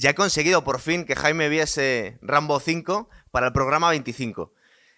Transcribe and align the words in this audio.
Ya 0.00 0.10
he 0.10 0.14
conseguido 0.14 0.64
por 0.64 0.80
fin 0.80 1.04
que 1.04 1.14
Jaime 1.14 1.50
viese 1.50 2.18
Rambo 2.22 2.58
5 2.58 3.10
para 3.30 3.48
el 3.48 3.52
programa 3.52 3.90
25. 3.90 4.54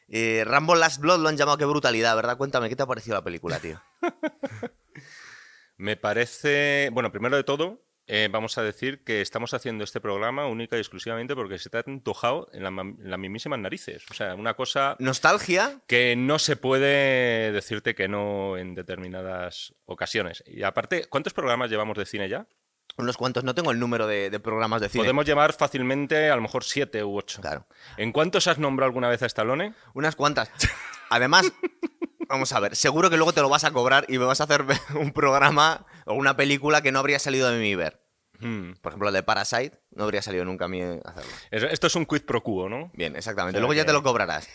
Eh, 0.06 0.45
Rambo 0.47 0.77
Last 0.77 1.01
Blood 1.01 1.19
lo 1.19 1.29
han 1.29 1.37
llamado 1.37 1.59
qué 1.59 1.65
brutalidad, 1.65 2.15
¿verdad? 2.15 2.37
Cuéntame, 2.37 2.69
¿qué 2.69 2.77
te 2.77 2.85
ha 2.85 2.87
parecido 2.87 3.17
la 3.17 3.25
película, 3.25 3.59
tío? 3.59 3.83
Me 5.76 5.97
parece, 5.97 6.88
bueno, 6.93 7.11
primero 7.11 7.35
de 7.37 7.43
todo, 7.43 7.83
eh, 8.07 8.29
vamos 8.30 8.57
a 8.58 8.62
decir 8.62 9.03
que 9.03 9.22
estamos 9.22 9.54
haciendo 9.54 9.83
este 9.83 10.01
programa 10.01 10.47
única 10.47 10.76
y 10.76 10.79
exclusivamente 10.79 11.34
porque 11.34 11.58
se 11.58 11.69
te 11.69 11.79
ha 11.79 11.84
antojado 11.84 12.48
en, 12.53 12.62
las 12.62 13.19
mismísimas 13.19 13.58
narices. 13.58 14.04
O 14.08 14.15
sea, 14.15 14.37
una 14.37 14.54
cosa... 14.54 14.94
¿Nostalgia? 15.01 15.80
Que 15.89 16.15
no 16.15 16.39
se 16.39 16.55
puede 16.55 17.51
decirte 17.51 17.97
que 17.97 18.07
no 18.07 18.57
en 18.57 18.77
determinadas 18.77 19.75
ocasiones. 19.84 20.45
Y 20.47 20.62
aparte, 20.62 21.07
¿cuántos 21.07 21.34
programas 21.34 21.71
llevamos 21.71 21.98
de 21.98 22.07
cine 22.07 22.29
ya? 22.29 22.47
Unos 22.98 23.16
cuantos, 23.16 23.42
no 23.45 23.55
tengo 23.55 23.70
el 23.70 23.78
número 23.78 24.06
de, 24.06 24.38
programas 24.41 24.80
de 24.80 24.88
cine. 24.88 25.05
Podemos 25.05 25.24
llevar 25.24 25.52
fácilmente 25.52 26.30
a 26.30 26.37
lo 26.37 26.42
mejor 26.42 26.64
siete 26.64 27.02
u 27.02 27.16
ocho. 27.16 27.41
Claro. 27.41 27.66
¿En 27.96 28.12
cuántos 28.12 28.46
has 28.46 28.59
nombrado 28.59 28.88
alguna 28.88 29.09
vez 29.09 29.23
a 29.23 29.27
Stallone? 29.27 29.74
Unas 29.95 30.15
cuantas. 30.15 30.51
Además, 31.09 31.51
vamos 32.28 32.52
a 32.52 32.60
ver, 32.60 32.77
seguro 32.77 33.10
que 33.10 33.16
luego 33.16 33.32
te 33.32 33.41
lo 33.41 33.48
vas 33.48 33.65
a 33.65 33.70
cobrar 33.70 34.05
y 34.09 34.18
me 34.18 34.24
vas 34.24 34.41
a 34.41 34.45
hacer 34.45 34.65
un 34.95 35.12
programa 35.12 35.87
o 36.06 36.15
una 36.15 36.37
película 36.37 36.82
que 36.82 36.92
no 36.92 36.98
habría 36.98 37.18
salido 37.18 37.51
de 37.51 37.59
mi 37.59 37.74
ver. 37.74 38.01
Hmm. 38.41 38.73
Por 38.82 38.93
ejemplo, 38.93 39.09
el 39.09 39.15
de 39.15 39.23
Parasite 39.23 39.80
no 39.93 40.04
habría 40.04 40.20
salido 40.20 40.45
nunca 40.45 40.65
a 40.66 40.68
mí 40.68 40.82
hacerlo. 40.82 41.32
Esto 41.51 41.87
es 41.87 41.96
un 41.96 42.06
quid 42.06 42.23
pro 42.23 42.43
quo, 42.43 42.68
¿no? 42.68 42.90
Bien, 42.95 43.16
exactamente. 43.16 43.60
luego 43.60 43.73
ya 43.73 43.84
te 43.84 43.93
lo 43.93 44.02
cobrarás. 44.02 44.48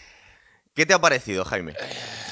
¿Qué 0.73 0.85
te 0.85 0.93
ha 0.93 0.99
parecido, 0.99 1.43
Jaime? 1.43 1.73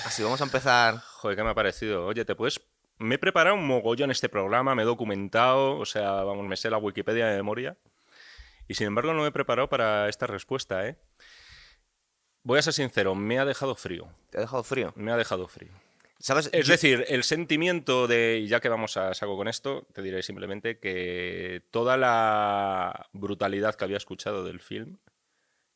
Así 0.05 0.21
vamos 0.21 0.39
a 0.41 0.43
empezar. 0.43 0.99
Joder, 0.99 1.35
¿qué 1.35 1.43
me 1.43 1.49
ha 1.49 1.55
parecido? 1.55 2.05
Oye, 2.05 2.25
¿te 2.25 2.35
puedes 2.35 2.61
me 2.98 3.16
he 3.16 3.17
preparado 3.20 3.55
un 3.55 3.67
mogollón 3.67 4.12
este 4.12 4.30
programa, 4.30 4.76
me 4.76 4.84
he 4.84 4.85
documentado, 4.85 5.77
o 5.77 5.85
sea, 5.85 6.24
vamos, 6.24 6.46
me 6.46 6.57
sé 6.57 6.70
la 6.70 6.77
Wikipedia 6.77 7.27
de 7.27 7.37
memoria. 7.37 7.77
Y 8.68 8.74
sin 8.74 8.87
embargo 8.87 9.13
no 9.13 9.21
me 9.21 9.27
he 9.27 9.32
preparado 9.32 9.70
para 9.70 10.10
esta 10.10 10.27
respuesta, 10.27 10.87
¿eh? 10.87 10.96
Voy 12.43 12.60
a 12.60 12.62
ser 12.62 12.74
sincero, 12.74 13.15
me 13.15 13.40
ha 13.40 13.46
dejado 13.46 13.76
frío. 13.76 14.07
¿Te 14.29 14.37
ha 14.37 14.41
dejado 14.41 14.63
frío? 14.63 14.93
Me 14.96 15.12
ha 15.12 15.18
dejado 15.18 15.48
frío. 15.48 15.71
¿Sabes? 16.20 16.49
Es 16.54 16.68
decir, 16.68 17.05
el 17.07 17.24
sentimiento 17.24 18.07
de, 18.07 18.40
y 18.43 18.48
ya 18.48 18.60
que 18.60 18.70
vamos 18.70 18.98
a 18.98 19.13
saco 19.13 19.35
con 19.35 19.48
esto, 19.48 19.85
te 19.93 20.02
diré 20.02 20.24
simplemente 20.24 20.80
que 20.80 21.63
toda 21.71 21.98
la 21.98 23.09
brutalidad 23.13 23.76
que 23.76 23.84
había 23.84 23.98
escuchado 23.98 24.43
del 24.43 24.59
film, 24.59 24.98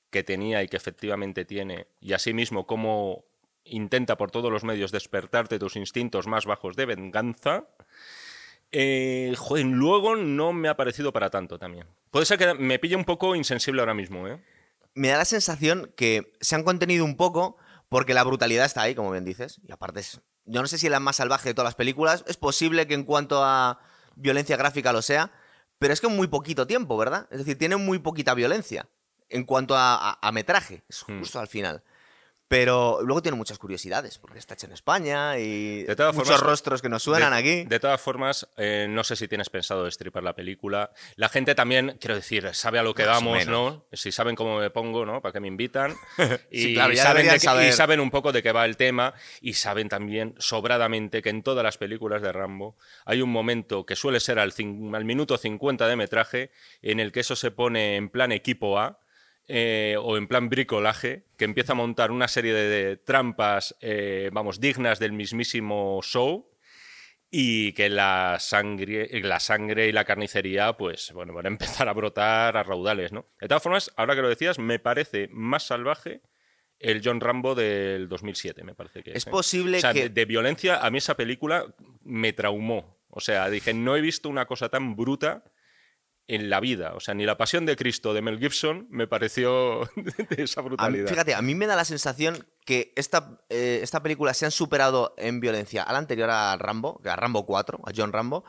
que 0.10 0.24
tenía 0.24 0.64
y 0.64 0.68
que 0.68 0.78
efectivamente 0.78 1.46
tiene, 1.46 1.88
y 2.00 2.14
asimismo 2.14 2.66
cómo 2.66 3.26
intenta 3.70 4.18
por 4.18 4.32
todos 4.32 4.52
los 4.52 4.64
medios 4.64 4.92
despertarte 4.92 5.60
tus 5.60 5.76
instintos 5.76 6.28
más 6.28 6.46
bajos 6.46 6.76
de 6.76 6.86
venganza. 6.86 7.68
Eh, 8.72 9.36
luego 9.64 10.16
no 10.16 10.54
me 10.54 10.70
ha 10.70 10.78
parecido 10.78 11.12
para 11.12 11.30
tanto 11.30 11.58
también. 11.58 11.88
Puede 12.12 12.26
ser 12.26 12.38
que 12.38 12.54
me 12.54 12.80
pille 12.80 12.96
un 12.96 13.06
poco 13.06 13.36
insensible 13.36 13.82
ahora 13.82 13.94
mismo, 13.94 14.28
¿eh? 14.28 14.42
Me 14.94 15.10
da 15.10 15.18
la 15.18 15.26
sensación 15.26 15.92
que 15.96 16.34
se 16.42 16.56
han 16.56 16.64
contenido 16.64 17.06
un 17.06 17.16
poco 17.16 17.58
porque 17.90 18.14
la 18.14 18.24
brutalidad 18.24 18.66
está 18.66 18.82
ahí, 18.82 18.96
como 18.96 19.12
bien 19.12 19.26
dices. 19.26 19.60
Y 19.68 19.72
aparte, 19.72 20.02
es, 20.02 20.22
yo 20.46 20.62
no 20.62 20.68
sé 20.68 20.78
si 20.78 20.88
es 20.88 20.92
la 20.92 21.00
más 21.00 21.18
salvaje 21.18 21.50
de 21.50 21.54
todas 21.54 21.68
las 21.68 21.76
películas. 21.76 22.24
Es 22.28 22.38
posible 22.38 22.88
que 22.88 22.94
en 22.94 23.04
cuanto 23.04 23.44
a 23.44 23.80
violencia 24.16 24.58
gráfica 24.58 24.94
lo 24.94 25.02
sea, 25.02 25.32
pero 25.80 25.94
es 25.94 26.02
que 26.02 26.08
en 26.08 26.16
muy 26.16 26.28
poquito 26.28 26.68
tiempo, 26.68 26.98
¿verdad? 26.98 27.28
Es 27.32 27.40
decir, 27.40 27.58
tiene 27.58 27.78
muy 27.78 28.00
poquita 28.00 28.34
violencia 28.34 28.88
en 29.30 29.46
cuanto 29.46 29.76
a, 29.78 30.18
metraje. 30.34 30.84
Es 30.90 31.04
hmm. 31.08 31.20
justo 31.20 31.40
al 31.40 31.48
final. 31.48 31.84
Pero 32.50 33.02
luego 33.04 33.22
tiene 33.22 33.38
muchas 33.38 33.60
curiosidades, 33.60 34.18
porque 34.18 34.40
está 34.40 34.56
hecho 34.56 34.66
en 34.66 34.74
España 34.74 35.38
y 35.38 35.86
muchos 36.16 36.40
rostros 36.40 36.82
que 36.82 36.90
nos 36.90 37.04
suenan 37.04 37.32
aquí. 37.32 37.64
De 37.66 37.80
todas 37.80 38.02
formas, 38.02 38.50
eh, 38.58 38.88
no 38.90 39.04
sé 39.04 39.16
si 39.16 39.28
tienes 39.28 39.52
pensado 39.52 39.86
destripar 39.86 40.24
la 40.24 40.34
película. 40.34 40.92
La 41.16 41.30
gente 41.30 41.54
también, 41.54 41.98
quiero 42.02 42.16
decir, 42.16 42.50
sabe 42.54 42.80
a 42.80 42.84
lo 42.84 42.96
que 42.96 43.06
vamos, 43.06 43.46
¿no? 43.46 43.86
Si 43.94 44.12
saben 44.12 44.36
cómo 44.36 44.58
me 44.58 44.72
pongo, 44.72 45.06
¿no? 45.06 45.22
¿Para 45.22 45.32
qué 45.32 45.40
me 45.40 45.48
invitan? 45.48 45.96
Y, 46.52 46.76
saben 47.72 48.00
un 48.00 48.10
poco 48.10 48.32
de 48.32 48.42
qué 48.42 48.52
va 48.52 48.66
el 48.66 48.78
tema 48.78 49.14
y 49.42 49.54
saben 49.54 49.88
también 49.88 50.34
sobradamente 50.40 51.22
que 51.22 51.30
en 51.30 51.44
todas 51.44 51.64
las 51.64 51.78
películas 51.78 52.24
de 52.24 52.32
Rambo 52.32 52.76
hay 53.06 53.22
un 53.22 53.30
momento 53.30 53.86
que 53.86 53.96
suele 53.96 54.20
ser 54.20 54.40
al, 54.40 54.54
al 54.94 55.06
minuto 55.06 55.38
50 55.38 55.88
de 55.88 55.96
metraje 55.96 56.52
en 56.82 57.00
el 57.00 57.12
que 57.12 57.20
eso 57.20 57.36
se 57.36 57.52
pone 57.52 57.96
en 57.96 58.10
plan 58.10 58.32
equipo 58.32 58.80
A 58.80 59.00
eh, 59.52 59.96
o 60.00 60.16
en 60.16 60.28
plan 60.28 60.48
bricolaje, 60.48 61.26
que 61.36 61.46
empieza 61.46 61.72
a 61.72 61.76
montar 61.76 62.12
una 62.12 62.28
serie 62.28 62.54
de, 62.54 62.98
trampas, 62.98 63.76
eh, 63.82 64.30
vamos, 64.32 64.60
dignas 64.60 65.00
del 65.00 65.12
mismísimo 65.12 66.00
show 66.04 66.52
y 67.32 67.74
que 67.74 67.90
la 67.90 68.38
sangre, 68.40 69.10
la 69.24 69.40
sangre 69.40 69.88
y 69.88 69.92
la 69.92 70.06
carnicería, 70.06 70.74
pues, 70.74 71.12
bueno, 71.14 71.34
van 71.34 71.48
a 71.48 71.50
empezar 71.58 71.90
a 71.90 71.94
brotar 71.94 72.58
a 72.58 72.62
raudales, 72.62 73.12
¿no? 73.12 73.26
De 73.42 73.48
todas 73.48 73.64
formas, 73.64 73.92
ahora 73.98 74.14
que 74.14 74.22
lo 74.22 74.30
decías, 74.30 74.60
me 74.60 74.78
parece 74.78 75.30
más 75.32 75.64
salvaje 75.64 76.22
el 76.78 77.02
John 77.04 77.20
Rambo 77.20 77.56
del 77.56 78.08
2007, 78.08 78.64
me 78.64 78.76
parece 78.76 79.02
que 79.02 79.14
es. 79.14 79.26
¿eh? 79.26 79.32
posible 79.32 79.82
que... 79.82 80.10
de, 80.10 80.26
violencia, 80.26 80.78
a 80.78 80.92
mí 80.92 81.00
esa 81.00 81.18
película 81.18 81.66
me 82.04 82.34
traumó. 82.34 83.00
O 83.10 83.20
sea, 83.20 83.50
dije, 83.50 83.74
no 83.74 83.96
he 83.96 84.02
visto 84.02 84.30
una 84.30 84.46
cosa 84.46 84.70
tan 84.70 84.96
bruta 84.96 85.44
en 86.30 86.50
la 86.50 86.60
vida. 86.60 86.94
O 86.96 87.00
sea, 87.00 87.16
ni 87.16 87.26
la 87.26 87.38
pasión 87.38 87.66
de 87.66 87.76
Cristo 87.76 88.14
de 88.14 88.22
Mel 88.22 88.40
Gibson 88.40 88.88
me 88.90 89.08
pareció 89.08 89.90
de 89.96 90.44
esa 90.44 90.62
brutalidad. 90.62 91.08
fíjate, 91.08 91.34
a 91.34 91.42
mí 91.42 91.56
me 91.56 91.68
da 91.68 91.76
la 91.76 91.84
sensación 91.84 92.48
que 92.66 92.94
esta, 92.96 93.42
eh, 93.50 93.80
esta 93.82 94.02
película 94.02 94.34
se 94.34 94.46
han 94.46 94.52
superado 94.52 95.16
en 95.18 95.40
violencia 95.40 95.84
a 95.84 95.92
la 95.92 95.98
anterior 95.98 96.30
a 96.30 96.56
Rambo, 96.56 97.02
a 97.04 97.16
Rambo 97.16 97.46
4, 97.46 97.80
a 97.84 97.92
John 97.96 98.14
Rambo, 98.14 98.46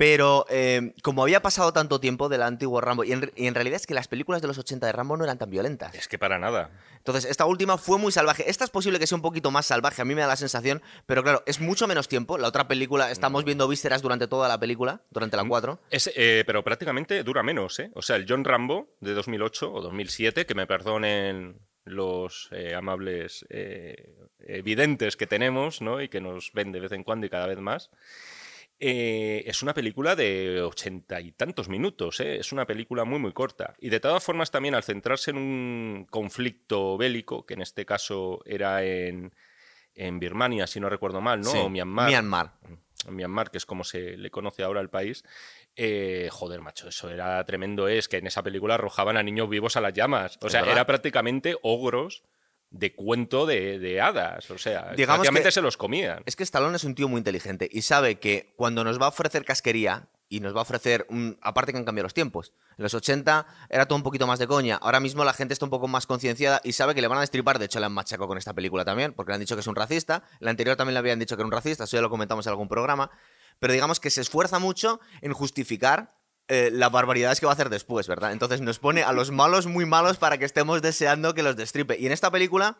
pero 0.00 0.46
eh, 0.48 0.94
como 1.02 1.22
había 1.22 1.42
pasado 1.42 1.74
tanto 1.74 2.00
tiempo 2.00 2.30
del 2.30 2.40
antiguo 2.40 2.80
Rambo, 2.80 3.04
y 3.04 3.12
en, 3.12 3.54
realidad 3.54 3.76
es 3.76 3.86
que 3.86 3.92
las 3.92 4.08
películas 4.08 4.40
de 4.40 4.48
los 4.48 4.56
80 4.56 4.86
de 4.86 4.92
Rambo 4.92 5.18
no 5.18 5.24
eran 5.24 5.36
tan 5.36 5.50
violentas. 5.50 5.94
Es 5.94 6.08
que 6.08 6.18
para 6.18 6.38
nada. 6.38 6.70
Entonces, 6.96 7.26
esta 7.26 7.44
última 7.44 7.76
fue 7.76 7.98
muy 7.98 8.10
salvaje. 8.10 8.48
Esta 8.48 8.64
es 8.64 8.70
posible 8.70 8.98
que 8.98 9.06
sea 9.06 9.16
un 9.16 9.20
poquito 9.20 9.50
más 9.50 9.66
salvaje, 9.66 10.00
a 10.00 10.06
mí 10.06 10.14
me 10.14 10.22
da 10.22 10.28
la 10.28 10.36
sensación, 10.36 10.80
pero 11.04 11.22
claro, 11.22 11.42
es 11.44 11.60
mucho 11.60 11.86
menos 11.86 12.08
tiempo. 12.08 12.38
La 12.38 12.48
otra 12.48 12.66
película, 12.66 13.10
estamos 13.10 13.44
viendo 13.44 13.68
vísceras 13.68 14.00
durante 14.00 14.26
toda 14.26 14.48
la 14.48 14.58
película, 14.58 15.02
durante 15.10 15.36
la 15.36 15.44
4. 15.44 15.74
Mm, 15.74 15.96
eh, 16.16 16.44
pero 16.46 16.64
prácticamente 16.64 17.22
dura 17.22 17.42
menos, 17.42 17.78
¿eh? 17.78 17.90
O 17.94 18.00
sea, 18.00 18.16
el 18.16 18.24
John 18.26 18.44
Rambo 18.44 18.94
de 19.00 19.12
2008 19.12 19.70
o 19.70 19.82
2007, 19.82 20.46
que 20.46 20.54
me 20.54 20.66
perdonen 20.66 21.60
los 21.84 22.48
eh, 22.52 22.74
amables 22.74 23.44
evidentes 24.38 25.18
que 25.18 25.26
tenemos, 25.26 25.82
¿no? 25.82 26.00
Y 26.00 26.08
que 26.08 26.22
nos 26.22 26.52
ven 26.54 26.72
de 26.72 26.80
vez 26.80 26.92
en 26.92 27.04
cuando 27.04 27.26
y 27.26 27.28
cada 27.28 27.46
vez 27.46 27.58
más. 27.58 27.90
Eh, 28.82 29.42
es 29.46 29.62
una 29.62 29.74
película 29.74 30.16
de 30.16 30.62
ochenta 30.62 31.20
y 31.20 31.32
tantos 31.32 31.68
minutos, 31.68 32.18
¿eh? 32.20 32.36
es 32.36 32.50
una 32.50 32.66
película 32.66 33.04
muy 33.04 33.18
muy 33.18 33.34
corta. 33.34 33.74
Y 33.78 33.90
de 33.90 34.00
todas 34.00 34.24
formas 34.24 34.50
también 34.50 34.74
al 34.74 34.82
centrarse 34.82 35.32
en 35.32 35.36
un 35.36 36.06
conflicto 36.08 36.96
bélico, 36.96 37.44
que 37.44 37.54
en 37.54 37.60
este 37.60 37.84
caso 37.84 38.40
era 38.46 38.82
en, 38.82 39.32
Birmania, 40.18 40.66
si 40.66 40.80
no 40.80 40.88
recuerdo 40.88 41.20
mal, 41.20 41.42
¿no? 41.42 41.50
o 41.50 41.68
Myanmar. 41.68 42.08
Myanmar. 42.08 42.52
Mm, 42.62 43.14
Myanmar, 43.16 43.50
que 43.50 43.58
es 43.58 43.66
como 43.66 43.84
se 43.84 44.16
le 44.16 44.30
conoce 44.30 44.62
ahora 44.62 44.80
al 44.80 44.88
país. 44.88 45.24
Eh, 45.76 46.30
joder, 46.32 46.62
macho, 46.62 46.88
eso 46.88 47.10
era 47.10 47.44
tremendo. 47.44 47.86
Es 47.86 48.08
que 48.08 48.16
en 48.16 48.28
esa 48.28 48.42
película 48.42 48.76
arrojaban 48.76 49.18
a 49.18 49.22
niños 49.22 49.50
vivos 49.50 49.76
a 49.76 49.82
las 49.82 49.92
llamas. 49.92 50.38
O 50.40 50.48
sea, 50.48 50.62
era 50.62 50.86
prácticamente 50.86 51.54
ogros 51.62 52.22
de 52.70 52.94
cuento 52.94 53.46
de, 53.46 54.00
hadas. 54.00 54.50
O 54.50 54.58
sea, 54.58 54.92
Digamos 54.96 55.26
se 55.50 55.60
los 55.60 55.76
comían. 55.76 56.22
Es 56.26 56.36
que 56.36 56.44
Stallone 56.44 56.76
es 56.76 56.84
un 56.84 56.94
tío 56.94 57.08
muy 57.08 57.18
inteligente 57.18 57.68
y 57.70 57.82
sabe 57.82 58.18
que 58.18 58.52
cuando 58.56 58.84
nos 58.84 59.00
va 59.00 59.06
a 59.06 59.08
ofrecer 59.08 59.44
casquería 59.44 60.08
y 60.28 60.38
nos 60.38 60.54
va 60.54 60.60
a 60.60 60.62
ofrecer, 60.62 61.06
un, 61.10 61.36
aparte 61.42 61.72
que 61.72 61.78
han 61.78 61.84
cambiado 61.84 62.04
los 62.04 62.14
tiempos. 62.14 62.52
En 62.78 62.84
los 62.84 62.94
80 62.94 63.46
era 63.68 63.86
todo 63.86 63.96
un 63.96 64.04
poquito 64.04 64.28
más 64.28 64.38
de 64.38 64.46
coña. 64.46 64.76
Ahora 64.76 65.00
mismo 65.00 65.24
la 65.24 65.32
gente 65.32 65.52
está 65.52 65.66
un 65.66 65.70
poco 65.70 65.88
más 65.88 66.06
concienciada 66.06 66.60
y 66.62 66.72
sabe 66.72 66.94
que 66.94 67.00
le 67.00 67.08
van 67.08 67.18
a 67.18 67.22
destripar. 67.22 67.58
De 67.58 67.64
hecho, 67.64 67.80
le 67.80 67.86
han 67.86 67.92
machacado 67.92 68.28
con 68.28 68.38
esta 68.38 68.54
película 68.54 68.84
también, 68.84 69.12
porque 69.12 69.30
le 69.30 69.34
han 69.34 69.40
dicho 69.40 69.56
que 69.56 69.60
es 69.60 69.66
un 69.66 69.74
racista. 69.74 70.22
La 70.38 70.50
anterior 70.50 70.76
también 70.76 70.94
le 70.94 71.00
habían 71.00 71.18
dicho 71.18 71.36
que 71.36 71.42
era 71.42 71.46
un 71.46 71.52
racista, 71.52 71.84
eso 71.84 71.96
ya 71.96 72.00
lo 72.00 72.10
comentamos 72.10 72.46
en 72.46 72.50
algún 72.50 72.68
programa. 72.68 73.10
Pero 73.58 73.72
digamos 73.72 73.98
que 73.98 74.08
se 74.08 74.20
esfuerza 74.20 74.60
mucho 74.60 75.00
en 75.20 75.32
justificar 75.32 76.19
eh, 76.52 76.68
las 76.72 76.90
barbaridades 76.90 77.38
que 77.38 77.46
va 77.46 77.52
a 77.52 77.54
hacer 77.54 77.68
después, 77.68 78.08
¿verdad? 78.08 78.32
Entonces 78.32 78.60
nos 78.60 78.80
pone 78.80 79.04
a 79.04 79.12
los 79.12 79.30
malos 79.30 79.66
muy 79.66 79.86
malos 79.86 80.16
para 80.16 80.36
que 80.36 80.44
estemos 80.44 80.82
deseando 80.82 81.32
que 81.32 81.44
los 81.44 81.54
destripe. 81.54 81.96
Y 81.96 82.06
en 82.06 82.12
esta 82.12 82.28
película 82.32 82.76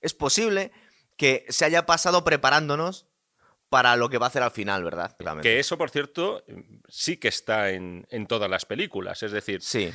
es 0.00 0.14
posible 0.14 0.72
que 1.18 1.44
se 1.50 1.66
haya 1.66 1.84
pasado 1.84 2.24
preparándonos 2.24 3.04
para 3.68 3.94
lo 3.96 4.08
que 4.08 4.16
va 4.16 4.24
a 4.24 4.28
hacer 4.30 4.42
al 4.42 4.52
final, 4.52 4.84
¿verdad? 4.84 5.14
Que 5.42 5.58
eso, 5.58 5.76
por 5.76 5.90
cierto, 5.90 6.42
sí 6.88 7.18
que 7.18 7.28
está 7.28 7.68
en, 7.68 8.06
todas 8.26 8.48
las 8.48 8.64
películas. 8.64 9.22
Es 9.22 9.32
decir, 9.32 9.60
sí. 9.60 9.92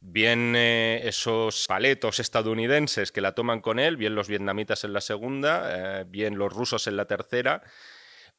bien 0.00 0.54
eh, 0.56 1.02
esos 1.04 1.66
paletos 1.68 2.18
estadounidenses 2.18 3.12
que 3.12 3.20
la 3.20 3.36
toman 3.36 3.60
con 3.60 3.78
él, 3.78 3.96
bien 3.96 4.16
los 4.16 4.26
vietnamitas 4.26 4.82
en 4.82 4.92
la 4.92 5.00
segunda, 5.00 6.00
eh, 6.00 6.04
bien 6.08 6.36
los 6.36 6.52
rusos 6.52 6.88
en 6.88 6.96
la 6.96 7.04
tercera 7.04 7.62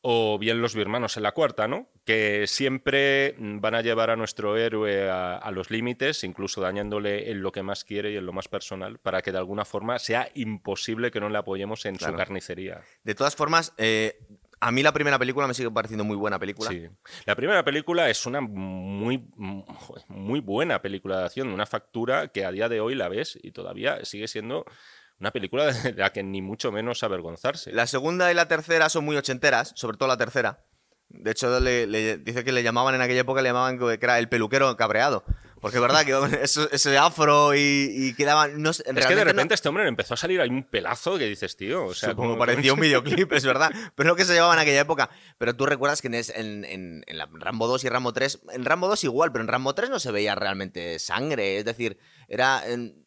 o 0.07 0.37
bien 0.37 0.61
los 0.61 0.75
birmanos 0.75 1.17
en 1.17 1.23
la 1.23 1.31
cuarta, 1.31 1.67
¿no? 1.67 1.87
Que 2.05 2.45
siempre 2.45 3.33
van 3.39 3.73
a 3.73 3.81
llevar 3.81 4.11
a 4.11 4.15
nuestro 4.15 4.55
héroe 4.55 5.09
a, 5.09 5.49
los 5.49 5.71
límites, 5.71 6.23
incluso 6.23 6.61
dañándole 6.61 7.31
en 7.31 7.41
lo 7.41 7.51
que 7.51 7.63
más 7.63 7.83
quiere 7.83 8.11
y 8.11 8.17
en 8.17 8.23
lo 8.27 8.31
más 8.31 8.47
personal, 8.47 8.99
para 8.99 9.23
que 9.23 9.31
de 9.31 9.39
alguna 9.39 9.65
forma 9.65 9.97
sea 9.97 10.29
imposible 10.35 11.09
que 11.09 11.19
no 11.19 11.27
le 11.29 11.39
apoyemos 11.39 11.87
en 11.87 11.97
su 11.97 12.13
carnicería. 12.13 12.81
De 13.03 13.15
todas 13.15 13.35
formas, 13.35 13.73
eh, 13.79 14.19
A 14.59 14.71
mí 14.71 14.83
la 14.83 14.93
primera 14.93 15.17
película 15.17 15.47
me 15.47 15.55
sigue 15.55 15.71
pareciendo 15.71 16.03
muy 16.03 16.15
buena 16.15 16.37
película. 16.37 16.69
Sí. 16.69 16.87
La 17.25 17.35
primera 17.35 17.63
película 17.63 18.07
es 18.07 18.27
una 18.27 18.41
muy, 18.41 19.27
muy 20.07 20.39
buena 20.39 20.83
película 20.83 21.17
de 21.17 21.25
acción, 21.25 21.49
una 21.49 21.65
factura 21.65 22.27
que 22.27 22.45
a 22.45 22.51
día 22.51 22.69
de 22.69 22.79
hoy 22.79 22.93
la 22.93 23.09
ves 23.09 23.39
y 23.41 23.51
todavía 23.51 24.05
sigue 24.05 24.27
siendo 24.27 24.65
una 25.19 25.31
película 25.31 25.65
de 25.71 25.93
la 25.93 26.11
que 26.11 26.23
ni 26.23 26.41
mucho 26.41 26.71
menos 26.71 27.03
avergonzarse. 27.03 27.71
La 27.71 27.87
segunda 27.87 28.31
y 28.31 28.35
la 28.35 28.47
tercera 28.47 28.89
son 28.89 29.05
muy 29.05 29.15
ochenteras, 29.17 29.73
sobre 29.75 29.97
todo 29.97 30.07
la 30.07 30.17
tercera. 30.17 30.65
De 31.09 31.31
hecho, 31.31 31.59
le, 31.59 32.17
dice 32.17 32.43
que 32.43 32.51
le 32.51 32.63
llamaban 32.63 32.95
en 32.95 33.01
aquella 33.01 33.21
época, 33.21 33.41
le 33.41 33.49
llamaban 33.49 33.79
el 33.79 34.29
peluquero 34.29 34.75
cabreado. 34.75 35.23
Porque 35.65 35.77
es 35.77 35.81
verdad 35.81 36.05
que 36.05 36.43
ese 36.75 36.97
afro 36.99 37.55
y, 37.55 38.13
quedaban. 38.15 38.61
No, 38.61 38.69
es 38.69 38.83
que 38.83 39.15
de 39.15 39.23
repente 39.23 39.55
este 39.55 39.67
hombre 39.67 39.87
empezó 39.87 40.13
a 40.13 40.17
salir 40.17 40.39
ahí 40.39 40.47
un 40.47 40.61
pelazo 40.61 41.17
que 41.17 41.25
dices, 41.25 41.57
tío. 41.57 41.85
O 41.85 41.95
sea, 41.95 42.13
como 42.13 42.37
parecía 42.37 42.71
un 42.71 42.79
videoclip, 42.81 43.33
es 43.33 43.43
verdad. 43.43 43.71
Pero 43.95 44.07
es 44.07 44.11
lo 44.11 44.15
que 44.15 44.25
se 44.25 44.33
llevaba 44.33 44.53
en 44.53 44.59
aquella 44.59 44.81
época. 44.81 45.09
Pero 45.39 45.55
tú 45.55 45.65
recuerdas 45.65 46.03
que 46.03 46.07
en, 46.07 46.65
en, 46.65 47.03
Rambo 47.33 47.65
2 47.65 47.83
y 47.83 47.89
Rambo 47.89 48.13
3. 48.13 48.41
En 48.51 48.63
Rambo 48.63 48.87
2 48.87 49.05
igual, 49.05 49.31
pero 49.31 49.41
en 49.41 49.47
Rambo 49.47 49.73
3 49.73 49.89
no 49.89 49.97
se 49.97 50.11
veía 50.11 50.35
realmente 50.35 50.99
sangre. 50.99 51.57
Es 51.57 51.65
decir, 51.65 51.97
era, 52.27 52.61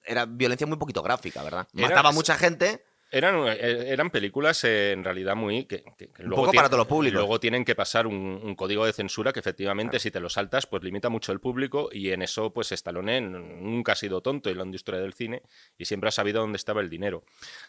era 0.05 0.27
violencia 0.27 0.67
muy 0.67 0.79
poquito 0.79 1.01
gráfica, 1.01 1.45
¿verdad? 1.45 1.69
Mataba 1.75 2.11
mucha 2.11 2.37
gente 2.37 2.83
eran, 3.11 3.49
eh, 3.49 3.89
eran 3.89 4.11
películas 4.11 4.63
eh, 4.65 4.93
en 4.93 5.03
realidad 5.03 5.35
muy. 5.35 5.65
Que, 5.65 5.85
luego 6.19 6.45
poco 6.45 6.53
para 6.53 6.69
todo 6.69 6.79
lo 6.79 6.89
público. 6.89 7.17
Luego 7.17 7.41
tienen 7.41 7.65
que 7.65 7.75
pasar 7.75 8.07
un, 8.07 8.55
código 8.55 8.85
de 8.85 8.93
censura 8.93 9.33
que 9.33 9.41
efectivamente, 9.41 9.99
si 9.99 10.11
te 10.11 10.21
lo 10.21 10.29
saltas, 10.29 10.67
pues 10.67 10.83
limita 10.83 11.09
mucho 11.09 11.33
el 11.33 11.41
público 11.41 11.89
y 11.93 12.11
en 12.11 12.23
eso, 12.23 12.53
pues 12.53 12.73
Stallone 12.73 13.21
nunca 13.21 13.93
ha 13.93 13.97
sido 13.97 14.21
tonto 14.21 14.51
en 14.51 14.59
la 14.59 14.65
industria 14.65 14.99
del 14.99 15.15
cine 15.15 15.43
y 15.77 15.87
siempre 15.87 16.09
ha 16.09 16.13
sabido 16.13 16.41
dónde 16.41 16.57
estaba 16.57 16.81
el 16.81 16.91
dinero. 16.91 17.25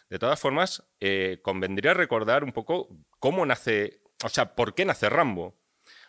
De 0.08 0.18
todas 0.18 0.38
formas, 0.38 0.84
eh, 1.00 1.38
convendría 1.42 1.94
recordar 1.94 2.44
un 2.44 2.52
poco 2.52 2.88
cómo 3.18 3.46
nace. 3.46 4.00
O 4.24 4.28
sea, 4.28 4.54
¿por 4.54 4.74
qué 4.74 4.84
nace 4.84 5.08
Rambo? 5.08 5.56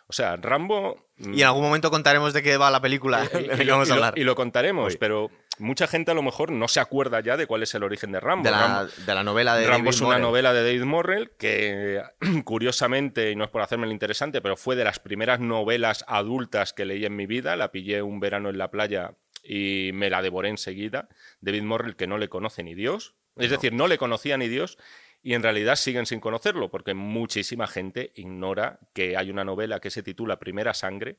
O 0.08 0.12
sea, 0.12 0.36
Rambo. 0.36 1.08
Y 1.16 1.40
en 1.40 1.46
algún 1.46 1.62
momento 1.62 1.90
contaremos 1.90 2.34
de 2.34 2.42
qué 2.42 2.58
va 2.58 2.70
la 2.70 2.82
película. 2.82 3.26
Y, 3.62 3.66
vamos 3.66 3.90
a 3.90 3.94
hablar. 3.94 4.18
y 4.18 4.24
lo 4.24 4.34
contaremos, 4.34 4.96
pero 4.96 5.30
mucha 5.62 5.86
gente 5.86 6.10
a 6.10 6.14
lo 6.14 6.22
mejor 6.22 6.52
no 6.52 6.68
se 6.68 6.80
acuerda 6.80 7.20
ya 7.20 7.36
de 7.36 7.46
cuál 7.46 7.62
es 7.62 7.74
el 7.74 7.82
origen 7.82 8.12
de 8.12 8.20
Rambo. 8.20 8.44
De 8.44 8.50
la, 8.50 9.22
novela 9.22 9.56
de 9.56 9.66
Rambo 9.66 9.90
es 9.90 10.00
una 10.00 10.18
novela 10.18 10.52
de 10.52 10.62
David 10.62 10.84
Morrell 10.84 11.30
que, 11.38 12.02
curiosamente, 12.44 13.30
y 13.30 13.36
no 13.36 13.44
es 13.44 13.50
por 13.50 13.62
hacerme 13.62 13.86
el 13.86 13.92
interesante, 13.92 14.40
pero 14.40 14.56
fue 14.56 14.76
de 14.76 14.84
las 14.84 14.98
primeras 14.98 15.40
novelas 15.40 16.04
adultas 16.08 16.72
que 16.72 16.84
leí 16.84 17.04
en 17.04 17.16
mi 17.16 17.26
vida. 17.26 17.56
La 17.56 17.72
pillé 17.72 18.02
un 18.02 18.20
verano 18.20 18.50
en 18.50 18.58
la 18.58 18.70
playa 18.70 19.14
y 19.42 19.90
me 19.94 20.10
la 20.10 20.20
devoré 20.20 20.48
enseguida. 20.48 21.08
David 21.40 21.62
Morrell, 21.62 21.96
que 21.96 22.06
no 22.06 22.18
le 22.18 22.28
conoce 22.28 22.62
ni 22.62 22.74
Dios. 22.74 23.14
Es 23.36 23.50
decir, 23.50 23.72
no 23.72 23.86
le 23.86 23.96
conocía 23.96 24.36
ni 24.36 24.48
Dios 24.48 24.76
y 25.22 25.34
en 25.34 25.42
realidad 25.42 25.76
siguen 25.76 26.04
sin 26.04 26.20
conocerlo 26.20 26.70
porque 26.70 26.94
muchísima 26.94 27.66
gente 27.66 28.12
ignora 28.16 28.80
que 28.92 29.16
hay 29.16 29.30
una 29.30 29.44
novela 29.44 29.80
que 29.80 29.90
se 29.90 30.02
titula 30.02 30.38
Primera 30.38 30.74
Sangre 30.74 31.16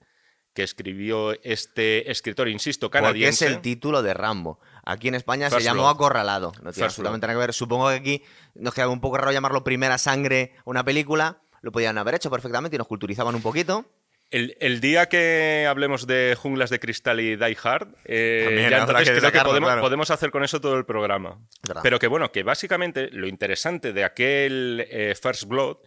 que 0.53 0.63
escribió 0.63 1.33
este 1.43 2.11
escritor, 2.11 2.47
insisto, 2.47 2.89
canadiense. 2.89 3.45
Porque 3.45 3.51
es 3.51 3.57
el 3.57 3.61
título 3.61 4.03
de 4.03 4.13
Rambo. 4.13 4.59
Aquí 4.85 5.07
en 5.07 5.15
España 5.15 5.49
se 5.49 5.61
llamó 5.61 5.89
Acorralado. 5.89 6.51
No 6.61 6.71
tiene 6.71 6.85
absolutamente 6.85 7.27
nada 7.27 7.37
que 7.37 7.45
ver. 7.45 7.53
Supongo 7.53 7.89
que 7.89 7.95
aquí 7.95 8.23
nos 8.55 8.73
queda 8.73 8.89
un 8.89 9.01
poco 9.01 9.17
raro 9.17 9.31
llamarlo 9.31 9.63
Primera 9.63 9.97
Sangre 9.97 10.53
una 10.65 10.83
película. 10.83 11.39
Lo 11.61 11.71
podían 11.71 11.97
haber 11.97 12.15
hecho 12.15 12.29
perfectamente 12.29 12.75
y 12.75 12.77
nos 12.77 12.87
culturizaban 12.87 13.33
un 13.35 13.41
poquito. 13.41 13.85
El, 14.33 14.81
día 14.81 15.09
que 15.09 15.67
hablemos 15.69 16.07
de 16.07 16.35
Junglas 16.35 16.71
de 16.71 16.79
Cristal 16.79 17.19
y 17.19 17.35
Die 17.35 17.57
Hard, 17.61 17.89
eh, 18.05 18.67
ya 18.67 18.79
entonces 18.79 19.11
creo 19.19 19.31
que 19.31 19.39
podemos, 19.79 20.09
hacer 20.09 20.31
con 20.31 20.43
eso 20.43 20.59
todo 20.59 20.75
el 20.75 20.85
programa. 20.85 21.37
Pero 21.83 21.99
que 21.99 22.07
bueno, 22.07 22.31
que 22.31 22.41
básicamente 22.41 23.09
lo 23.11 23.27
interesante 23.27 23.93
de 23.93 24.03
aquel 24.03 24.87
eh, 24.89 25.13
First 25.21 25.43
Blood 25.43 25.77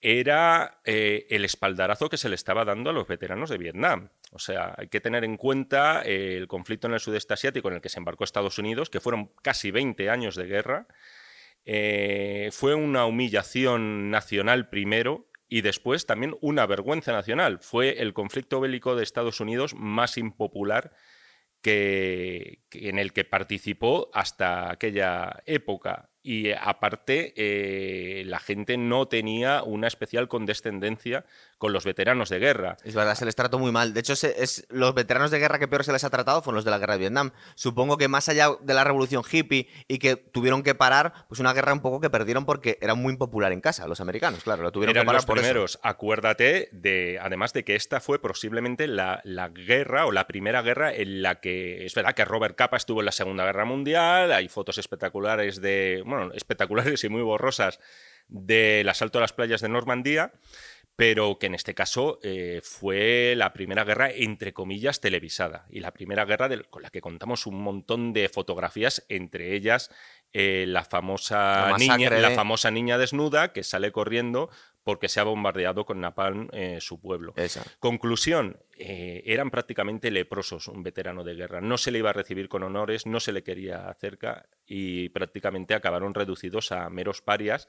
era 0.00 0.80
eh, 0.84 1.26
el 1.30 1.44
espaldarazo 1.44 2.08
que 2.08 2.16
se 2.16 2.28
le 2.28 2.36
estaba 2.36 2.64
dando 2.64 2.90
a 2.90 2.92
los 2.92 3.08
veteranos 3.08 3.50
de 3.50 3.58
Vietnam. 3.58 4.10
O 4.30 4.38
sea, 4.38 4.74
hay 4.76 4.88
que 4.88 5.00
tener 5.00 5.24
en 5.24 5.36
cuenta 5.36 6.02
eh, 6.04 6.36
el 6.36 6.46
conflicto 6.46 6.86
en 6.86 6.94
el 6.94 7.00
sudeste 7.00 7.34
asiático 7.34 7.68
en 7.68 7.74
el 7.74 7.80
que 7.80 7.88
se 7.88 7.98
embarcó 7.98 8.24
Estados 8.24 8.58
Unidos, 8.58 8.90
que 8.90 9.00
fueron 9.00 9.32
casi 9.42 9.70
20 9.70 10.08
años 10.10 10.36
de 10.36 10.46
guerra. 10.46 10.86
Eh, 11.64 12.50
fue 12.52 12.74
una 12.74 13.06
humillación 13.06 14.10
nacional 14.10 14.68
primero 14.68 15.28
y 15.48 15.62
después 15.62 16.06
también 16.06 16.36
una 16.40 16.66
vergüenza 16.66 17.12
nacional. 17.12 17.58
Fue 17.60 18.00
el 18.00 18.14
conflicto 18.14 18.60
bélico 18.60 18.94
de 18.94 19.02
Estados 19.02 19.40
Unidos 19.40 19.74
más 19.74 20.16
impopular 20.16 20.92
que, 21.60 22.62
en 22.70 22.98
el 22.98 23.12
que 23.12 23.24
participó 23.24 24.10
hasta 24.14 24.70
aquella 24.70 25.42
época. 25.46 26.10
Y 26.28 26.52
aparte, 26.52 27.32
eh, 27.38 28.22
la 28.26 28.38
gente 28.38 28.76
no 28.76 29.08
tenía 29.08 29.62
una 29.62 29.86
especial 29.86 30.28
condescendencia 30.28 31.24
con 31.56 31.72
los 31.72 31.86
veteranos 31.86 32.28
de 32.28 32.38
guerra. 32.38 32.76
Es 32.84 32.94
verdad, 32.94 33.14
se 33.14 33.24
les 33.24 33.34
trató 33.34 33.58
muy 33.58 33.72
mal. 33.72 33.94
De 33.94 34.00
hecho, 34.00 34.12
es, 34.12 34.66
los 34.68 34.92
veteranos 34.92 35.30
de 35.30 35.38
guerra 35.38 35.58
que 35.58 35.68
peor 35.68 35.84
se 35.84 35.92
les 35.92 36.04
ha 36.04 36.10
tratado 36.10 36.42
fueron 36.42 36.56
los 36.56 36.66
de 36.66 36.70
la 36.70 36.76
guerra 36.76 36.92
de 36.92 36.98
Vietnam. 36.98 37.30
Supongo 37.54 37.96
que 37.96 38.08
más 38.08 38.28
allá 38.28 38.50
de 38.60 38.74
la 38.74 38.84
revolución 38.84 39.22
hippie 39.30 39.68
y 39.88 39.98
que 39.98 40.16
tuvieron 40.16 40.62
que 40.62 40.74
parar, 40.74 41.14
pues 41.28 41.40
una 41.40 41.54
guerra 41.54 41.72
un 41.72 41.80
poco 41.80 41.98
que 41.98 42.10
perdieron 42.10 42.44
porque 42.44 42.76
era 42.82 42.94
muy 42.94 43.14
impopular 43.14 43.50
en 43.52 43.62
casa, 43.62 43.88
los 43.88 44.02
americanos, 44.02 44.44
claro, 44.44 44.62
lo 44.62 44.70
tuvieron 44.70 44.92
que 44.92 45.00
parar 45.00 45.22
los 45.22 45.24
primeros. 45.24 45.78
Acuérdate 45.82 46.68
de, 46.72 47.18
además 47.22 47.54
de 47.54 47.64
que 47.64 47.74
esta 47.74 48.00
fue 48.00 48.20
posiblemente 48.20 48.86
la, 48.86 49.22
la, 49.24 49.48
guerra 49.48 50.04
o 50.04 50.12
la 50.12 50.26
primera 50.26 50.60
guerra 50.60 50.92
en 50.92 51.22
la 51.22 51.40
que, 51.40 51.86
es 51.86 51.94
verdad 51.94 52.14
que 52.14 52.26
Robert 52.26 52.54
Capa 52.54 52.76
estuvo 52.76 53.00
en 53.00 53.06
la 53.06 53.12
Segunda 53.12 53.46
Guerra 53.46 53.64
Mundial, 53.64 54.30
hay 54.30 54.48
fotos 54.48 54.76
espectaculares 54.76 55.62
de, 55.62 56.02
bueno, 56.04 56.17
espectaculares 56.34 57.02
y 57.04 57.08
muy 57.08 57.22
borrosas 57.22 57.80
del 58.28 58.88
asalto 58.88 59.18
a 59.18 59.22
las 59.22 59.32
playas 59.32 59.60
de 59.60 59.68
Normandía 59.68 60.32
pero 60.98 61.38
que 61.38 61.46
en 61.46 61.54
este 61.54 61.76
caso 61.76 62.18
eh, 62.24 62.60
fue 62.60 63.34
la 63.36 63.52
primera 63.52 63.84
guerra, 63.84 64.10
entre 64.10 64.52
comillas, 64.52 65.00
televisada, 65.00 65.64
y 65.70 65.78
la 65.78 65.92
primera 65.92 66.24
guerra 66.24 66.48
con 66.70 66.82
la 66.82 66.90
que 66.90 67.00
contamos 67.00 67.46
un 67.46 67.62
montón 67.62 68.12
de 68.12 68.28
fotografías, 68.28 69.06
entre 69.08 69.54
ellas 69.54 69.92
eh, 70.32 70.64
la, 70.66 70.84
famosa 70.84 71.72
niña, 71.78 72.10
la 72.10 72.32
famosa 72.32 72.72
niña 72.72 72.98
desnuda 72.98 73.52
que 73.52 73.62
sale 73.62 73.92
corriendo 73.92 74.50
porque 74.88 75.10
se 75.10 75.20
ha 75.20 75.24
bombardeado 75.24 75.84
con 75.84 76.00
napalm 76.00 76.48
eh, 76.50 76.78
su 76.80 76.98
pueblo. 76.98 77.34
Conclusión, 77.78 78.56
eran 78.74 79.50
prácticamente 79.50 80.10
leprosos 80.10 80.66
un 80.66 80.82
veterano 80.82 81.24
de 81.24 81.34
guerra. 81.34 81.60
No 81.60 81.76
se 81.76 81.90
le 81.90 81.98
iba 81.98 82.08
a 82.08 82.14
recibir 82.14 82.48
con 82.48 82.62
honores, 82.62 83.04
no 83.04 83.20
se 83.20 83.32
le 83.32 83.42
quería 83.42 83.94
cerca 84.00 84.46
y 84.66 85.10
prácticamente 85.10 85.74
acabaron 85.74 86.14
reducidos 86.14 86.72
a 86.72 86.88
meros 86.88 87.20
parias 87.20 87.68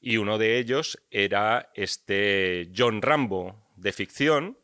y 0.00 0.16
uno 0.16 0.38
de 0.38 0.58
ellos 0.58 0.98
era 1.12 1.70
este 1.74 2.68
John 2.76 3.00
Rambo 3.00 3.70
de 3.76 3.92
ficción, 3.92 4.58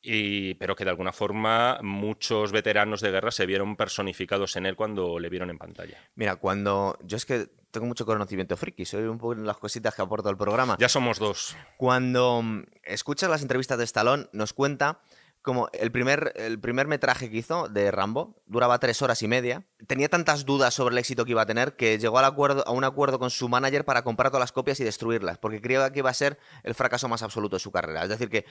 y, 0.00 0.54
pero 0.54 0.76
que 0.76 0.84
de 0.84 0.90
alguna 0.90 1.12
forma 1.12 1.78
muchos 1.82 2.52
veteranos 2.52 3.00
de 3.00 3.10
guerra 3.10 3.30
se 3.30 3.46
vieron 3.46 3.76
personificados 3.76 4.56
en 4.56 4.66
él 4.66 4.76
cuando 4.76 5.18
le 5.18 5.28
vieron 5.28 5.50
en 5.50 5.58
pantalla. 5.58 5.98
Mira, 6.14 6.36
cuando 6.36 6.98
yo 7.02 7.16
es 7.16 7.26
que 7.26 7.48
tengo 7.70 7.86
mucho 7.86 8.06
conocimiento 8.06 8.56
friki, 8.56 8.84
soy 8.84 9.04
un 9.04 9.18
poco 9.18 9.34
en 9.34 9.46
las 9.46 9.58
cositas 9.58 9.94
que 9.94 10.02
aporto 10.02 10.28
al 10.28 10.36
programa. 10.36 10.76
Ya 10.78 10.88
somos 10.88 11.18
dos. 11.18 11.56
Cuando 11.76 12.42
escuchas 12.82 13.28
las 13.28 13.42
entrevistas 13.42 13.78
de 13.78 13.84
Stallone, 13.84 14.28
nos 14.32 14.52
cuenta 14.52 15.00
como 15.42 15.68
el 15.72 15.90
primer, 15.92 16.32
el 16.36 16.60
primer 16.60 16.86
metraje 16.86 17.30
que 17.30 17.38
hizo 17.38 17.68
de 17.68 17.90
Rambo 17.90 18.42
duraba 18.46 18.78
tres 18.78 19.00
horas 19.02 19.22
y 19.22 19.28
media. 19.28 19.66
Tenía 19.86 20.08
tantas 20.08 20.44
dudas 20.44 20.74
sobre 20.74 20.94
el 20.94 20.98
éxito 20.98 21.24
que 21.24 21.30
iba 21.32 21.42
a 21.42 21.46
tener 21.46 21.76
que 21.76 21.98
llegó 21.98 22.18
al 22.18 22.24
acuerdo, 22.24 22.66
a 22.66 22.72
un 22.72 22.84
acuerdo 22.84 23.18
con 23.18 23.30
su 23.30 23.48
manager 23.48 23.84
para 23.84 24.02
comprar 24.02 24.30
todas 24.30 24.40
las 24.40 24.52
copias 24.52 24.80
y 24.80 24.84
destruirlas, 24.84 25.38
porque 25.38 25.60
creía 25.60 25.90
que 25.92 26.00
iba 26.00 26.10
a 26.10 26.14
ser 26.14 26.38
el 26.62 26.74
fracaso 26.74 27.08
más 27.08 27.22
absoluto 27.22 27.56
de 27.56 27.60
su 27.60 27.70
carrera. 27.70 28.02
Es 28.02 28.08
decir, 28.08 28.28
que 28.28 28.44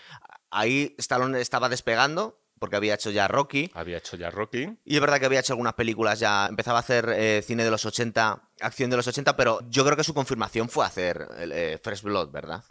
ahí 0.49 0.95
Stallone 0.97 1.39
estaba 1.41 1.69
despegando, 1.69 2.39
porque 2.59 2.75
había 2.75 2.95
hecho 2.95 3.11
ya 3.11 3.27
Rocky. 3.27 3.71
Había 3.73 3.97
hecho 3.97 4.17
ya 4.17 4.29
Rocky. 4.29 4.77
Y 4.85 4.95
es 4.95 5.01
verdad 5.01 5.19
que 5.19 5.25
había 5.25 5.39
hecho 5.39 5.53
algunas 5.53 5.73
películas 5.73 6.19
ya, 6.19 6.47
empezaba 6.47 6.79
a 6.79 6.81
hacer 6.81 7.09
eh, 7.09 7.41
cine 7.45 7.63
de 7.63 7.71
los 7.71 7.85
80, 7.85 8.49
acción 8.61 8.89
de 8.89 8.97
los 8.97 9.07
80, 9.07 9.35
pero 9.35 9.59
yo 9.69 9.83
creo 9.85 9.95
que 9.95 10.03
su 10.03 10.13
confirmación 10.13 10.69
fue 10.69 10.85
hacer 10.85 11.27
eh, 11.37 11.79
First 11.83 12.03
Blood, 12.03 12.31
¿verdad? 12.31 12.63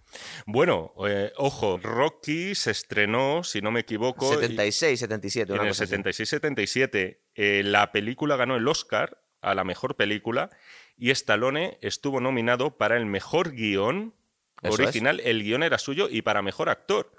Bueno, 0.46 0.92
eh, 1.06 1.32
ojo, 1.36 1.78
Rocky 1.78 2.54
se 2.54 2.70
estrenó, 2.70 3.44
si 3.44 3.60
no 3.60 3.70
me 3.70 3.80
equivoco... 3.80 4.32
76, 4.32 5.00
77. 5.00 5.54
En 5.54 5.60
el 5.60 5.74
76-77. 5.74 7.64
la 7.64 7.92
película 7.92 8.36
ganó 8.36 8.56
el 8.56 8.66
Oscar 8.66 9.22
a 9.40 9.54
la 9.54 9.64
mejor 9.64 9.96
película 9.96 10.50
y 10.96 11.10
Stallone 11.10 11.78
estuvo 11.82 12.20
nominado 12.20 12.76
para 12.76 12.96
el 12.96 13.06
mejor 13.06 13.52
guion 13.52 14.14
original. 14.62 15.20
El 15.20 15.42
guion 15.42 15.62
era 15.62 15.78
suyo 15.78 16.08
y 16.10 16.22
para 16.22 16.42
mejor 16.42 16.68
actor. 16.68 17.12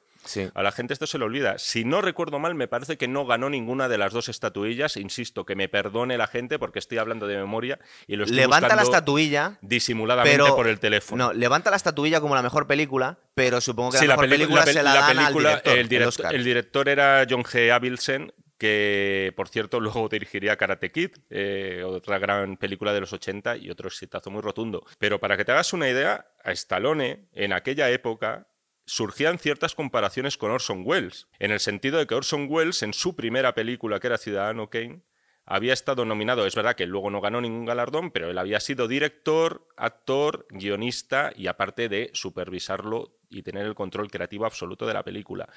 A 0.53 0.63
la 0.63 0.71
gente 0.71 0.93
esto 0.93 1.07
se 1.07 1.17
le 1.17 1.25
olvida. 1.25 1.57
Si 1.57 1.85
no 1.85 2.01
recuerdo 2.01 2.39
mal, 2.39 2.55
me 2.55 2.67
parece 2.67 2.97
que 2.97 3.07
no 3.07 3.25
ganó 3.25 3.49
ninguna 3.49 3.87
de 3.87 3.97
las 3.97 4.13
dos 4.13 4.29
estatuillas. 4.29 4.97
Insisto, 4.97 5.45
que 5.45 5.55
me 5.55 5.69
perdone 5.69 6.17
la 6.17 6.27
gente 6.27 6.59
porque 6.59 6.79
estoy 6.79 6.97
hablando 6.97 7.27
de 7.27 7.37
memoria 7.37 7.79
y 8.07 8.15
lo 8.15 8.23
estoy 8.23 8.37
Levanta 8.37 8.75
la 8.75 8.81
estatuilla. 8.81 9.57
Disimuladamente 9.61 10.49
por 10.49 10.67
el 10.67 10.79
teléfono. 10.79 11.27
No, 11.27 11.33
levanta 11.33 11.69
la 11.69 11.77
estatuilla 11.77 12.21
como 12.21 12.35
la 12.35 12.41
mejor 12.41 12.67
película, 12.67 13.17
pero 13.33 13.61
supongo 13.61 13.91
que 13.91 13.99
la 14.07 14.15
mejor 14.15 14.29
película, 14.29 14.65
se 14.65 14.83
la, 14.83 14.93
dan 14.93 15.19
al 15.19 15.33
director, 15.33 15.77
el, 15.77 15.87
director, 15.87 16.35
el, 16.35 16.43
director 16.43 16.89
era 16.89 17.25
John 17.29 17.43
G. 17.43 17.71
Avildsen, 17.71 18.33
que 18.57 19.33
por 19.35 19.49
cierto 19.49 19.79
luego 19.79 20.07
dirigiría 20.09 20.57
Karate 20.57 20.91
Kid, 20.91 21.11
eh, 21.29 21.83
otra 21.85 22.19
gran 22.19 22.57
película 22.57 22.93
de 22.93 23.01
los 23.01 23.13
80 23.13 23.57
y 23.57 23.69
otro 23.69 23.87
exitazo 23.87 24.31
muy 24.31 24.41
rotundo. 24.41 24.85
Pero 24.97 25.19
para 25.19 25.37
que 25.37 25.45
te 25.45 25.51
hagas 25.51 25.73
una 25.73 25.89
idea, 25.89 26.27
a 26.43 26.51
Stallone 26.51 27.27
en 27.33 27.53
aquella 27.53 27.89
época 27.89 28.47
surgían 28.87 29.37
ciertas 29.37 29.75
comparaciones 29.75 30.37
con 30.37 30.49
Orson 30.49 30.81
Welles, 30.83 31.27
en 31.37 31.51
el 31.51 31.59
sentido 31.59 31.99
de 31.99 32.07
que 32.07 32.15
Orson 32.15 32.47
Welles 32.49 32.81
en 32.81 32.93
su 32.93 33.15
primera 33.15 33.53
película, 33.53 33.99
que 33.99 34.07
era 34.07 34.17
Ciudadano 34.17 34.69
Kane, 34.69 35.01
había 35.45 35.73
estado 35.73 36.03
nominado, 36.05 36.45
es 36.45 36.55
verdad 36.55 36.75
que 36.75 36.87
luego 36.87 37.09
no 37.09 37.21
ganó 37.21 37.39
ningún 37.39 37.65
galardón, 37.65 38.11
pero 38.11 38.29
él 38.29 38.37
había 38.37 38.59
sido 38.59 38.87
director, 38.87 39.67
actor, 39.77 40.45
guionista 40.49 41.31
y 41.35 41.47
aparte 41.47 41.87
de 41.89 42.09
supervisarlo 42.13 43.17
y 43.29 43.43
tener 43.43 43.65
el 43.65 43.75
control 43.75 44.09
creativo 44.09 44.45
absoluto 44.45 44.85
de 44.85 44.93
la 44.93 45.03
película. 45.03 45.47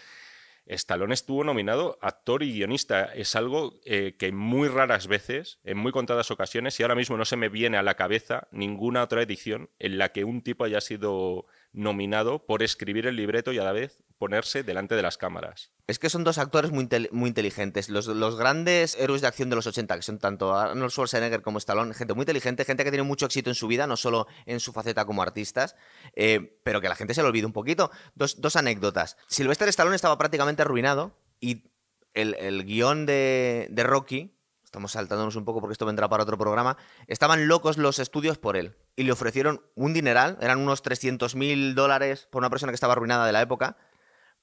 Stallone 0.74 1.14
estuvo 1.14 1.42
nominado 1.44 1.98
actor 2.00 2.42
y 2.42 2.52
guionista. 2.52 3.04
Es 3.04 3.34
algo 3.34 3.74
eh, 3.84 4.14
que 4.18 4.30
muy 4.32 4.68
raras 4.68 5.08
veces, 5.08 5.58
en 5.64 5.78
muy 5.78 5.92
contadas 5.92 6.30
ocasiones, 6.30 6.78
y 6.78 6.82
ahora 6.82 6.94
mismo 6.94 7.16
no 7.16 7.24
se 7.24 7.36
me 7.36 7.48
viene 7.48 7.76
a 7.76 7.82
la 7.82 7.94
cabeza 7.94 8.48
ninguna 8.52 9.02
otra 9.02 9.22
edición 9.22 9.68
en 9.78 9.98
la 9.98 10.12
que 10.12 10.24
un 10.24 10.42
tipo 10.42 10.64
haya 10.64 10.80
sido 10.80 11.46
nominado 11.72 12.46
por 12.46 12.62
escribir 12.62 13.06
el 13.06 13.16
libreto 13.16 13.52
y 13.52 13.58
a 13.58 13.64
la 13.64 13.72
vez 13.72 14.04
ponerse 14.20 14.62
delante 14.62 14.94
de 14.94 15.00
las 15.00 15.16
cámaras. 15.16 15.72
Es 15.86 15.98
que 15.98 16.10
son 16.10 16.24
dos 16.24 16.36
actores 16.36 16.70
muy, 16.70 16.86
inteligentes. 17.26 17.88
Los, 17.88 18.06
los, 18.06 18.36
grandes 18.36 18.94
héroes 18.96 19.22
de 19.22 19.26
acción 19.26 19.48
de 19.48 19.56
los 19.56 19.66
80, 19.66 19.96
que 19.96 20.02
son 20.02 20.18
tanto 20.18 20.54
Arnold 20.54 20.90
Schwarzenegger 20.90 21.40
como 21.40 21.56
Stallone, 21.56 21.94
gente 21.94 22.12
muy 22.12 22.24
inteligente, 22.24 22.66
gente 22.66 22.84
que 22.84 22.90
tiene 22.90 23.02
mucho 23.02 23.24
éxito 23.24 23.48
en 23.48 23.54
su 23.54 23.66
vida, 23.66 23.86
no 23.86 23.96
solo 23.96 24.26
en 24.44 24.60
su 24.60 24.74
faceta 24.74 25.06
como 25.06 25.22
artistas, 25.22 25.74
eh, 26.14 26.60
pero 26.62 26.82
que 26.82 26.90
la 26.90 26.96
gente 26.96 27.14
se 27.14 27.22
lo 27.22 27.28
olvida 27.28 27.46
un 27.46 27.54
poquito. 27.54 27.90
Dos, 28.14 28.42
dos 28.42 28.56
anécdotas. 28.56 29.16
Sylvester 29.26 29.70
Stallone 29.70 29.96
estaba 29.96 30.18
prácticamente 30.18 30.60
arruinado 30.60 31.16
y 31.40 31.64
el, 32.12 32.34
el 32.34 32.66
guion 32.66 33.06
de, 33.06 33.68
de 33.70 33.82
Rocky, 33.84 34.36
estamos 34.62 34.92
saltándonos 34.92 35.34
un 35.34 35.46
poco 35.46 35.62
porque 35.62 35.72
esto 35.72 35.86
vendrá 35.86 36.10
para 36.10 36.24
otro 36.24 36.36
programa, 36.36 36.76
estaban 37.06 37.48
locos 37.48 37.78
los 37.78 37.98
estudios 37.98 38.36
por 38.36 38.58
él 38.58 38.76
y 38.96 39.04
le 39.04 39.12
ofrecieron 39.12 39.62
un 39.76 39.94
dineral, 39.94 40.36
eran 40.42 40.58
unos 40.58 40.82
300 40.82 41.36
mil 41.36 41.74
dólares 41.74 42.28
por 42.30 42.40
una 42.40 42.50
persona 42.50 42.70
que 42.70 42.74
estaba 42.74 42.92
arruinada 42.92 43.24
de 43.24 43.32
la 43.32 43.40
época, 43.40 43.78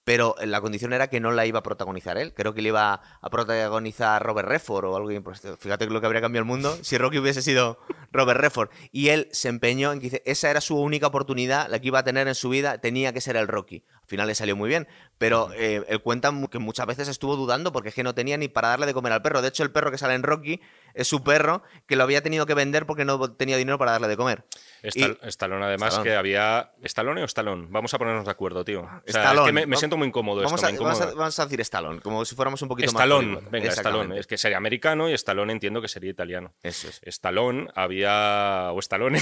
pero 0.08 0.36
la 0.42 0.62
condición 0.62 0.94
era 0.94 1.10
que 1.10 1.20
no 1.20 1.34
la 1.34 1.46
iba 1.46 1.60
a 1.60 1.64
protagonizar 1.64 2.18
él. 2.18 2.34
Creo 2.34 2.54
que 2.54 2.62
le 2.62 2.70
iba 2.70 3.02
a 3.22 3.30
protagonizar 3.30 4.24
Robert 4.24 4.48
Redford 4.48 4.86
o 4.86 4.96
algo. 4.96 5.10
Pues, 5.22 5.42
fíjate 5.60 5.86
lo 5.88 6.00
que 6.00 6.06
habría 6.06 6.22
cambiado 6.22 6.44
el 6.44 6.48
mundo 6.48 6.78
si 6.82 6.98
Rocky 6.98 7.20
hubiese 7.20 7.42
sido 7.42 7.78
Robert 8.14 8.40
Redford. 8.40 8.70
Y 8.94 9.10
él 9.10 9.28
se 9.34 9.50
empeñó 9.50 9.92
en 9.92 10.00
que 10.00 10.24
esa 10.24 10.50
era 10.50 10.62
su 10.62 10.80
única 10.80 11.08
oportunidad, 11.08 11.68
la 11.70 11.80
que 11.80 11.88
iba 11.88 12.00
a 12.00 12.04
tener 12.06 12.30
en 12.30 12.36
su 12.36 12.48
vida, 12.48 12.78
tenía 12.78 13.12
que 13.12 13.20
ser 13.20 13.36
el 13.36 13.50
Rocky. 13.50 13.84
Al 13.96 14.08
final 14.08 14.28
le 14.28 14.36
salió 14.36 14.56
muy 14.56 14.70
bien, 14.70 14.88
pero 15.18 15.50
eh, 15.52 15.84
él 15.90 16.02
cuenta 16.02 16.32
que 16.50 16.60
muchas 16.60 16.86
veces 16.86 17.10
estuvo 17.10 17.36
dudando 17.36 17.74
porque 17.74 17.90
es 17.90 17.96
que 17.96 18.04
no 18.04 18.16
tenía 18.16 18.38
ni 18.38 18.48
para 18.48 18.70
darle 18.70 18.86
de 18.86 18.94
comer 18.94 19.12
al 19.12 19.22
perro. 19.22 19.42
De 19.42 19.50
hecho, 19.50 19.64
el 19.64 19.72
perro 19.72 19.92
que 19.92 19.98
sale 19.98 20.14
en 20.14 20.24
Rocky 20.24 20.62
es 20.98 21.08
su 21.08 21.24
perro 21.24 21.64
que 21.86 21.96
lo 21.96 22.04
había 22.04 22.22
tenido 22.22 22.46
que 22.46 22.54
vender 22.54 22.86
porque 22.86 23.06
no 23.06 23.32
tenía 23.34 23.56
dinero 23.56 23.78
para 23.78 23.92
darle 23.92 24.08
de 24.08 24.18
comer. 24.18 24.44
Estalón, 24.82 25.64
además, 25.64 26.00
que 26.00 26.16
había. 26.16 26.74
¿Estalón 26.82 27.18
o 27.18 27.24
Estalón? 27.24 27.72
Vamos 27.72 27.94
a 27.94 27.98
ponernos 27.98 28.26
de 28.26 28.32
acuerdo, 28.32 28.66
tío. 28.66 28.88
es 29.06 29.16
que 29.16 29.52
me, 29.52 29.78
siento 29.78 29.98
muy 29.98 30.08
incómodo. 30.08 30.42
Vamos, 30.44 30.64
a, 30.64 30.72
vamos, 30.72 31.40
a, 31.40 31.44
decir 31.46 31.62
Estalón, 31.62 32.00
como 32.00 32.26
si 32.26 32.36
fuéramos 32.36 32.62
un 32.62 32.68
poquito 32.68 32.92
más. 32.92 33.08
venga, 33.50 33.70
Estalón. 33.70 34.14
Es 34.14 34.28
que 34.28 34.38
sería 34.38 34.58
americano 34.58 35.10
y 35.10 35.14
Estalón 35.14 35.50
entiendo 35.50 35.82
que 35.82 35.88
sería 35.88 36.12
italiano. 36.12 36.54
Eso 36.64 36.90
es. 36.90 37.00
Estalón 37.04 37.70
había. 37.76 38.72
O 38.72 38.80
Estalone. 38.80 39.22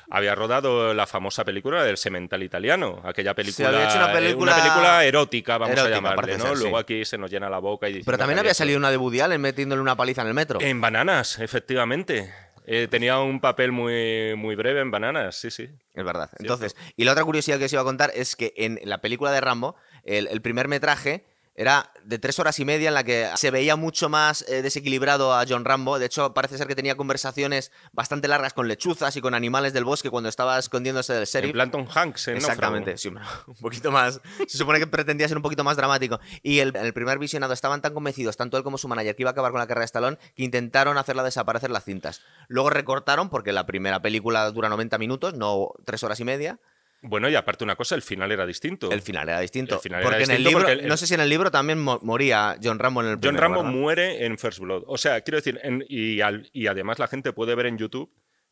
había 0.10 0.36
rodado 0.36 0.94
la 0.94 1.08
famosa 1.08 1.44
película 1.44 1.84
del 1.84 1.98
Semental 1.98 2.44
Italiano, 2.44 3.02
aquella 3.04 3.34
película, 3.34 3.70
había 3.70 3.86
hecho 3.86 3.98
una 3.98 4.12
eh, 4.12 4.14
película, 4.14 4.56
película 4.56 5.04
erótica, 5.06 5.58
vamos 5.58 5.80
a 5.80 5.90
llamarle, 5.90 6.38
¿no? 6.38 6.56
Luego 6.56 6.78
aquí 6.78 7.06
se 7.06 7.18
nos 7.18 7.32
llena 7.32 7.50
la 7.50 7.60
boca 7.60 7.90
y 7.90 8.04
Pero 8.04 8.18
también 8.18 8.40
había 8.40 8.54
salido 8.54 8.78
una 8.78 8.92
de 8.92 8.98
Woody 8.98 9.22
Allen 9.22 9.42
metiéndole 9.42 9.82
una 9.82 9.96
paliza 9.96 10.22
en 10.22 10.28
el 10.28 10.34
metro. 10.34 10.62
En 10.62 10.82
bananas, 10.82 11.40
efectivamente. 11.40 12.34
Eh, 12.66 12.88
tenía 12.90 13.20
un 13.20 13.42
papel 13.42 13.74
muy, 13.74 14.36
muy 14.38 14.56
breve 14.56 14.80
en 14.80 14.90
Bananas, 14.90 15.36
sí, 15.36 15.52
sí. 15.52 15.70
Es 15.94 16.06
verdad. 16.06 16.30
Entonces, 16.40 16.78
y 16.96 17.04
la 17.04 17.12
otra 17.12 17.26
curiosidad 17.26 17.60
que 17.60 17.66
os 17.66 17.74
iba 17.74 17.82
a 17.82 17.86
contar 17.86 18.12
es 18.16 18.38
que 18.38 18.54
en 18.56 18.80
la 18.86 19.02
película 19.02 19.32
de 19.32 19.42
Rambo, 19.42 19.76
el 20.06 20.42
primer 20.42 20.70
metraje 20.70 21.26
era 21.56 21.92
de 22.04 22.20
tres 22.20 22.40
horas 22.40 22.60
y 22.60 22.66
media 22.66 22.88
en 22.88 22.94
la 22.96 23.04
que 23.04 23.30
se 23.36 23.52
veía 23.52 23.76
mucho 23.76 24.10
más 24.10 24.44
eh, 24.48 24.62
desequilibrado 24.62 25.34
a 25.34 25.46
John 25.48 25.66
Rambo. 25.66 26.00
De 26.00 26.08
hecho, 26.08 26.34
parece 26.34 26.58
ser 26.58 26.68
que 26.68 26.76
tenía 26.76 26.96
conversaciones 26.96 27.72
bastante 27.92 28.28
largas 28.28 28.54
con 28.54 28.68
lechuzas 28.68 29.16
y 29.16 29.22
con 29.22 29.34
animales 29.34 29.74
del 29.74 29.84
bosque 29.84 30.10
cuando 30.10 30.30
estaba 30.30 30.58
escondiéndose 30.58 31.14
del 31.14 31.26
sheriff. 31.26 31.50
En 31.50 31.54
Planton 31.54 31.88
Hanks, 31.94 32.30
¿eh? 32.30 32.36
Exactamente, 32.36 32.98
sí, 32.98 33.10
un 33.48 33.56
poquito 33.62 33.92
más. 33.92 34.20
Se 34.48 34.58
supone 34.58 34.80
que 34.80 34.88
pretendía 34.88 35.28
ser 35.28 35.38
un 35.38 35.44
poquito 35.44 35.64
más 35.64 35.78
dramático. 35.78 36.20
Y 36.42 36.60
el, 36.60 36.76
el, 36.76 36.94
primer 36.94 37.20
visionado 37.20 37.54
estaban 37.54 37.82
tan 37.82 37.94
convencidos, 37.94 38.36
tanto 38.36 38.58
él 38.58 38.64
como 38.64 38.78
su 38.78 38.88
manager, 38.88 39.16
que 39.16 39.24
iba 39.24 39.30
a 39.30 39.34
acabar 39.34 39.52
con 39.52 39.60
la 39.60 39.68
carrera 39.68 39.82
de 39.82 39.86
Stallone, 39.86 40.18
que 40.36 40.44
intentaron 40.44 40.98
hacerla 40.98 41.24
desaparecer 41.24 41.70
las 41.70 41.84
cintas. 41.84 42.22
Luego 42.48 42.70
recortaron, 42.70 43.30
porque 43.30 43.52
la 43.52 43.66
primera 43.66 44.02
película 44.02 44.50
dura 44.52 44.70
90 44.70 44.98
minutos, 44.98 45.34
no 45.36 45.70
tres 45.86 46.04
horas 46.04 46.20
y 46.20 46.26
media. 46.26 46.60
Bueno, 47.06 47.30
y 47.30 47.36
aparte 47.36 47.66
una 47.66 47.76
cosa, 47.76 47.96
el 47.96 48.02
final 48.02 48.32
era 48.32 48.46
distinto. 48.46 48.90
El 48.90 49.02
final 49.02 49.28
era 49.28 49.42
distinto. 49.42 49.80
porque 50.02 50.24
en 50.24 50.32
el 50.32 50.44
libro, 50.44 50.66
no 50.84 50.98
sé 50.98 51.06
si 51.06 51.14
en 51.14 51.20
el 51.20 51.30
libro 51.30 51.52
también 51.52 51.78
moría 51.80 52.58
John 52.64 52.80
Rambo 52.80 53.02
en 53.02 53.10
el 53.10 53.20
John 53.22 53.38
Rambo 53.38 53.64
muere 53.64 54.26
en 54.26 54.38
First 54.38 54.60
Blood. 54.60 54.84
O 54.88 54.98
sea, 54.98 55.22
quiero 55.22 55.38
decir, 55.38 55.60
y, 55.90 56.22
y, 56.54 56.68
además 56.68 57.00
la 57.00 57.08
gente 57.08 57.34
puede 57.34 57.56
ver 57.56 57.66
en 57.66 57.78
YouTube, 57.78 58.10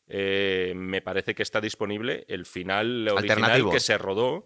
eh, 0.07 0.73
me 0.75 1.01
parece 1.01 1.33
que 1.33 1.43
está 1.43 1.61
disponible 1.61 2.25
el 2.27 2.45
final 2.45 3.07
original 3.07 3.69
que 3.71 3.79
se 3.79 3.97
rodó 3.97 4.45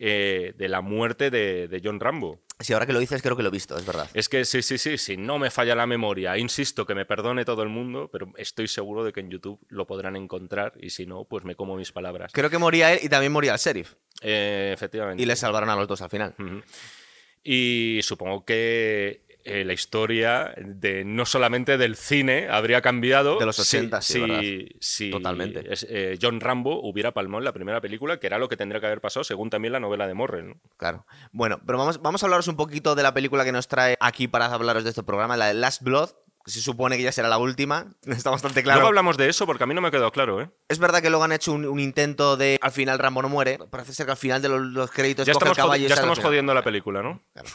eh, 0.00 0.54
de 0.56 0.68
la 0.68 0.80
muerte 0.80 1.30
de, 1.30 1.80
John 1.82 1.98
Rambo. 1.98 2.40
Sí, 2.60 2.72
ahora 2.72 2.86
que 2.86 2.92
lo 2.92 3.00
dices 3.00 3.20
creo 3.20 3.36
que 3.36 3.42
lo 3.42 3.48
he 3.48 3.52
visto, 3.52 3.76
es 3.76 3.84
verdad. 3.84 4.08
Es 4.14 4.28
que 4.28 4.44
sí, 4.44 4.62
sí, 4.62 4.78
sí, 4.78 4.96
sí, 4.96 5.16
no 5.16 5.38
me 5.38 5.50
falla 5.50 5.74
la 5.74 5.86
memoria. 5.86 6.38
Insisto, 6.38 6.86
que 6.86 6.94
me 6.94 7.04
perdone 7.04 7.44
todo 7.44 7.62
el 7.62 7.68
mundo, 7.68 8.08
pero 8.12 8.32
estoy 8.36 8.68
seguro 8.68 9.04
de 9.04 9.12
que 9.12 9.20
en 9.20 9.30
YouTube 9.30 9.60
lo 9.68 9.86
podrán 9.86 10.16
encontrar 10.16 10.72
y 10.80 10.90
si 10.90 11.06
no, 11.06 11.24
pues 11.24 11.44
me 11.44 11.54
como 11.54 11.76
mis 11.76 11.92
palabras. 11.92 12.32
Creo 12.32 12.48
que 12.48 12.58
moría 12.58 12.92
él 12.92 13.00
y 13.02 13.08
también 13.08 13.32
moría 13.32 13.52
el 13.52 13.58
sheriff. 13.58 13.94
Eh, 14.22 14.70
efectivamente. 14.72 15.22
Y 15.22 15.26
le 15.26 15.36
salvaron 15.36 15.68
a 15.70 15.76
los 15.76 15.86
dos 15.86 16.00
al 16.00 16.10
final. 16.10 16.34
Y 17.42 18.00
supongo 18.02 18.44
que 18.44 19.27
eh, 19.44 19.64
la 19.64 19.72
historia 19.72 20.54
de 20.56 21.04
no 21.04 21.24
solamente 21.24 21.78
del 21.78 21.96
cine 21.96 22.48
habría 22.50 22.80
cambiado. 22.82 23.38
De 23.38 23.46
los 23.46 23.58
80, 23.58 24.00
sí, 24.02 24.68
sí, 24.80 25.10
Totalmente. 25.10 25.64
Eh, 25.88 26.18
John 26.20 26.40
Rambo 26.40 26.80
hubiera 26.82 27.12
palmado 27.12 27.38
en 27.38 27.44
la 27.44 27.52
primera 27.52 27.80
película, 27.80 28.18
que 28.18 28.26
era 28.26 28.38
lo 28.38 28.48
que 28.48 28.56
tendría 28.56 28.80
que 28.80 28.86
haber 28.86 29.00
pasado 29.00 29.24
según 29.24 29.50
también 29.50 29.72
la 29.72 29.80
novela 29.80 30.06
de 30.06 30.14
Morren. 30.14 30.60
Claro. 30.76 31.06
Bueno, 31.32 31.60
pero 31.66 31.78
vamos, 31.78 32.02
vamos 32.02 32.22
a 32.22 32.26
hablaros 32.26 32.48
un 32.48 32.56
poquito 32.56 32.94
de 32.94 33.02
la 33.02 33.14
película 33.14 33.44
que 33.44 33.52
nos 33.52 33.68
trae 33.68 33.96
aquí 34.00 34.28
para 34.28 34.46
hablaros 34.46 34.84
de 34.84 34.90
este 34.90 35.02
programa, 35.02 35.36
la 35.36 35.46
de 35.46 35.54
Last 35.54 35.82
Blood, 35.82 36.10
se 36.48 36.60
supone 36.60 36.96
que 36.96 37.02
ya 37.02 37.12
será 37.12 37.28
la 37.28 37.38
última. 37.38 37.86
Está 38.06 38.30
bastante 38.30 38.62
claro. 38.62 38.78
Luego 38.78 38.88
hablamos 38.88 39.16
de 39.16 39.28
eso 39.28 39.46
porque 39.46 39.64
a 39.64 39.66
mí 39.66 39.74
no 39.74 39.80
me 39.80 39.88
ha 39.88 39.90
quedado 39.90 40.10
claro, 40.10 40.40
¿eh? 40.40 40.50
Es 40.68 40.78
verdad 40.78 41.02
que 41.02 41.10
luego 41.10 41.24
han 41.24 41.32
hecho 41.32 41.52
un, 41.52 41.80
intento 41.80 42.36
de 42.36 42.58
al 42.60 42.72
final 42.72 42.98
Rambo 42.98 43.22
no 43.22 43.28
muere. 43.28 43.58
Parece 43.70 43.92
ser 43.92 44.06
que 44.06 44.12
al 44.12 44.18
final 44.18 44.42
de 44.42 44.48
los, 44.48 44.90
créditos 44.90 45.26
ya 45.26 45.32
estamos, 45.32 45.56
ya 45.56 45.94
estamos 45.94 46.18
jodiendo 46.18 46.54
la 46.54 46.62
película, 46.62 47.02
¿no? 47.02 47.22
Claro. 47.32 47.48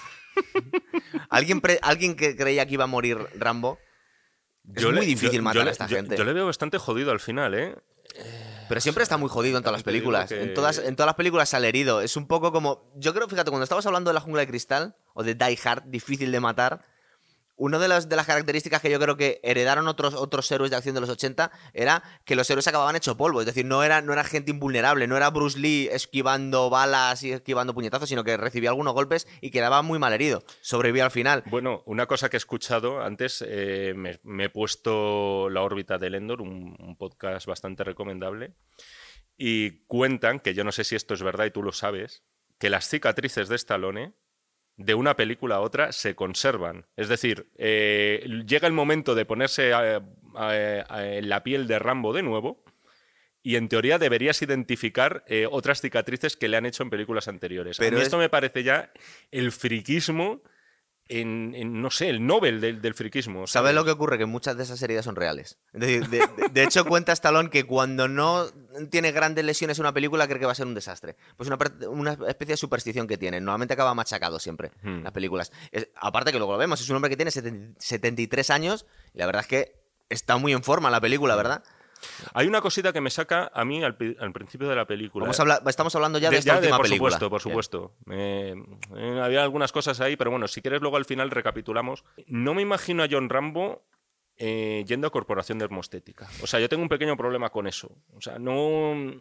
¿Alguien, 1.30 1.62
¿Alguien 1.82 2.16
que 2.16 2.36
creía 2.36 2.66
que 2.66 2.74
iba 2.74 2.84
a 2.84 2.88
morir 2.88 3.18
Rambo? 3.36 3.80
Es 4.76 4.86
muy 4.86 5.06
difícil 5.06 5.42
matar 5.42 5.68
a 5.68 5.72
esta 5.72 5.88
gente. 5.88 6.18
Yo 6.18 6.24
le 6.24 6.34
veo 6.34 6.46
bastante 6.46 6.78
jodido 6.78 7.12
al 7.12 7.20
final, 7.20 7.54
¿eh? 7.54 7.76
Pero 8.70 8.82
siempre 8.82 9.04
está 9.04 9.18
muy 9.18 9.30
jodido 9.30 9.58
en 9.58 9.64
todas 9.64 9.74
las 9.74 9.84
películas. 9.84 10.32
En, 10.32 10.54
todas, 10.54 10.78
en 10.78 10.96
todas 10.96 11.08
las 11.08 11.16
películas 11.16 11.50
sale 11.50 11.68
herido. 11.68 12.02
Es 12.02 12.16
un 12.16 12.28
poco 12.28 12.52
como. 12.52 12.92
Yo 12.96 13.14
creo, 13.14 13.28
fíjate, 13.28 13.50
cuando 13.50 13.64
estabas 13.64 13.86
hablando 13.86 14.10
de 14.10 14.14
la 14.14 14.22
jungla 14.22 14.42
de 14.42 14.48
cristal 14.48 14.96
o 15.14 15.24
de 15.24 15.36
Die 15.36 15.60
Hard, 15.64 15.84
difícil 15.88 16.32
de 16.32 16.40
matar, 16.40 16.86
una 17.56 17.80
de 17.80 17.88
las, 17.88 18.10
de 18.10 18.16
las 18.16 18.26
características 18.26 18.82
que 18.82 18.90
yo 18.90 19.00
creo 19.00 19.18
que 19.18 19.40
heredaron 19.44 19.88
otros, 19.88 20.14
otros 20.14 20.52
héroes 20.52 20.72
de 20.72 20.78
acción 20.78 20.96
de 20.96 21.02
los 21.02 21.10
80 21.10 21.52
era 21.74 22.04
que 22.26 22.36
los 22.36 22.50
héroes 22.50 22.68
acababan 22.68 22.96
hecho 22.96 23.16
polvo. 23.18 23.42
Es 23.42 23.46
decir, 23.46 23.66
no 23.66 23.84
era, 23.84 24.02
no 24.02 24.14
era 24.14 24.24
gente 24.24 24.52
invulnerable, 24.52 25.08
no 25.08 25.18
era 25.18 25.30
Bruce 25.30 25.60
Lee 25.60 25.90
esquivando 25.92 26.70
balas 26.70 27.24
y 27.24 27.32
esquivando 27.32 27.74
puñetazos, 27.74 28.10
sino 28.10 28.24
que 28.24 28.38
recibía 28.38 28.70
algunos 28.70 28.94
golpes 28.94 29.28
y 29.42 29.52
quedaba 29.52 29.82
muy 29.82 30.00
mal 30.00 30.14
herido. 30.14 30.44
Sobrevivía 30.62 31.06
al 31.06 31.12
final. 31.12 31.44
Bueno, 31.46 31.84
una 31.86 32.06
cosa 32.08 32.30
que 32.30 32.38
he 32.38 32.40
escuchado 32.40 33.02
antes, 33.02 33.44
eh, 33.48 33.94
me, 33.96 34.44
he 34.44 34.50
puesto 34.50 35.50
La 35.50 35.62
órbita 35.62 35.98
del 35.98 36.16
Endor, 36.16 36.42
un, 36.42 36.76
un 36.80 36.98
podcast 36.98 37.46
bastante 37.48 37.84
recomendable, 37.84 38.54
y 39.38 39.86
cuentan, 39.86 40.40
que 40.40 40.54
yo 40.54 40.64
no 40.64 40.72
sé 40.72 40.84
si 40.84 40.96
esto 40.96 41.14
es 41.14 41.24
verdad 41.24 41.46
y 41.46 41.52
tú 41.52 41.64
lo 41.64 41.72
sabes, 41.72 42.24
que 42.60 42.70
las 42.70 42.88
cicatrices 42.88 43.50
de 43.50 43.56
Stallone 43.56 44.14
de 44.78 44.96
una 44.96 45.16
película 45.16 45.56
a 45.56 45.62
otra 45.62 45.92
se 45.92 46.16
conservan. 46.16 46.86
Es 46.98 47.10
decir, 47.10 47.48
eh, 47.58 48.26
llega 48.46 48.68
el 48.68 48.74
momento 48.74 49.16
de 49.16 49.26
ponerse 49.26 49.72
en 49.72 51.30
la 51.30 51.44
piel 51.44 51.68
de 51.68 51.80
Rambo 51.80 52.14
de 52.14 52.24
nuevo 52.24 52.64
y 53.44 53.58
en 53.58 53.68
teoría 53.68 54.00
deberías 54.00 54.42
identificar 54.42 55.24
eh, 55.28 55.48
otras 55.50 55.82
cicatrices 55.82 56.38
que 56.38 56.48
le 56.48 56.58
han 56.58 56.66
hecho 56.66 56.82
en 56.82 56.90
películas 56.90 57.28
anteriores. 57.28 57.78
Pero 57.78 58.00
esto 58.00 58.18
me 58.18 58.30
parece 58.30 58.64
ya 58.64 58.92
el 59.32 59.52
friquismo 59.52 60.42
en, 61.10 61.82
no 61.82 61.92
sé, 61.92 62.10
el 62.10 62.26
Nobel 62.26 62.62
del, 62.62 62.82
del 62.82 62.94
friquismo. 62.94 63.46
¿Sabes 63.48 63.76
lo 63.76 63.84
que 63.84 63.92
ocurre? 63.92 64.18
Que 64.18 64.26
muchas 64.26 64.58
de 64.58 64.64
esas 64.64 64.82
heridas 64.82 65.06
son 65.06 65.16
reales. 65.16 65.58
de, 65.74 66.64
hecho, 66.64 66.86
cuenta 66.86 67.12
Stallone 67.12 67.50
que 67.50 67.66
cuando 67.66 68.08
no 68.08 68.48
tiene 68.90 69.12
grandes 69.12 69.44
lesiones 69.44 69.78
en 69.78 69.84
una 69.84 69.94
película, 69.94 70.28
cree 70.28 70.40
que 70.40 70.46
va 70.46 70.54
a 70.54 70.56
ser 70.56 70.66
un 70.66 70.74
desastre. 70.74 71.16
Pues 71.36 71.50
una, 71.50 71.58
una 71.90 72.14
especie 72.28 72.54
de 72.54 72.58
superstición 72.58 73.08
que 73.08 73.18
tiene. 73.18 73.40
Normalmente 73.42 73.74
acaba 73.74 73.94
machacado 73.94 74.40
siempre 74.40 74.72
en 74.84 75.02
hmm. 75.02 75.04
las 75.04 75.12
películas. 75.12 75.52
aparte 75.96 76.32
que 76.32 76.38
luego 76.38 76.54
lo 76.54 76.60
vemos, 76.60 76.80
es 76.82 76.90
un 76.90 76.96
hombre 76.96 77.10
que 77.10 77.18
tiene 77.18 77.32
73 77.32 78.50
años 78.50 78.86
y 79.14 79.20
la 79.20 79.26
verdad 79.26 79.42
es 79.42 79.48
que 79.48 79.84
está 80.10 80.38
muy 80.38 80.54
en 80.54 80.64
forma 80.64 80.90
la 80.90 81.02
película, 81.02 81.36
¿verdad? 81.36 81.64
Hay 82.34 82.48
una 82.48 82.62
cosita 82.62 82.94
que 82.94 83.02
me 83.02 83.10
saca 83.10 83.52
a 83.54 83.66
mí 83.66 83.84
al, 83.84 83.96
principio 83.96 84.68
de 84.68 84.76
la 84.76 84.86
película. 84.86 85.30
estamos 85.68 85.96
hablando 85.96 86.20
ya 86.20 86.30
de, 86.30 86.38
esta 86.38 86.58
última 86.58 86.78
por 86.78 86.86
película. 86.86 87.12
Supuesto, 87.12 87.30
por 87.30 87.42
supuesto, 87.42 87.96
eh, 88.12 88.56
había 89.22 89.44
algunas 89.44 89.72
cosas 89.72 90.00
ahí, 90.02 90.16
pero 90.16 90.32
bueno, 90.32 90.48
si 90.48 90.62
quieres 90.62 90.82
luego 90.82 90.98
al 90.98 91.06
final 91.06 91.32
recapitulamos. 91.32 92.04
No 92.28 92.54
me 92.54 92.62
imagino 92.62 93.04
a 93.04 93.08
John 93.10 93.30
Rambo 93.30 93.84
eh, 94.36 94.84
yendo 94.88 95.08
a 95.08 95.12
corporación 95.12 95.60
de 95.60 95.66
hermostética. 95.66 96.28
O 96.42 96.48
sea, 96.48 96.60
yo 96.60 96.68
tengo 96.68 96.82
un 96.82 96.90
pequeño 96.90 97.16
problema 97.16 97.52
con 97.52 97.68
eso. 97.68 97.96
O 98.16 98.22
sea, 98.22 98.40
no, 98.40 99.14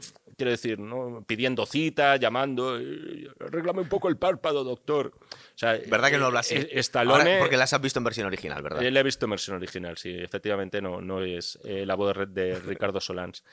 quiero 0.42 0.50
decir, 0.50 0.80
no 0.80 1.24
pidiendo 1.24 1.64
cita, 1.66 2.16
llamando, 2.16 2.76
eh, 2.76 3.28
arréglame 3.38 3.82
un 3.82 3.88
poco 3.88 4.08
el 4.08 4.16
párpado, 4.16 4.64
doctor. 4.64 5.12
O 5.16 5.58
sea, 5.58 5.78
¿Verdad 5.86 6.10
que 6.10 6.18
no 6.18 6.26
habla 6.26 6.40
así? 6.40 6.56
Eh, 6.56 7.38
porque 7.38 7.56
las 7.56 7.72
has 7.72 7.80
visto 7.80 8.00
en 8.00 8.04
versión 8.04 8.26
original, 8.26 8.60
¿verdad? 8.60 8.80
Le 8.82 8.98
he 8.98 9.02
visto 9.04 9.26
en 9.26 9.30
versión 9.30 9.56
original, 9.56 9.96
sí. 9.96 10.10
Efectivamente 10.18 10.82
no, 10.82 11.00
no 11.00 11.22
es 11.22 11.60
la 11.62 11.94
voz 11.94 12.16
de, 12.16 12.26
de 12.26 12.58
Ricardo 12.58 13.00
Solans. 13.00 13.44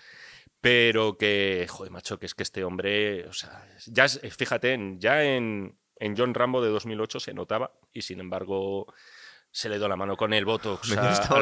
Pero 0.62 1.16
que, 1.16 1.68
joder, 1.70 1.92
macho, 1.92 2.18
que 2.18 2.26
es 2.26 2.34
que 2.34 2.44
este 2.44 2.64
hombre, 2.64 3.28
o 3.28 3.34
sea, 3.34 3.66
ya, 3.86 4.10
fíjate, 4.10 4.78
ya 4.98 5.24
en, 5.24 5.78
en 5.98 6.18
John 6.18 6.34
Rambo 6.34 6.62
de 6.62 6.70
2008 6.70 7.20
se 7.20 7.34
notaba 7.36 7.72
y 7.94 8.02
sin 8.02 8.20
embargo 8.20 8.92
se 9.52 9.70
le 9.70 9.78
dio 9.78 9.88
la 9.88 9.96
mano 9.96 10.16
con 10.16 10.34
el 10.34 10.46
voto. 10.46 10.80
yo 10.84 10.96
no 10.96 11.12
estaba 11.12 11.38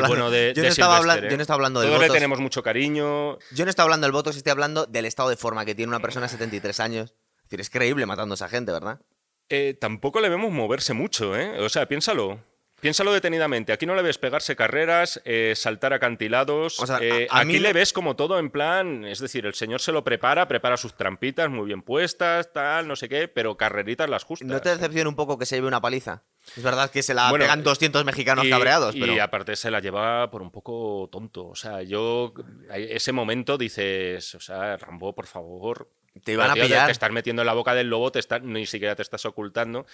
hablando 1.55 1.81
del 1.81 1.89
Todos 1.89 2.01
le 2.01 2.09
tenemos 2.09 2.39
mucho 2.39 2.63
cariño. 2.63 3.37
Yo 3.51 3.65
no 3.65 3.69
estaba 3.69 3.85
hablando 3.85 4.05
del 4.05 4.11
voto, 4.11 4.29
estoy 4.29 4.51
hablando 4.51 4.85
del 4.85 5.05
estado 5.05 5.29
de 5.29 5.37
forma 5.37 5.65
que 5.65 5.75
tiene 5.75 5.89
una 5.89 5.99
persona 5.99 6.25
de 6.25 6.31
73 6.31 6.79
años. 6.79 7.15
Es 7.37 7.43
decir, 7.43 7.61
es 7.61 7.69
creíble 7.69 8.05
matando 8.05 8.33
a 8.33 8.35
esa 8.35 8.49
gente, 8.49 8.71
¿verdad? 8.71 8.99
Eh, 9.49 9.77
tampoco 9.79 10.19
le 10.19 10.29
vemos 10.29 10.51
moverse 10.51 10.93
mucho, 10.93 11.37
¿eh? 11.37 11.59
O 11.61 11.69
sea, 11.69 11.87
piénsalo. 11.87 12.43
Piénsalo 12.79 13.11
detenidamente. 13.11 13.73
Aquí 13.73 13.87
no 13.87 13.95
le 13.95 14.03
ves 14.03 14.19
pegarse 14.19 14.55
carreras, 14.55 15.19
eh, 15.25 15.53
saltar 15.55 15.93
acantilados. 15.93 16.77
Eh, 17.01 17.27
aquí 17.31 17.57
le 17.57 17.73
ves 17.73 17.91
como 17.91 18.15
todo 18.15 18.37
en 18.37 18.51
plan. 18.51 19.03
Es 19.03 19.19
decir, 19.19 19.47
el 19.47 19.55
señor 19.55 19.81
se 19.81 19.91
lo 19.91 20.03
prepara, 20.03 20.47
prepara 20.47 20.77
sus 20.77 20.95
trampitas 20.95 21.49
muy 21.49 21.65
bien 21.65 21.81
puestas, 21.81 22.53
tal, 22.53 22.87
no 22.87 22.95
sé 22.95 23.09
qué, 23.09 23.27
pero 23.27 23.57
carreritas 23.57 24.07
las 24.07 24.23
justas. 24.23 24.47
¿No 24.47 24.61
te 24.61 24.69
decepciona 24.69 25.09
un 25.09 25.15
poco 25.15 25.39
que 25.39 25.47
se 25.47 25.55
lleve 25.55 25.67
una 25.67 25.81
paliza? 25.81 26.21
Es 26.55 26.61
verdad 26.61 26.91
que 26.91 27.01
se 27.01 27.15
la 27.15 27.31
pegan 27.31 27.63
200 27.63 28.05
mexicanos 28.05 28.45
cabreados. 28.47 28.93
Pero... 28.93 29.11
Y 29.11 29.19
aparte 29.19 29.55
se 29.55 29.71
la 29.71 29.79
lleva 29.79 30.29
por 30.29 30.43
un 30.43 30.51
poco 30.51 31.09
tonto. 31.11 31.47
O 31.47 31.55
sea, 31.55 31.81
yo. 31.81 32.33
Ese 32.71 33.11
momento 33.11 33.57
dices, 33.57 34.35
o 34.35 34.39
sea, 34.39 34.77
Rambo, 34.77 35.15
por 35.15 35.25
favor. 35.25 35.89
Te 36.23 36.33
iban 36.33 36.51
a 36.51 36.53
pillar. 36.53 36.85
Te 36.85 36.91
estás 36.91 37.11
metiendo 37.11 37.41
en 37.41 37.47
la 37.47 37.53
boca 37.53 37.73
del 37.73 37.89
lobo, 37.89 38.11
te 38.11 38.21
ni 38.41 38.67
siquiera 38.67 38.95
te 38.95 39.01
estás 39.01 39.25
ocultando. 39.25 39.87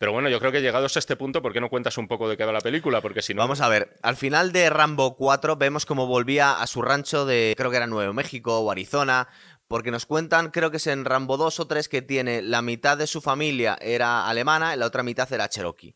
Pero 0.00 0.12
bueno, 0.12 0.30
yo 0.30 0.40
creo 0.40 0.50
que 0.50 0.62
llegados 0.62 0.96
a 0.96 0.98
este 0.98 1.14
punto, 1.14 1.42
¿por 1.42 1.52
qué 1.52 1.60
no 1.60 1.68
cuentas 1.68 1.98
un 1.98 2.08
poco 2.08 2.26
de 2.26 2.38
qué 2.38 2.46
va 2.46 2.52
la 2.52 2.62
película? 2.62 3.02
Porque 3.02 3.20
si 3.20 3.34
no. 3.34 3.42
Vamos 3.42 3.60
a 3.60 3.68
ver, 3.68 3.98
al 4.00 4.16
final 4.16 4.50
de 4.50 4.70
Rambo 4.70 5.14
4 5.14 5.56
vemos 5.56 5.84
cómo 5.84 6.06
volvía 6.06 6.54
a 6.54 6.66
su 6.66 6.80
rancho 6.80 7.26
de, 7.26 7.52
creo 7.54 7.70
que 7.70 7.76
era 7.76 7.86
Nuevo 7.86 8.14
México 8.14 8.60
o 8.60 8.70
Arizona, 8.70 9.28
porque 9.68 9.90
nos 9.90 10.06
cuentan, 10.06 10.52
creo 10.52 10.70
que 10.70 10.78
es 10.78 10.86
en 10.86 11.04
Rambo 11.04 11.36
2 11.36 11.60
o 11.60 11.66
3, 11.66 11.90
que 11.90 12.00
tiene 12.00 12.40
la 12.40 12.62
mitad 12.62 12.96
de 12.96 13.06
su 13.06 13.20
familia 13.20 13.76
era 13.78 14.26
alemana 14.26 14.74
y 14.74 14.78
la 14.78 14.86
otra 14.86 15.02
mitad 15.02 15.30
era 15.30 15.50
cherokee. 15.50 15.94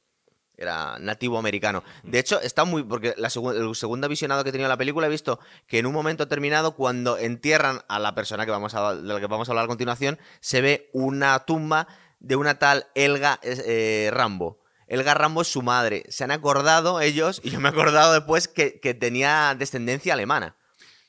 Era 0.54 0.98
nativo 1.00 1.38
americano. 1.38 1.82
De 2.02 2.18
hecho, 2.18 2.40
está 2.40 2.64
muy. 2.64 2.84
Porque 2.84 3.14
la 3.16 3.28
el 3.28 3.74
segundo 3.74 4.08
visionado 4.08 4.44
que 4.44 4.50
he 4.50 4.52
tenido 4.52 4.68
la 4.68 4.76
película 4.76 5.06
he 5.06 5.10
visto 5.10 5.40
que 5.66 5.78
en 5.78 5.86
un 5.86 5.94
momento 5.94 6.26
determinado, 6.26 6.76
cuando 6.76 7.18
entierran 7.18 7.80
a 7.88 7.98
la 7.98 8.14
persona 8.14 8.44
que 8.44 8.52
vamos 8.52 8.74
a, 8.74 8.94
de 8.94 9.02
la 9.02 9.18
que 9.18 9.26
vamos 9.26 9.48
a 9.48 9.52
hablar 9.52 9.64
a 9.64 9.68
continuación, 9.68 10.18
se 10.40 10.60
ve 10.60 10.90
una 10.92 11.40
tumba 11.40 11.88
de 12.24 12.36
una 12.36 12.58
tal 12.58 12.86
Elga 12.94 13.38
eh, 13.42 14.10
Rambo. 14.12 14.58
Elga 14.86 15.14
Rambo 15.14 15.42
es 15.42 15.48
su 15.48 15.62
madre. 15.62 16.04
Se 16.08 16.24
han 16.24 16.30
acordado 16.30 17.00
ellos, 17.00 17.40
y 17.44 17.50
yo 17.50 17.60
me 17.60 17.68
he 17.68 17.72
acordado 17.72 18.12
después, 18.12 18.48
que, 18.48 18.70
tenía 18.94 19.54
descendencia 19.58 20.14
alemana. 20.14 20.56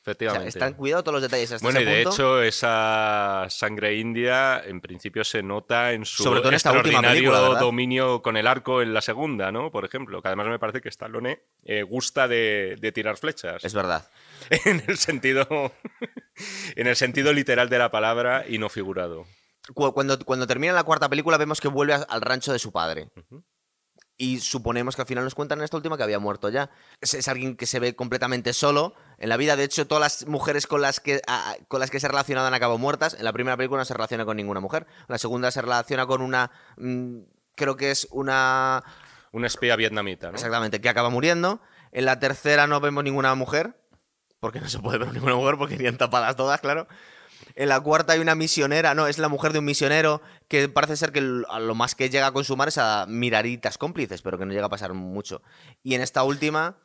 Efectivamente. 0.02 0.50
están 0.50 0.74
cuidados 0.74 1.04
todos 1.04 1.14
los 1.14 1.24
detalles 1.24 1.52
hasta 1.52 1.66
Bueno, 1.66 1.82
y 1.82 1.84
de 1.84 2.04
hecho, 2.04 2.40
esa 2.44 3.48
sangre 3.50 3.96
india, 3.96 4.62
en 4.64 4.80
principio, 4.80 5.24
se 5.24 5.42
nota 5.42 5.94
en 5.94 6.06
su 6.06 6.22
Sobre 6.22 6.42
todo 6.42 6.50
en 6.50 6.56
esta 6.56 6.70
extraordinario 6.70 7.56
dominio 7.56 8.22
con 8.22 8.38
el 8.38 8.46
arco 8.46 8.84
en 8.84 8.94
la 8.94 9.02
segunda, 9.02 9.52
¿no? 9.52 9.72
Por 9.72 9.84
ejemplo, 9.84 10.22
que 10.22 10.28
además 10.28 10.46
me 10.46 10.60
parece 10.60 10.80
que 10.80 10.90
Stallone 10.90 11.40
eh, 11.64 11.82
gusta 11.82 12.28
de, 12.28 12.78
de, 12.80 12.92
tirar 12.92 13.18
flechas. 13.18 13.66
Es 13.66 13.74
verdad. 13.74 14.08
en 14.66 14.84
el 14.88 15.00
sentido. 15.00 15.48
en 16.76 16.86
el 16.86 16.96
sentido 16.96 17.34
literal 17.34 17.68
de 17.70 17.80
la 17.80 17.90
palabra 17.90 18.46
y 18.48 18.60
no 18.60 18.70
figurado 18.70 19.26
cuando, 19.74 20.20
cuando 20.20 20.48
termina 20.48 20.74
la 20.74 20.84
cuarta 20.84 21.10
película 21.10 21.38
vemos 21.38 21.60
que 21.60 21.68
vuelve 21.68 21.94
al 21.94 22.22
rancho 22.22 22.54
de 22.54 22.60
su 22.60 22.72
padre. 22.72 23.12
Y 24.18 24.40
suponemos 24.40 24.96
que 24.96 25.02
al 25.02 25.08
final 25.08 25.26
nos 25.26 25.36
cuentan 25.36 25.60
en 25.60 25.66
esta 25.66 25.76
última 25.76 25.98
que 25.98 26.04
había 26.04 26.20
muerto 26.20 26.48
ya. 26.50 26.70
Es, 27.02 27.28
alguien 27.28 27.58
que 27.58 27.66
se 27.66 27.80
ve 27.80 27.96
completamente 27.96 28.54
solo 28.54 28.94
en 29.18 29.28
la 29.28 29.36
vida. 29.36 29.58
De 29.58 29.66
hecho, 29.66 29.88
todas 29.88 30.02
las 30.02 30.28
mujeres 30.28 30.68
con 30.68 30.82
las 30.82 31.02
que, 31.02 31.22
con 31.68 31.82
las 31.82 31.92
que 31.92 32.00
se 32.00 32.06
ha 32.06 32.10
relacionado 32.10 32.48
han 32.48 32.54
acabado 32.54 32.78
muertas. 32.78 33.16
En 33.16 33.26
la 33.26 33.34
primera 33.34 33.58
película 33.58 33.80
no 33.80 33.86
se 33.86 33.94
relaciona 33.94 34.24
con 34.24 34.38
ninguna 34.38 34.62
mujer. 34.62 34.86
En 35.00 35.06
la 35.10 35.18
segunda 35.18 35.52
se 35.52 35.62
relaciona 35.62 36.06
con 36.06 36.22
una... 36.22 36.52
Mm, 36.78 37.24
creo 37.56 37.76
que 37.76 37.92
es 37.92 38.08
una... 38.12 38.84
Una 39.34 39.48
espía 39.48 39.76
vietnamita, 39.76 40.30
¿no? 40.30 40.36
Exactamente, 40.36 40.80
que 40.80 40.88
acaba 40.88 41.10
muriendo. 41.10 41.60
En 41.92 42.06
la 42.06 42.20
tercera 42.20 42.68
no 42.68 42.80
vemos 42.80 43.04
ninguna 43.04 43.36
mujer. 43.36 43.82
Porque 44.40 44.62
no 44.62 44.70
se 44.70 44.80
puede 44.80 45.00
ver 45.00 45.12
ninguna 45.12 45.36
mujer 45.36 45.58
porque 45.58 45.76
irían 45.76 45.98
tapadas 45.98 46.38
todas, 46.38 46.62
claro. 46.62 46.88
En 47.56 47.70
la 47.70 47.80
cuarta 47.80 48.14
hay 48.14 48.20
una 48.20 48.36
misionera, 48.36 48.94
no, 48.94 49.08
es 49.08 49.18
la 49.18 49.30
mujer 49.30 49.54
de 49.54 49.60
un 49.60 49.66
misionero 49.66 50.22
que 50.50 50.68
parece 50.68 50.98
ser 50.98 51.12
que 51.12 51.20
a 51.50 51.60
lo 51.60 51.76
más 51.76 51.96
que 51.96 52.10
llega 52.10 52.28
a 52.28 52.32
consumar 52.32 52.68
es 52.68 52.78
a 52.78 53.06
miraritas 53.08 53.78
cómplices, 53.78 54.22
pero 54.22 54.38
que 54.38 54.46
no 54.46 54.54
llega 54.54 54.66
a 54.66 54.70
pasar 54.70 54.94
mucho. 54.94 55.42
Y 55.82 55.96
en 55.96 56.02
esta 56.02 56.24
última, 56.24 56.78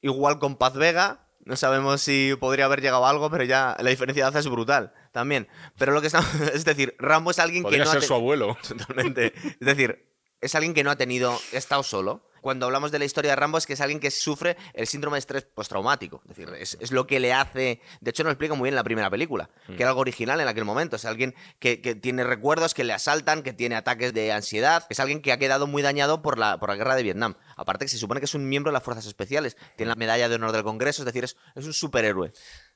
igual 0.00 0.38
con 0.38 0.56
Paz 0.56 0.74
Vega, 0.74 1.26
no 1.44 1.56
sabemos 1.56 2.00
si 2.00 2.36
podría 2.38 2.66
haber 2.66 2.80
llegado 2.80 3.04
algo, 3.04 3.30
pero 3.30 3.42
ya 3.42 3.76
la 3.80 3.90
diferencia 3.90 4.24
de 4.24 4.30
edad 4.30 4.38
es 4.38 4.48
brutal 4.48 4.92
también. 5.10 5.48
Pero 5.76 5.92
lo 5.92 6.00
que 6.00 6.06
está, 6.06 6.20
es 6.54 6.64
decir, 6.64 6.94
Rambo 6.98 7.32
es 7.32 7.38
alguien 7.40 7.64
que 7.64 7.78
no 7.78 7.86
ser 7.86 8.02
su 8.02 8.14
abuelo. 8.14 8.56
Totalmente. 8.68 9.32
Es 9.36 9.66
decir, 9.66 10.11
es 10.42 10.54
alguien 10.54 10.74
que 10.74 10.84
no 10.84 10.90
ha 10.90 10.96
tenido, 10.96 11.32
ha 11.32 11.56
estado 11.56 11.82
solo 11.82 12.22
cuando 12.42 12.66
hablamos 12.66 12.90
de 12.90 12.98
la 12.98 13.04
historia 13.04 13.30
de 13.30 13.36
Rambo 13.36 13.56
es 13.56 13.66
que 13.66 13.74
es 13.74 13.80
alguien 13.80 14.00
que 14.00 14.10
sufre 14.10 14.56
el 14.74 14.88
síndrome 14.88 15.14
de 15.14 15.20
estrés 15.20 15.44
postraumático. 15.44 16.22
Es 16.28 16.36
decir, 16.36 16.52
es, 16.58 16.90
lo 16.90 17.06
que 17.06 17.20
le 17.20 17.32
hace. 17.32 17.80
De 18.00 18.10
hecho, 18.10 18.24
nos 18.24 18.32
explica 18.32 18.54
muy 18.54 18.66
bien 18.66 18.72
en 18.72 18.76
la 18.76 18.84
primera 18.84 19.08
película, 19.08 19.48
que 19.68 19.76
era 19.76 19.90
algo 19.90 20.00
original 20.00 20.40
en 20.40 20.48
aquel 20.48 20.64
momento. 20.64 20.96
Es 20.96 21.04
alguien 21.04 21.36
que, 21.60 21.76
tiene 21.76 22.24
recuerdos 22.24 22.74
que 22.74 22.82
le 22.82 22.92
asaltan, 22.92 23.44
que 23.44 23.52
tiene 23.52 23.76
ataques 23.76 24.12
de 24.12 24.32
ansiedad. 24.32 24.84
Es 24.90 24.98
alguien 24.98 25.22
que 25.22 25.30
ha 25.30 25.38
quedado 25.38 25.68
muy 25.68 25.82
dañado 25.82 26.20
por 26.20 26.36
la, 26.36 26.58
por 26.58 26.68
la 26.68 26.74
guerra 26.74 26.96
de 26.96 27.04
Vietnam. 27.04 27.36
Aparte 27.56 27.84
que 27.84 27.90
se 27.90 27.98
supone 27.98 28.20
que 28.20 28.26
es 28.26 28.34
un 28.34 28.48
miembro 28.48 28.70
de 28.70 28.74
las 28.74 28.82
fuerzas 28.82 29.06
especiales. 29.06 29.56
Tiene 29.76 29.90
la 29.90 29.96
medalla 29.96 30.28
de 30.28 30.34
honor 30.34 30.50
del 30.50 30.64
Congreso, 30.64 31.02
es 31.02 31.06
decir, 31.06 31.22
es, 31.22 31.36
un 31.54 31.72
superhéroe. 31.72 32.32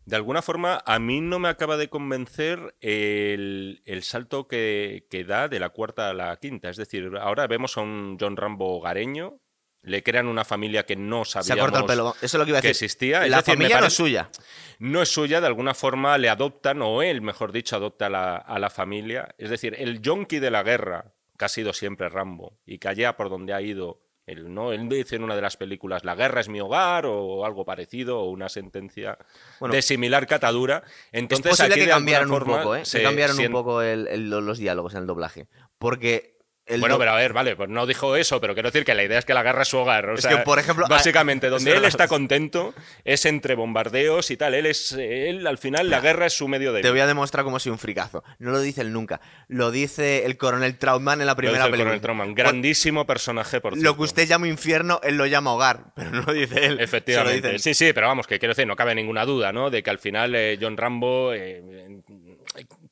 De 0.06 0.16
alguna 0.16 0.40
forma, 0.40 0.82
a 0.86 0.98
mí 0.98 1.20
no 1.20 1.38
me 1.38 1.48
acaba 1.48 1.76
de 1.76 1.88
convencer 1.88 2.76
el, 2.80 3.82
salto 4.02 4.46
que, 4.46 5.06
que, 5.10 5.24
da 5.24 5.48
de 5.48 5.58
la 5.60 5.70
cuarta 5.70 6.08
a 6.08 6.14
la 6.14 6.36
quinta. 6.36 6.70
Es 6.70 6.76
decir, 6.76 7.10
ahora 7.20 7.46
vemos 7.48 7.76
a 7.76 7.80
un 7.80 8.16
John 8.18 8.36
Rambo 8.36 8.78
hogareño, 8.78 9.40
le 9.86 10.02
crean 10.02 10.26
una 10.26 10.44
familia 10.44 10.84
que 10.84 10.96
no 10.96 11.24
sabíamos 11.24 11.72
el 11.72 11.86
pelo. 11.86 12.14
Eso 12.20 12.24
es 12.24 12.34
lo 12.34 12.44
que, 12.44 12.50
iba 12.50 12.58
a 12.58 12.60
decir. 12.60 12.70
existía. 12.70 13.26
la 13.26 13.42
familia 13.42 13.80
no 13.80 13.86
es 13.86 13.94
suya. 13.94 14.30
No 14.78 15.00
es 15.00 15.08
suya, 15.08 15.40
de 15.40 15.46
alguna 15.46 15.74
forma 15.74 16.18
le 16.18 16.28
adoptan, 16.28 16.82
o 16.82 17.02
él, 17.02 17.22
mejor 17.22 17.52
dicho, 17.52 17.76
adopta 17.76 18.06
a 18.06 18.58
la, 18.58 18.70
familia. 18.70 19.34
Es 19.38 19.48
decir, 19.48 19.74
el 19.78 20.02
yonki 20.02 20.40
de 20.40 20.50
la 20.50 20.64
guerra, 20.64 21.14
que 21.38 21.44
ha 21.44 21.48
sido 21.48 21.72
siempre 21.72 22.08
Rambo, 22.08 22.58
y 22.66 22.78
que 22.78 22.88
allá 22.88 23.16
por 23.16 23.30
donde 23.30 23.54
ha 23.54 23.62
ido, 23.62 24.05
él, 24.26 24.52
¿no? 24.52 24.72
él 24.72 24.88
dice 24.88 25.16
en 25.16 25.22
una 25.22 25.36
de 25.36 25.42
las 25.42 25.56
películas, 25.56 26.04
la 26.04 26.14
guerra 26.14 26.40
es 26.40 26.48
mi 26.48 26.60
hogar, 26.60 27.06
o 27.06 27.44
algo 27.46 27.64
parecido, 27.64 28.20
o 28.20 28.30
una 28.30 28.48
sentencia 28.48 29.18
de 29.60 29.82
similar 29.82 30.26
catadura. 30.26 30.82
Entonces, 31.12 31.52
es 31.52 31.58
posible 31.58 31.76
que 31.76 31.88
cambiaron 31.88 32.30
un 32.30 32.40
poco, 32.40 32.74
¿eh? 32.74 32.84
Se, 32.84 33.02
cambiaron 33.02 33.38
un 33.38 33.52
poco 33.52 33.82
los 33.82 34.58
diálogos 34.58 34.94
en 34.94 35.00
el 35.00 35.06
doblaje. 35.06 35.46
Porque 35.78 36.35
bueno, 36.78 36.98
pero 36.98 37.12
a 37.12 37.16
ver, 37.16 37.32
vale, 37.32 37.54
pues 37.54 37.68
no 37.68 37.86
dijo 37.86 38.16
eso, 38.16 38.40
pero 38.40 38.54
quiero 38.54 38.70
decir 38.70 38.84
que 38.84 38.94
la 38.94 39.04
idea 39.04 39.18
es 39.18 39.24
que 39.24 39.34
la 39.34 39.42
guerra 39.42 39.62
es 39.62 39.68
su 39.68 39.78
hogar. 39.78 40.10
es 40.16 40.26
que, 40.26 40.38
por 40.38 40.58
ejemplo, 40.58 40.86
básicamente, 40.88 41.48
donde 41.48 41.76
él 41.76 41.84
está 41.84 42.08
contento 42.08 42.74
es 43.04 43.24
entre 43.24 43.54
bombardeos 43.54 44.30
y 44.30 44.36
tal. 44.36 44.54
Él 44.54 44.66
es, 44.66 44.92
él 44.92 45.46
al 45.46 45.58
final, 45.58 45.88
la 45.90 46.00
guerra 46.00 46.26
es 46.26 46.32
su 46.32 46.48
medio 46.48 46.72
de. 46.72 46.82
Te 46.82 46.90
voy 46.90 47.00
a 47.00 47.06
demostrar 47.06 47.44
cómo 47.44 47.58
soy 47.58 47.70
un 47.70 47.78
fricazo. 47.78 48.24
No 48.38 48.50
lo 48.50 48.60
dice 48.60 48.80
él 48.80 48.92
nunca. 48.92 49.20
Lo 49.48 49.70
dice 49.70 50.26
el 50.26 50.36
coronel 50.36 50.76
Trautmann 50.78 51.20
en 51.20 51.26
la 51.26 51.36
primera 51.36 51.64
película. 51.64 51.94
El 51.94 52.00
coronel 52.00 52.00
Trautmann, 52.00 52.34
grandísimo 52.34 53.06
personaje, 53.06 53.60
por 53.60 53.74
cierto. 53.74 53.88
Lo 53.88 53.96
que 53.96 54.02
usted 54.02 54.26
llama 54.26 54.48
infierno, 54.48 55.00
él 55.04 55.16
lo 55.16 55.26
llama 55.26 55.52
hogar, 55.52 55.84
pero 55.94 56.10
no 56.10 56.22
lo 56.22 56.32
dice 56.32 56.66
él. 56.66 56.80
Efectivamente. 56.80 57.58
Sí, 57.60 57.74
sí, 57.74 57.92
pero 57.92 58.08
vamos, 58.08 58.26
que 58.26 58.38
quiero 58.38 58.54
decir, 58.54 58.66
no 58.66 58.74
cabe 58.76 58.94
ninguna 58.94 59.24
duda, 59.24 59.52
¿no? 59.52 59.70
De 59.70 59.82
que 59.82 59.90
al 59.90 59.98
final 59.98 60.34
eh, 60.34 60.58
John 60.60 60.76
Rambo. 60.76 61.32
Eh, 61.32 61.62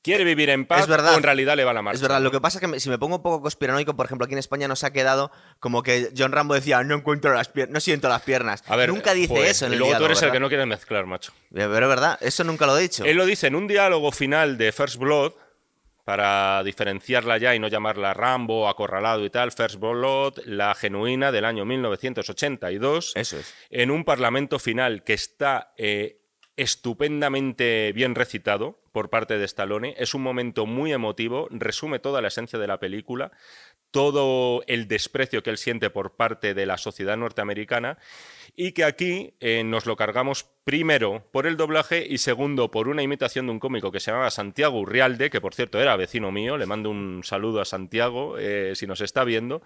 quiere 0.05 0.23
vivir 0.23 0.51
en 0.51 0.67
paz 0.67 0.89
o 0.89 1.17
en 1.17 1.23
realidad 1.23 1.57
le 1.57 1.65
va 1.65 1.73
la 1.73 1.83
marcha. 1.83 1.97
Es 1.97 2.03
verdad, 2.03 2.21
lo 2.21 2.31
que 2.31 2.41
pasa 2.41 2.59
es 2.59 2.71
que 2.71 2.79
si 2.79 2.91
me 2.91 2.99
pongo 2.99 3.17
un 3.17 3.23
poco 3.23 3.41
conspiranoico, 3.41 3.97
por 3.97 4.07
ejemplo, 4.07 4.27
aquí 4.27 4.35
en 4.35 4.39
España 4.39 4.69
nos 4.69 4.85
ha 4.85 4.93
quedado 4.93 5.33
como 5.59 5.83
que 5.83 6.11
John 6.17 6.31
Rambo 6.31 6.55
decía, 6.55 6.85
no 6.85 6.95
encuentro 6.95 7.33
las 7.35 7.49
piernas, 7.49 7.73
no 7.73 7.81
siento 7.81 8.09
las 8.09 8.23
piernas. 8.23 8.63
A 8.69 8.77
ver, 8.77 8.91
nunca 8.91 9.15
dice 9.15 9.49
eso 9.49 9.67
en 9.67 9.73
el 9.73 9.77
y 9.77 9.79
luego 9.81 9.99
tú 9.99 10.05
eres 10.05 10.23
el 10.23 10.31
que 10.31 10.41
no 10.41 10.49
quiere 10.49 10.67
mezclar, 10.67 11.07
macho. 11.07 11.33
Pero 11.53 11.65
es 11.65 11.89
verdad, 11.89 12.19
eso 12.21 12.45
nunca 12.45 12.67
lo 12.67 12.79
he 12.79 12.83
dicho. 12.83 13.05
Él 13.05 13.17
lo 13.17 13.25
dice 13.25 13.47
en 13.47 13.57
un 13.57 13.67
diálogo 13.67 14.13
final 14.13 14.59
de 14.59 14.71
First 14.73 14.97
Blood, 14.97 15.33
para 16.05 16.63
diferenciarla 16.63 17.39
ya 17.39 17.55
y 17.55 17.59
no 17.59 17.69
llamarla 17.69 18.13
Rambo, 18.13 18.69
acorralado 18.69 19.25
y 19.25 19.31
tal, 19.31 19.53
First 19.53 19.77
Blood, 19.77 20.41
la 20.45 20.75
genuina 20.75 21.33
del 21.33 21.47
año 21.47 21.65
1982. 21.65 23.13
Eso 23.15 23.39
es. 23.39 23.55
En 23.71 23.91
un 23.91 24.05
parlamento 24.05 24.59
final 24.59 25.03
que 25.03 25.15
está 25.15 25.73
eh, 25.79 26.21
estupendamente 26.57 27.93
bien 27.93 28.15
recitado 28.15 28.79
por 28.93 29.11
parte 29.11 29.39
de 29.39 29.45
Stallone. 29.45 29.95
Es 29.99 30.15
un 30.15 30.23
momento 30.23 30.67
muy 30.67 30.93
emotivo, 30.93 31.49
resume 31.51 31.99
toda 31.99 32.21
la 32.21 32.29
esencia 32.29 32.59
de 32.59 32.67
la 32.67 32.79
película, 32.79 33.33
todo 33.91 34.63
el 34.67 34.89
desprecio 34.89 35.43
que 35.43 35.51
él 35.51 35.59
siente 35.59 35.91
por 35.91 36.17
parte 36.17 36.55
de 36.55 36.67
la 36.67 36.79
sociedad 36.79 37.17
norteamericana 37.17 37.99
y 38.57 38.73
que 38.73 38.85
aquí 38.85 39.35
eh, 39.41 39.63
nos 39.65 39.87
lo 39.87 39.97
cargamos 39.97 40.47
primero 40.65 41.25
por 41.33 41.47
el 41.47 41.57
doblaje 41.57 42.07
y 42.09 42.19
segundo 42.19 42.71
por 42.71 42.89
una 42.89 43.03
imitación 43.03 43.47
de 43.47 43.53
un 43.53 43.61
cómico 43.61 43.93
que 43.93 44.01
se 44.01 44.11
llamaba 44.11 44.31
Santiago 44.31 44.81
Urrialde, 44.81 45.31
que 45.31 45.41
por 45.41 45.55
cierto 45.55 45.81
era 45.81 45.97
vecino 45.97 46.33
mío, 46.33 46.57
le 46.57 46.67
mando 46.67 46.91
un 46.91 47.23
saludo 47.25 47.61
a 47.61 47.65
Santiago 47.65 48.37
eh, 48.39 48.73
si 48.75 48.87
nos 48.87 49.01
está 49.01 49.25
viendo, 49.25 49.63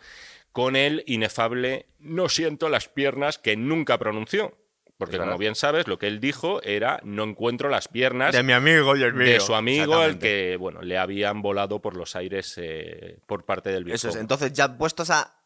con 0.52 0.76
el 0.76 1.04
inefable 1.06 1.86
No 1.98 2.28
siento 2.28 2.68
las 2.68 2.88
piernas 2.88 3.38
que 3.38 3.56
nunca 3.56 3.98
pronunció. 3.98 4.56
Porque 4.98 5.16
como 5.16 5.38
bien 5.38 5.54
sabes, 5.54 5.86
lo 5.86 5.96
que 5.96 6.08
él 6.08 6.18
dijo 6.18 6.60
era 6.62 7.00
no 7.04 7.22
encuentro 7.22 7.68
las 7.68 7.86
piernas 7.86 8.34
de 8.34 8.42
mi 8.42 8.52
amigo, 8.52 8.94
De 8.94 9.38
su 9.38 9.54
amigo, 9.54 9.94
al 9.94 10.18
que 10.18 10.56
bueno, 10.58 10.82
le 10.82 10.98
habían 10.98 11.40
volado 11.40 11.80
por 11.80 11.96
los 11.96 12.16
aires 12.16 12.54
eh, 12.56 13.20
por 13.26 13.44
parte 13.44 13.70
del 13.70 13.84
viejo. 13.84 13.94
Eso 13.94 14.08
es. 14.08 14.16
Entonces, 14.16 14.52
ya 14.52 14.76
puestos 14.76 15.10
a. 15.10 15.36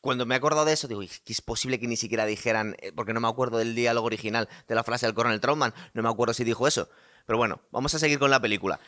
Cuando 0.00 0.26
me 0.26 0.36
acuerdo 0.36 0.64
de 0.64 0.74
eso, 0.74 0.86
digo, 0.86 1.02
es 1.02 1.40
posible 1.40 1.80
que 1.80 1.88
ni 1.88 1.96
siquiera 1.96 2.24
dijeran, 2.24 2.76
eh, 2.78 2.92
porque 2.94 3.12
no 3.12 3.20
me 3.20 3.26
acuerdo 3.26 3.58
del 3.58 3.74
diálogo 3.74 4.06
original 4.06 4.48
de 4.68 4.74
la 4.76 4.84
frase 4.84 5.06
del 5.06 5.14
coronel 5.14 5.40
Trautmann, 5.40 5.74
no 5.92 6.02
me 6.04 6.08
acuerdo 6.08 6.32
si 6.32 6.44
dijo 6.44 6.68
eso. 6.68 6.88
Pero 7.26 7.36
bueno, 7.36 7.60
vamos 7.72 7.92
a 7.94 7.98
seguir 7.98 8.20
con 8.20 8.30
la 8.30 8.40
película. 8.40 8.78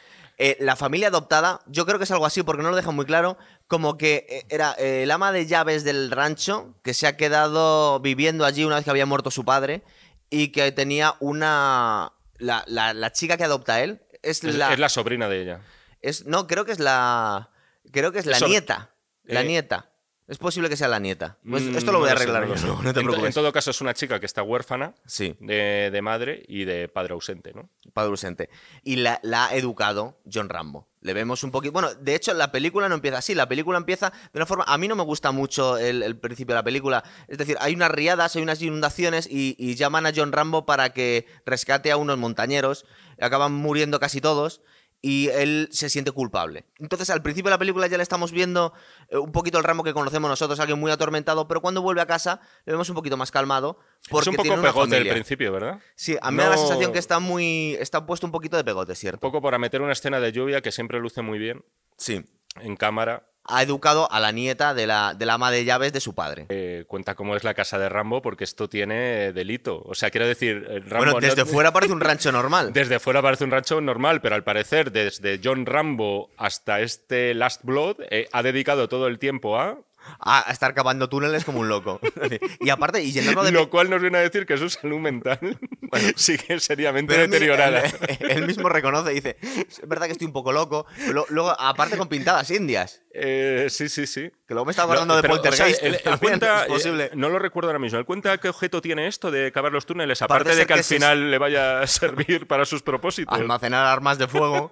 Eh, 0.42 0.56
la 0.58 0.74
familia 0.74 1.08
adoptada, 1.08 1.60
yo 1.66 1.84
creo 1.84 1.98
que 1.98 2.04
es 2.04 2.10
algo 2.12 2.24
así 2.24 2.42
porque 2.42 2.62
no 2.62 2.70
lo 2.70 2.76
dejan 2.76 2.96
muy 2.96 3.04
claro, 3.04 3.36
como 3.68 3.98
que 3.98 4.24
eh, 4.26 4.46
era 4.48 4.74
eh, 4.78 5.02
el 5.02 5.10
ama 5.10 5.32
de 5.32 5.44
llaves 5.44 5.84
del 5.84 6.10
rancho 6.10 6.74
que 6.82 6.94
se 6.94 7.06
ha 7.06 7.18
quedado 7.18 8.00
viviendo 8.00 8.46
allí 8.46 8.64
una 8.64 8.76
vez 8.76 8.84
que 8.84 8.90
había 8.90 9.04
muerto 9.04 9.30
su 9.30 9.44
padre 9.44 9.82
y 10.30 10.48
que 10.48 10.72
tenía 10.72 11.14
una... 11.20 12.14
La, 12.38 13.12
chica 13.12 13.36
que 13.36 13.44
adopta 13.44 13.82
él 13.82 14.00
es, 14.22 14.42
la... 14.42 14.72
Es 14.72 14.78
la 14.78 14.88
sobrina 14.88 15.28
de 15.28 15.42
ella. 15.42 15.60
Es, 16.00 16.24
no, 16.24 16.46
creo 16.46 16.64
que 16.64 16.72
es 16.72 16.78
la... 16.78 17.50
Creo 17.92 18.10
que 18.10 18.20
es 18.20 18.24
la 18.24 18.40
nieta. 18.40 18.94
La 19.24 19.42
nieta. 19.42 19.89
Es 20.30 20.38
posible 20.38 20.68
que 20.68 20.76
sea 20.76 20.86
la 20.86 21.00
nieta. 21.00 21.38
Pues 21.44 21.64
mm, 21.64 21.76
esto 21.76 21.90
lo 21.90 21.98
voy 21.98 22.08
a 22.08 22.12
arreglar 22.12 22.46
yo, 22.46 22.80
no, 22.84 22.94
te 22.94 23.00
en, 23.00 23.32
todo 23.32 23.52
caso, 23.52 23.72
es 23.72 23.80
una 23.80 23.94
chica 23.94 24.20
que 24.20 24.26
está 24.26 24.44
huérfana 24.44 24.94
sí. 25.04 25.34
de, 25.40 26.00
madre 26.02 26.44
y 26.46 26.64
de 26.64 26.86
padre 26.86 27.14
ausente, 27.14 27.52
¿no? 27.52 27.68
Padre 27.92 28.10
ausente. 28.10 28.48
Y 28.84 28.94
la, 28.94 29.20
ha 29.24 29.56
educado 29.56 30.20
John 30.32 30.48
Rambo. 30.48 30.86
Le 31.00 31.14
vemos 31.14 31.42
un 31.42 31.50
poquito. 31.50 31.72
Bueno, 31.72 31.92
de 31.94 32.14
hecho, 32.14 32.32
la 32.32 32.52
película 32.52 32.88
no 32.88 32.94
empieza 32.94 33.18
así. 33.18 33.34
La 33.34 33.48
película 33.48 33.76
empieza 33.76 34.10
de 34.10 34.38
una 34.38 34.46
forma. 34.46 34.62
A 34.68 34.78
mí 34.78 34.86
no 34.86 34.94
me 34.94 35.02
gusta 35.02 35.32
mucho 35.32 35.78
el, 35.78 36.16
principio 36.20 36.54
de 36.54 36.60
la 36.60 36.64
película. 36.64 37.02
Es 37.26 37.36
decir, 37.36 37.56
hay 37.60 37.74
unas 37.74 37.90
riadas, 37.90 38.36
hay 38.36 38.42
unas 38.42 38.62
inundaciones 38.62 39.26
y, 39.28 39.56
y 39.58 39.74
llaman 39.74 40.06
a 40.06 40.12
John 40.14 40.30
Rambo 40.30 40.64
para 40.64 40.90
que 40.92 41.26
rescate 41.44 41.90
a 41.90 41.96
unos 41.96 42.18
montañeros. 42.18 42.86
Acaban 43.18 43.52
muriendo 43.52 43.98
casi 43.98 44.20
todos 44.20 44.62
y 45.02 45.28
él 45.28 45.68
se 45.72 45.88
siente 45.88 46.12
culpable. 46.12 46.64
Entonces, 46.78 47.08
al 47.10 47.22
principio 47.22 47.48
de 47.48 47.54
la 47.54 47.58
película 47.58 47.86
ya 47.86 47.96
le 47.96 48.02
estamos 48.02 48.32
viendo 48.32 48.72
eh, 49.08 49.16
un 49.16 49.32
poquito 49.32 49.58
el 49.58 49.64
ramo 49.64 49.82
que 49.82 49.94
conocemos 49.94 50.28
nosotros, 50.28 50.60
alguien 50.60 50.78
muy 50.78 50.90
atormentado, 50.90 51.48
pero 51.48 51.60
cuando 51.60 51.80
vuelve 51.82 52.00
a 52.02 52.06
casa 52.06 52.40
le 52.66 52.72
vemos 52.72 52.88
un 52.90 52.94
poquito 52.94 53.16
más 53.16 53.30
calmado. 53.30 53.78
Porque 54.10 54.30
es 54.30 54.38
un 54.38 54.44
poco 54.44 54.60
pegote 54.60 54.96
al 54.96 55.08
principio, 55.08 55.52
¿verdad? 55.52 55.80
Sí, 55.94 56.16
a 56.20 56.30
mí 56.30 56.36
me 56.36 56.42
da 56.42 56.50
la 56.50 56.56
sensación 56.58 56.92
que 56.92 56.98
está 56.98 57.18
muy. 57.18 57.76
está 57.80 58.04
puesto 58.04 58.26
un 58.26 58.32
poquito 58.32 58.56
de 58.56 58.64
pegote, 58.64 58.94
¿cierto? 58.94 59.26
Un 59.26 59.32
poco 59.32 59.42
para 59.42 59.58
meter 59.58 59.80
una 59.82 59.92
escena 59.92 60.20
de 60.20 60.32
lluvia 60.32 60.60
que 60.60 60.72
siempre 60.72 61.00
luce 61.00 61.22
muy 61.22 61.38
bien. 61.38 61.64
Sí. 61.96 62.24
En 62.56 62.76
cámara 62.76 63.29
ha 63.44 63.62
educado 63.62 64.10
a 64.10 64.20
la 64.20 64.32
nieta 64.32 64.74
de 64.74 64.86
la, 64.86 65.14
de 65.14 65.26
la 65.26 65.34
ama 65.34 65.50
de 65.50 65.64
llaves 65.64 65.92
de 65.92 66.00
su 66.00 66.14
padre. 66.14 66.46
Eh, 66.48 66.84
cuenta 66.86 67.14
cómo 67.14 67.36
es 67.36 67.44
la 67.44 67.54
casa 67.54 67.78
de 67.78 67.88
Rambo 67.88 68.22
porque 68.22 68.44
esto 68.44 68.68
tiene 68.68 69.32
delito. 69.32 69.82
O 69.84 69.94
sea, 69.94 70.10
quiero 70.10 70.26
decir, 70.26 70.66
eh, 70.68 70.80
Rambo 70.80 71.12
Bueno, 71.12 71.20
desde 71.20 71.44
fuera 71.44 71.72
parece 71.72 71.92
un 71.92 72.00
rancho 72.00 72.32
normal. 72.32 72.72
Desde 72.80 72.98
fuera 72.98 73.22
parece 73.22 73.44
un 73.44 73.50
rancho 73.50 73.80
normal, 73.80 74.20
pero 74.20 74.34
al 74.34 74.44
parecer 74.44 74.92
desde 74.92 75.40
John 75.42 75.66
Rambo 75.66 76.30
hasta 76.36 76.80
este 76.80 77.34
Last 77.34 77.64
Blood 77.64 77.96
eh, 78.10 78.28
ha 78.32 78.42
dedicado 78.42 78.88
todo 78.88 79.06
el 79.06 79.18
tiempo 79.18 79.58
a 79.58 79.78
a 80.18 80.46
estar 80.50 80.74
cavando 80.74 81.08
túneles 81.08 81.44
como 81.44 81.60
un 81.60 81.68
loco. 81.68 82.00
y 82.60 82.70
aparte, 82.70 83.02
y 83.02 83.12
llenarlo 83.12 83.44
de. 83.44 83.52
Lo 83.52 83.70
cual 83.70 83.90
nos 83.90 84.00
viene 84.00 84.18
a 84.18 84.20
decir 84.22 84.46
que 84.46 84.56
su 84.56 84.68
salud 84.68 84.98
mental 84.98 85.38
sigue 86.16 86.60
seriamente 86.60 87.16
deteriorada. 87.16 87.82
Él, 88.20 88.46
mismo 88.46 88.68
reconoce 88.68 89.12
y 89.12 89.16
dice: 89.16 89.36
Es 89.40 89.80
verdad 89.86 90.06
que 90.06 90.12
estoy 90.12 90.26
un 90.26 90.32
poco 90.32 90.52
loco. 90.52 90.86
luego, 91.30 91.54
aparte 91.58 91.96
con 91.96 92.08
pintadas 92.08 92.50
indias. 92.50 93.02
Eh, 93.12 93.66
sí, 93.70 93.88
sí, 93.88 94.06
sí. 94.06 94.30
Que 94.46 94.54
luego 94.54 94.66
me 94.66 94.70
estaba 94.70 94.92
acordando 94.92 95.20
de 95.20 95.28
Poltergeist. 95.28 95.82
cuenta, 96.20 96.66
eh, 96.66 97.10
no 97.14 97.28
lo 97.28 97.38
recuerdo 97.38 97.68
ahora 97.70 97.78
mismo. 97.78 97.98
¿Él 97.98 98.04
cuenta 98.04 98.38
qué 98.38 98.48
objeto 98.48 98.80
tiene 98.80 99.06
esto 99.06 99.30
de 99.30 99.50
cavar 99.52 99.72
los 99.72 99.86
túneles? 99.86 100.22
Aparte 100.22 100.54
de 100.54 100.66
que, 100.66 100.72
al 100.74 100.84
final 100.84 101.30
le 101.30 101.38
vaya 101.38 101.80
a 101.80 101.86
servir 101.86 102.46
para 102.46 102.64
sus 102.64 102.82
propósitos. 102.82 103.36
Almacenar 103.36 103.86
armas 103.86 104.18
de 104.18 104.28
fuego 104.28 104.70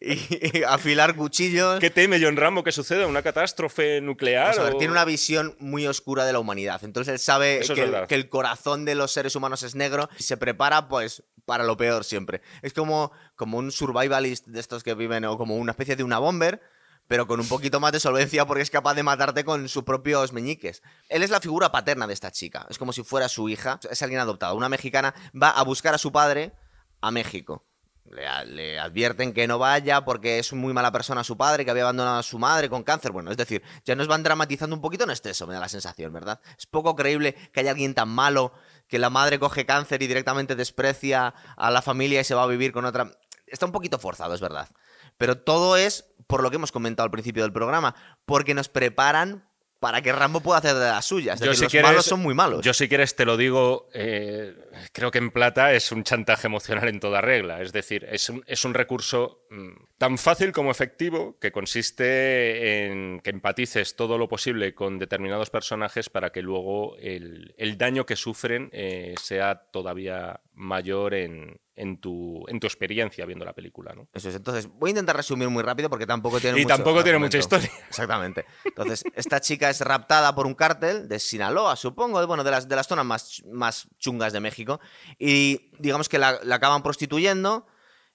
y, 0.00 0.62
afilar 0.64 1.14
cuchillos. 1.14 1.80
¿Qué 1.80 1.90
teme 1.90 2.20
John 2.22 2.36
Rambo 2.36 2.62
que 2.62 2.72
suceda? 2.72 3.06
¿Una 3.06 3.22
catástrofe 3.22 4.00
nuclear? 4.00 4.54
Tiene 4.70 4.92
una 4.92 5.04
visión 5.04 5.56
muy 5.58 5.86
oscura 5.86 6.24
de 6.24 6.32
la 6.32 6.38
humanidad. 6.38 6.82
Entonces 6.84 7.14
él 7.14 7.18
sabe 7.18 7.60
que 8.08 8.14
el, 8.14 8.28
corazón 8.28 8.84
de 8.84 8.94
los 8.94 9.12
seres 9.12 9.36
humanos 9.36 9.62
es 9.62 9.74
negro 9.74 10.08
y 10.18 10.22
se 10.22 10.36
prepara, 10.36 10.88
pues, 10.88 11.24
para 11.44 11.64
lo 11.64 11.76
peor 11.76 12.04
siempre. 12.04 12.42
Es 12.62 12.72
como, 12.72 13.12
como 13.34 13.58
un 13.58 13.72
survivalist 13.72 14.46
de 14.46 14.60
estos 14.60 14.82
que 14.82 14.94
viven, 14.94 15.24
o 15.24 15.36
como 15.38 15.56
una 15.56 15.72
especie 15.72 15.96
de 15.96 16.04
una 16.04 16.18
bomber, 16.18 16.60
pero 17.08 17.26
con 17.26 17.40
un 17.40 17.48
poquito 17.48 17.80
más 17.80 17.92
de 17.92 18.00
solvencia 18.00 18.46
porque 18.46 18.62
es 18.62 18.70
capaz 18.70 18.94
de 18.94 19.02
matarte 19.02 19.44
con 19.44 19.68
sus 19.68 19.82
propios 19.84 20.32
meñiques. 20.32 20.82
Él 21.08 21.22
es 21.22 21.30
la 21.30 21.40
figura 21.40 21.72
paterna 21.72 22.06
de 22.06 22.14
esta 22.14 22.30
chica. 22.30 22.66
Es 22.70 22.78
como 22.78 22.92
si 22.92 23.02
fuera 23.02 23.28
su 23.28 23.48
hija. 23.48 23.80
Es 23.90 24.02
alguien 24.02 24.20
adoptado. 24.20 24.54
Una 24.54 24.68
mexicana 24.68 25.14
va 25.40 25.50
a 25.50 25.62
buscar 25.64 25.94
a 25.94 25.98
su 25.98 26.12
padre 26.12 26.52
a 27.00 27.10
México 27.10 27.66
le, 28.10 28.78
advierten 28.78 29.32
que 29.32 29.46
no 29.46 29.58
vaya 29.58 30.04
porque 30.04 30.38
es 30.38 30.52
muy 30.52 30.72
mala 30.72 30.92
persona 30.92 31.24
su 31.24 31.36
padre, 31.36 31.64
que 31.64 31.70
había 31.70 31.84
abandonado 31.84 32.18
a 32.18 32.22
su 32.22 32.38
madre 32.38 32.68
con 32.68 32.82
cáncer. 32.82 33.12
Bueno, 33.12 33.30
es 33.30 33.36
decir, 33.36 33.62
ya 33.84 33.94
nos 33.94 34.08
van 34.08 34.22
dramatizando 34.22 34.76
un 34.76 34.82
poquito 34.82 35.04
en 35.04 35.10
exceso, 35.10 35.46
me 35.46 35.54
da 35.54 35.60
la 35.60 35.68
sensación, 35.68 36.12
¿verdad? 36.12 36.40
Es 36.58 36.66
poco 36.66 36.94
creíble 36.94 37.34
que 37.52 37.60
haya 37.60 37.70
alguien 37.70 37.94
tan 37.94 38.08
malo 38.08 38.52
que 38.88 38.98
la 38.98 39.10
madre 39.10 39.38
coge 39.38 39.64
cáncer 39.64 40.02
y 40.02 40.06
directamente 40.06 40.54
desprecia 40.54 41.34
a 41.56 41.70
la 41.70 41.82
familia 41.82 42.20
y 42.20 42.24
se 42.24 42.34
va 42.34 42.42
a 42.42 42.46
vivir 42.46 42.72
con 42.72 42.84
otra. 42.84 43.10
Está 43.46 43.66
un 43.66 43.72
poquito 43.72 43.98
forzado, 43.98 44.34
es 44.34 44.40
verdad. 44.40 44.68
Pero 45.16 45.38
todo 45.38 45.76
es 45.76 46.04
por 46.26 46.42
lo 46.42 46.50
que 46.50 46.56
hemos 46.56 46.72
comentado 46.72 47.04
al 47.04 47.10
principio 47.10 47.42
del 47.42 47.52
programa, 47.52 47.94
porque 48.24 48.54
nos 48.54 48.68
preparan 48.68 49.46
para 49.82 50.00
que 50.00 50.12
Rambo 50.12 50.38
pueda 50.38 50.60
hacer 50.60 50.76
de 50.76 50.86
las 50.86 51.04
suyas. 51.04 51.40
los 51.40 51.74
malos 51.82 52.04
son 52.04 52.20
muy 52.20 52.34
malos. 52.34 52.64
Yo 52.64 52.72
si 52.72 52.88
quieres 52.88 53.16
te 53.16 53.24
lo 53.24 53.36
digo, 53.36 53.88
eh, 53.92 54.54
creo 54.92 55.10
que 55.10 55.18
en 55.18 55.32
plata 55.32 55.72
es 55.72 55.90
un 55.90 56.04
chantaje 56.04 56.46
emocional 56.46 56.86
en 56.86 57.00
toda 57.00 57.20
regla. 57.20 57.60
Es 57.60 57.72
decir, 57.72 58.06
es 58.08 58.30
un, 58.30 58.44
es 58.46 58.64
un 58.64 58.74
recurso 58.74 59.44
mm, 59.50 59.70
tan 59.98 60.18
fácil 60.18 60.52
como 60.52 60.70
efectivo 60.70 61.36
que 61.40 61.50
consiste 61.50 62.86
en 62.86 63.18
que 63.24 63.30
empatices 63.30 63.96
todo 63.96 64.18
lo 64.18 64.28
posible 64.28 64.72
con 64.72 65.00
determinados 65.00 65.50
personajes 65.50 66.08
para 66.08 66.30
que 66.30 66.42
luego 66.42 66.96
el, 66.98 67.52
daño 67.76 68.06
que 68.06 68.14
sufren 68.14 68.70
eh, 68.72 69.16
sea 69.20 69.64
todavía 69.72 70.42
mayor 70.62 71.12
en, 71.14 71.60
en 71.74 72.00
tu, 72.00 72.44
en 72.48 72.60
tu 72.60 72.66
experiencia 72.66 73.26
viendo 73.26 73.44
la 73.44 73.52
película. 73.52 73.94
¿no? 73.94 74.08
Eso 74.12 74.28
es. 74.28 74.36
Entonces, 74.36 74.68
voy 74.68 74.88
a 74.88 74.92
intentar 74.92 75.16
resumir 75.16 75.48
muy 75.48 75.62
rápido 75.62 75.90
porque 75.90 76.06
tampoco 76.06 76.40
tiene 76.40 76.60
Y 76.60 76.64
tampoco 76.64 77.02
tiene 77.02 77.18
mucha 77.18 77.38
historia. 77.38 77.70
Exactamente. 77.88 78.46
Entonces, 78.64 79.04
esta 79.14 79.40
chica 79.40 79.68
es 79.68 79.80
raptada 79.80 80.34
por 80.34 80.46
un 80.46 80.54
cártel 80.54 81.08
de 81.08 81.18
Sinaloa, 81.18 81.76
supongo, 81.76 82.24
bueno, 82.26 82.44
de 82.44 82.50
las, 82.50 82.68
de 82.68 82.76
las 82.76 82.86
zonas 82.86 83.04
más, 83.04 83.42
más 83.50 83.88
chungas 83.98 84.32
de 84.32 84.40
México. 84.40 84.80
Y 85.18 85.70
digamos 85.78 86.08
que 86.08 86.18
la, 86.18 86.38
la 86.42 86.56
acaban 86.56 86.82
prostituyendo 86.82 87.66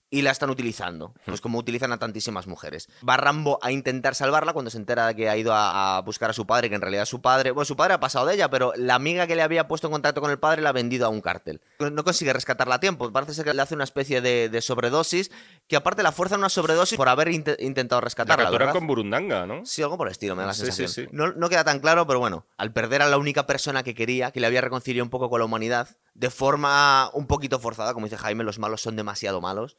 y 0.10 0.22
la 0.22 0.32
están 0.32 0.50
utilizando, 0.50 1.14
pues 1.26 1.42
como 1.42 1.58
utilizan 1.58 1.92
a 1.92 2.00
tantísimas 2.00 2.48
mujeres. 2.48 2.88
Va 3.08 3.18
Rambo 3.18 3.60
a 3.62 3.72
intentar 3.72 4.16
salvarla 4.16 4.54
cuando 4.54 4.72
se 4.72 4.78
entera 4.78 5.08
de 5.08 5.16
que 5.16 5.30
ha 5.30 5.36
ido 5.36 5.52
a, 5.54 6.02
buscar 6.06 6.30
a 6.30 6.34
su 6.34 6.46
padre, 6.46 6.70
que 6.70 6.76
en 6.76 6.82
realidad 6.82 7.06
su 7.06 7.22
padre, 7.22 7.52
bueno, 7.52 7.66
su 7.66 7.76
padre 7.76 7.96
ha 7.96 8.00
pasado 8.00 8.26
de 8.28 8.36
ella, 8.36 8.50
pero 8.50 8.72
la 8.78 8.96
amiga 8.96 9.28
que 9.28 9.36
le 9.36 9.42
había 9.42 9.68
puesto 9.68 9.88
en 9.88 9.92
contacto 9.92 10.22
con 10.22 10.32
el 10.32 10.40
padre 10.40 10.62
la 10.62 10.70
ha 10.70 10.74
vendido 10.74 11.06
a 11.06 11.10
un 11.10 11.20
cártel. 11.20 11.62
No 11.80 12.04
consigue 12.04 12.32
rescatarla 12.32 12.76
a 12.76 12.80
tiempo, 12.80 13.12
parece 13.12 13.34
ser 13.34 13.44
que 13.44 13.54
le 13.54 13.62
hace 13.62 13.76
una 13.76 13.84
especie 13.84 14.22
de, 14.22 14.62
sobredosis, 14.62 15.30
que 15.68 15.76
aparte 15.76 16.04
la 16.04 16.12
fuerza 16.12 16.36
en 16.36 16.40
una 16.40 16.50
sobredosis 16.50 16.98
por 16.98 17.10
haber 17.10 17.30
intentado 17.30 18.00
rescatarla. 18.02 18.50
La 18.50 18.72
con 18.72 18.88
Burundanga, 18.88 19.46
¿no? 19.46 19.66
Sí, 19.66 19.82
algo 19.82 19.98
por 19.98 20.08
el 20.08 20.12
estilo, 20.12 20.36
me 20.36 20.42
da 20.42 20.48
la 20.48 20.54
sensación. 20.54 21.10
No, 21.12 21.34
no 21.34 21.50
queda 21.50 21.64
tan 21.64 21.80
claro, 21.80 22.08
pero 22.08 22.20
bueno, 22.20 22.46
al 22.58 22.72
perder 22.72 23.02
a 23.02 23.08
la 23.08 23.18
única 23.18 23.46
persona 23.46 23.84
que 23.84 23.94
quería, 23.94 24.32
que 24.32 24.40
le 24.40 24.48
había 24.48 24.62
reconciliado 24.62 25.04
un 25.04 25.10
poco 25.10 25.30
con 25.30 25.40
la 25.40 25.46
humanidad, 25.46 25.90
de 26.14 26.30
forma 26.30 27.10
un 27.14 27.28
poquito 27.28 27.60
forzada, 27.60 27.94
como 27.94 28.06
dice 28.06 28.18
Jaime, 28.18 28.44
los 28.44 28.58
malos 28.58 28.82
son 28.82 28.96
demasiado 28.96 29.42
malos 29.42 29.78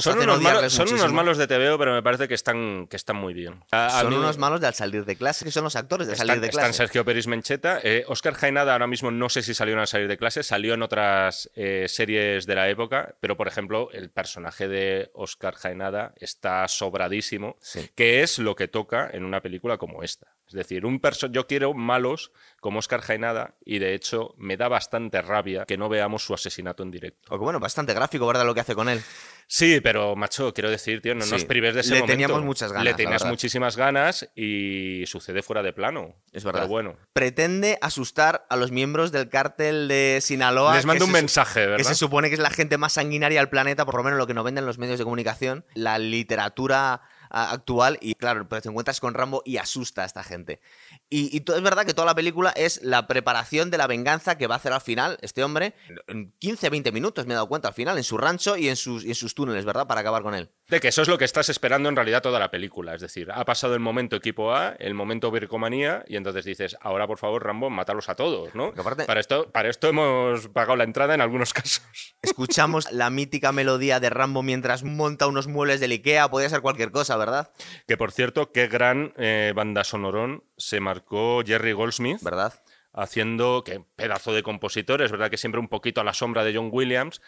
son 0.00 0.18
unos, 0.18 0.40
malos, 0.40 0.72
son 0.72 0.92
unos 0.92 1.12
malos 1.12 1.38
de 1.38 1.46
TVO, 1.46 1.78
pero 1.78 1.92
me 1.92 2.02
parece 2.02 2.26
que 2.28 2.34
están, 2.34 2.86
que 2.88 2.96
están 2.96 3.16
muy 3.16 3.34
bien. 3.34 3.62
son 3.70 4.12
unos 4.12 4.38
malos 4.38 4.60
de 4.60 4.66
al 4.66 4.74
salir 4.74 5.04
de 5.04 5.16
clase, 5.16 5.44
que 5.44 5.50
son 5.50 5.64
los 5.64 5.76
actores 5.76 6.08
de 6.08 6.16
salir 6.16 6.40
de 6.40 6.48
clase. 6.48 6.70
Están 6.70 6.74
Sergio 6.74 7.04
Peris 7.04 7.26
Mencheta. 7.26 7.80
Eh, 7.82 8.04
Oscar 8.08 8.34
Jainada 8.34 8.72
ahora 8.72 8.86
mismo 8.86 9.10
no 9.10 9.28
sé 9.28 9.42
si 9.42 9.54
salió 9.54 9.80
a 9.80 9.86
salir 9.86 10.08
de 10.08 10.16
clase, 10.16 10.42
salió 10.42 10.74
en 10.74 10.82
otras 10.82 11.50
eh, 11.54 11.86
series 11.88 12.46
de 12.46 12.54
la 12.54 12.68
época, 12.68 13.14
pero 13.20 13.36
por 13.36 13.48
ejemplo, 13.48 13.90
el 13.92 14.10
personaje 14.10 14.68
de 14.68 15.10
Oscar 15.14 15.54
Jainada 15.54 16.14
está 16.16 16.66
sobradísimo, 16.68 17.56
que 17.94 18.22
es 18.22 18.38
lo 18.38 18.56
que 18.56 18.68
toca 18.68 19.10
en 19.12 19.24
una 19.24 19.40
película 19.40 19.76
como 19.76 20.02
esta. 20.02 20.36
Es 20.46 20.54
decir, 20.54 20.86
un 20.86 21.00
yo 21.30 21.46
quiero 21.46 21.74
malos 21.74 22.30
como 22.60 22.78
Oscar 22.78 23.00
Jainada 23.00 23.54
y 23.64 23.78
de 23.78 23.94
hecho 23.94 24.34
me 24.38 24.56
da 24.56 24.68
bastante 24.68 25.20
rabia 25.20 25.64
que 25.66 25.76
no 25.76 25.88
veamos 25.88 26.24
su 26.24 26.34
asesinato 26.34 26.82
en 26.82 26.90
directo. 26.90 27.36
Bueno, 27.38 27.58
bastante 27.58 27.94
gráfico, 27.94 28.26
¿verdad? 28.26 28.46
Lo 28.46 28.54
que 28.54 28.60
hace 28.60 28.74
con 28.74 28.88
él. 28.88 29.02
Sí, 29.48 29.80
pero 29.80 30.16
macho, 30.16 30.52
quiero 30.52 30.70
decir, 30.70 31.00
tío, 31.00 31.14
no 31.14 31.24
nos 31.24 31.44
prives 31.44 31.74
de 31.74 31.80
ese 31.82 31.90
Le 31.90 32.00
momento. 32.00 32.12
teníamos 32.12 32.42
muchas 32.42 32.72
ganas. 32.72 32.84
Le 32.84 32.94
tenías 32.94 33.24
muchísimas 33.24 33.76
ganas 33.76 34.28
y 34.34 35.04
sucede 35.06 35.42
fuera 35.42 35.62
de 35.62 35.72
plano. 35.72 36.16
Es 36.32 36.44
verdad. 36.44 36.66
bueno. 36.66 36.96
Pretende 37.12 37.78
asustar 37.80 38.44
a 38.50 38.56
los 38.56 38.72
miembros 38.72 39.12
del 39.12 39.28
cártel 39.28 39.86
de 39.88 40.18
Sinaloa. 40.20 40.74
Les 40.74 40.84
manda 40.84 41.04
un 41.04 41.12
mensaje, 41.12 41.60
¿verdad? 41.60 41.76
Que 41.76 41.84
se 41.84 41.94
supone 41.94 42.28
que 42.28 42.34
es 42.34 42.40
la 42.40 42.50
gente 42.50 42.76
más 42.76 42.94
sanguinaria 42.94 43.38
del 43.40 43.48
planeta, 43.48 43.86
por 43.86 43.94
lo 43.96 44.02
menos 44.02 44.18
lo 44.18 44.26
que 44.26 44.34
nos 44.34 44.44
venden 44.44 44.66
los 44.66 44.78
medios 44.78 44.98
de 44.98 45.04
comunicación. 45.04 45.64
La 45.74 45.98
literatura 45.98 47.02
actual 47.30 47.98
y 48.00 48.14
claro, 48.14 48.48
pero 48.48 48.62
te 48.62 48.68
encuentras 48.68 49.00
con 49.00 49.14
Rambo 49.14 49.42
y 49.44 49.56
asusta 49.58 50.02
a 50.02 50.06
esta 50.06 50.22
gente. 50.22 50.60
Y, 51.08 51.36
es 51.36 51.62
verdad 51.62 51.84
que 51.84 51.94
toda 51.94 52.06
la 52.06 52.14
película 52.14 52.50
es 52.50 52.82
la 52.82 53.06
preparación 53.06 53.70
de 53.70 53.78
la 53.78 53.86
venganza 53.86 54.38
que 54.38 54.46
va 54.46 54.54
a 54.54 54.58
hacer 54.58 54.72
al 54.72 54.80
final 54.80 55.18
este 55.22 55.44
hombre 55.44 55.74
en 56.06 56.32
15-20 56.38 56.92
minutos, 56.92 57.26
me 57.26 57.34
he 57.34 57.36
dado 57.36 57.48
cuenta 57.48 57.68
al 57.68 57.74
final, 57.74 57.96
en 57.96 58.04
su 58.04 58.18
rancho 58.18 58.56
y 58.56 58.68
en 58.68 58.76
sus, 58.76 59.04
y 59.04 59.08
en 59.08 59.14
sus 59.14 59.34
túneles, 59.34 59.64
¿verdad? 59.64 59.86
Para 59.86 60.00
acabar 60.00 60.22
con 60.22 60.34
él. 60.34 60.50
De 60.68 60.80
que 60.80 60.88
eso 60.88 61.02
es 61.02 61.08
lo 61.08 61.16
que 61.16 61.24
estás 61.24 61.48
esperando 61.48 61.88
en 61.88 61.94
realidad 61.94 62.22
toda 62.22 62.40
la 62.40 62.50
película. 62.50 62.94
Es 62.94 63.00
decir, 63.00 63.30
ha 63.32 63.44
pasado 63.44 63.74
el 63.74 63.80
momento 63.80 64.16
equipo 64.16 64.52
A, 64.52 64.74
el 64.80 64.94
momento 64.94 65.30
vircomanía, 65.30 66.04
y 66.08 66.16
entonces 66.16 66.44
dices, 66.44 66.76
ahora 66.80 67.06
por 67.06 67.18
favor, 67.18 67.44
Rambo, 67.44 67.70
mátalos 67.70 68.08
a 68.08 68.16
todos, 68.16 68.52
¿no? 68.54 68.72
para, 68.74 69.20
esto, 69.20 69.48
para 69.52 69.68
esto 69.68 69.88
hemos 69.88 70.48
pagado 70.48 70.74
la 70.74 70.82
entrada 70.84 71.14
en 71.14 71.20
algunos 71.20 71.52
casos. 71.54 71.82
Escuchamos 72.20 72.90
la 72.90 73.10
mítica 73.10 73.52
melodía 73.52 74.00
de 74.00 74.10
Rambo 74.10 74.42
mientras 74.42 74.82
monta 74.82 75.28
unos 75.28 75.46
muebles 75.46 75.78
del 75.78 75.92
Ikea, 75.92 76.28
podría 76.30 76.50
ser 76.50 76.62
cualquier 76.62 76.90
cosa, 76.90 77.16
¿verdad? 77.16 77.50
Que 77.86 77.96
por 77.96 78.10
cierto, 78.10 78.50
qué 78.50 78.66
gran 78.66 79.12
eh, 79.16 79.52
banda 79.54 79.84
sonorón 79.84 80.42
se 80.56 80.80
marcó 80.80 81.42
Jerry 81.46 81.72
Goldsmith. 81.72 82.20
¿Verdad? 82.22 82.60
Haciendo, 82.92 83.62
que 83.62 83.84
pedazo 83.94 84.32
de 84.32 84.42
compositor, 84.42 85.02
es 85.02 85.12
verdad 85.12 85.30
que 85.30 85.36
siempre 85.36 85.60
un 85.60 85.68
poquito 85.68 86.00
a 86.00 86.04
la 86.04 86.14
sombra 86.14 86.44
de 86.44 86.56
John 86.56 86.70
Williams, 86.72 87.20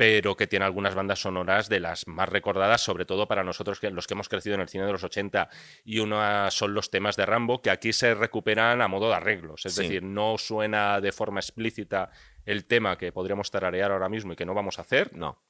pero 0.00 0.34
que 0.34 0.46
tiene 0.46 0.64
algunas 0.64 0.94
bandas 0.94 1.20
sonoras 1.20 1.68
de 1.68 1.78
las 1.78 2.06
más 2.06 2.26
recordadas, 2.26 2.80
sobre 2.80 3.04
todo 3.04 3.28
para 3.28 3.44
nosotros, 3.44 3.82
los 3.82 4.06
que 4.06 4.14
hemos 4.14 4.30
crecido 4.30 4.54
en 4.54 4.62
el 4.62 4.68
cine 4.70 4.86
de 4.86 4.92
los 4.92 5.04
80. 5.04 5.50
Y 5.84 5.98
una 5.98 6.50
son 6.50 6.72
los 6.72 6.90
temas 6.90 7.16
de 7.16 7.26
Rambo, 7.26 7.60
que 7.60 7.68
aquí 7.68 7.92
se 7.92 8.14
recuperan 8.14 8.80
a 8.80 8.88
modo 8.88 9.10
de 9.10 9.16
arreglos. 9.16 9.66
Es 9.66 9.76
decir, 9.76 10.02
no 10.02 10.38
suena 10.38 11.02
de 11.02 11.12
forma 11.12 11.40
explícita 11.40 12.10
el 12.46 12.64
tema 12.64 12.96
que 12.96 13.12
podríamos 13.12 13.50
tararear 13.50 13.92
ahora 13.92 14.08
mismo 14.08 14.32
y 14.32 14.36
que 14.36 14.46
no 14.46 14.54
vamos 14.54 14.78
a 14.78 14.82
hacer. 14.82 15.14
No. 15.14 15.42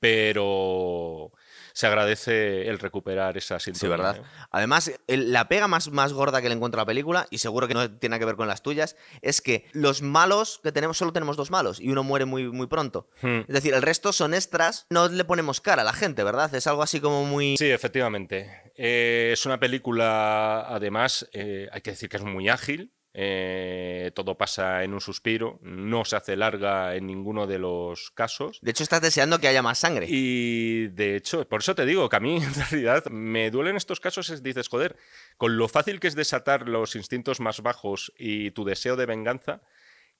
Pero 0.00 1.32
se 1.76 1.86
agradece 1.86 2.70
el 2.70 2.78
recuperar 2.78 3.36
esa 3.36 3.60
sintonía. 3.60 3.80
Sí, 3.80 3.86
¿verdad? 3.86 4.22
Además, 4.50 4.90
la 5.08 5.46
pega 5.46 5.68
más, 5.68 5.90
más 5.90 6.14
gorda 6.14 6.40
que 6.40 6.48
le 6.48 6.54
encuentro 6.54 6.80
a 6.80 6.84
la 6.84 6.86
película, 6.86 7.26
y 7.28 7.36
seguro 7.36 7.68
que 7.68 7.74
no 7.74 7.98
tiene 7.98 8.18
que 8.18 8.24
ver 8.24 8.36
con 8.36 8.48
las 8.48 8.62
tuyas, 8.62 8.96
es 9.20 9.42
que 9.42 9.66
los 9.72 10.00
malos 10.00 10.58
que 10.64 10.72
tenemos, 10.72 10.96
solo 10.96 11.12
tenemos 11.12 11.36
dos 11.36 11.50
malos, 11.50 11.78
y 11.78 11.90
uno 11.90 12.02
muere 12.02 12.24
muy, 12.24 12.50
muy 12.50 12.66
pronto. 12.66 13.10
Hmm. 13.20 13.40
Es 13.40 13.54
decir, 13.54 13.74
el 13.74 13.82
resto 13.82 14.14
son 14.14 14.32
extras, 14.32 14.86
no 14.88 15.08
le 15.08 15.22
ponemos 15.26 15.60
cara 15.60 15.82
a 15.82 15.84
la 15.84 15.92
gente, 15.92 16.24
¿verdad? 16.24 16.54
Es 16.54 16.66
algo 16.66 16.82
así 16.82 16.98
como 16.98 17.26
muy... 17.26 17.56
Sí, 17.58 17.70
efectivamente. 17.70 18.72
Eh, 18.74 19.32
es 19.34 19.44
una 19.44 19.60
película, 19.60 20.60
además, 20.66 21.28
eh, 21.34 21.68
hay 21.70 21.82
que 21.82 21.90
decir 21.90 22.08
que 22.08 22.16
es 22.16 22.24
muy 22.24 22.48
ágil, 22.48 22.95
eh, 23.18 24.10
todo 24.14 24.36
pasa 24.36 24.84
en 24.84 24.92
un 24.92 25.00
suspiro, 25.00 25.58
no 25.62 26.04
se 26.04 26.16
hace 26.16 26.36
larga 26.36 26.96
en 26.96 27.06
ninguno 27.06 27.46
de 27.46 27.58
los 27.58 28.10
casos. 28.10 28.58
De 28.60 28.72
hecho, 28.72 28.82
estás 28.82 29.00
deseando 29.00 29.38
que 29.38 29.48
haya 29.48 29.62
más 29.62 29.78
sangre. 29.78 30.06
Y 30.06 30.88
de 30.88 31.16
hecho, 31.16 31.48
por 31.48 31.60
eso 31.60 31.74
te 31.74 31.86
digo 31.86 32.10
que 32.10 32.16
a 32.16 32.20
mí 32.20 32.36
en 32.44 32.54
realidad 32.54 33.06
me 33.06 33.50
duelen 33.50 33.76
estos 33.76 34.00
casos, 34.00 34.28
es, 34.28 34.42
dices, 34.42 34.68
joder, 34.68 34.96
con 35.38 35.56
lo 35.56 35.66
fácil 35.66 35.98
que 35.98 36.08
es 36.08 36.14
desatar 36.14 36.68
los 36.68 36.94
instintos 36.94 37.40
más 37.40 37.62
bajos 37.62 38.12
y 38.18 38.50
tu 38.50 38.66
deseo 38.66 38.96
de 38.96 39.06
venganza, 39.06 39.62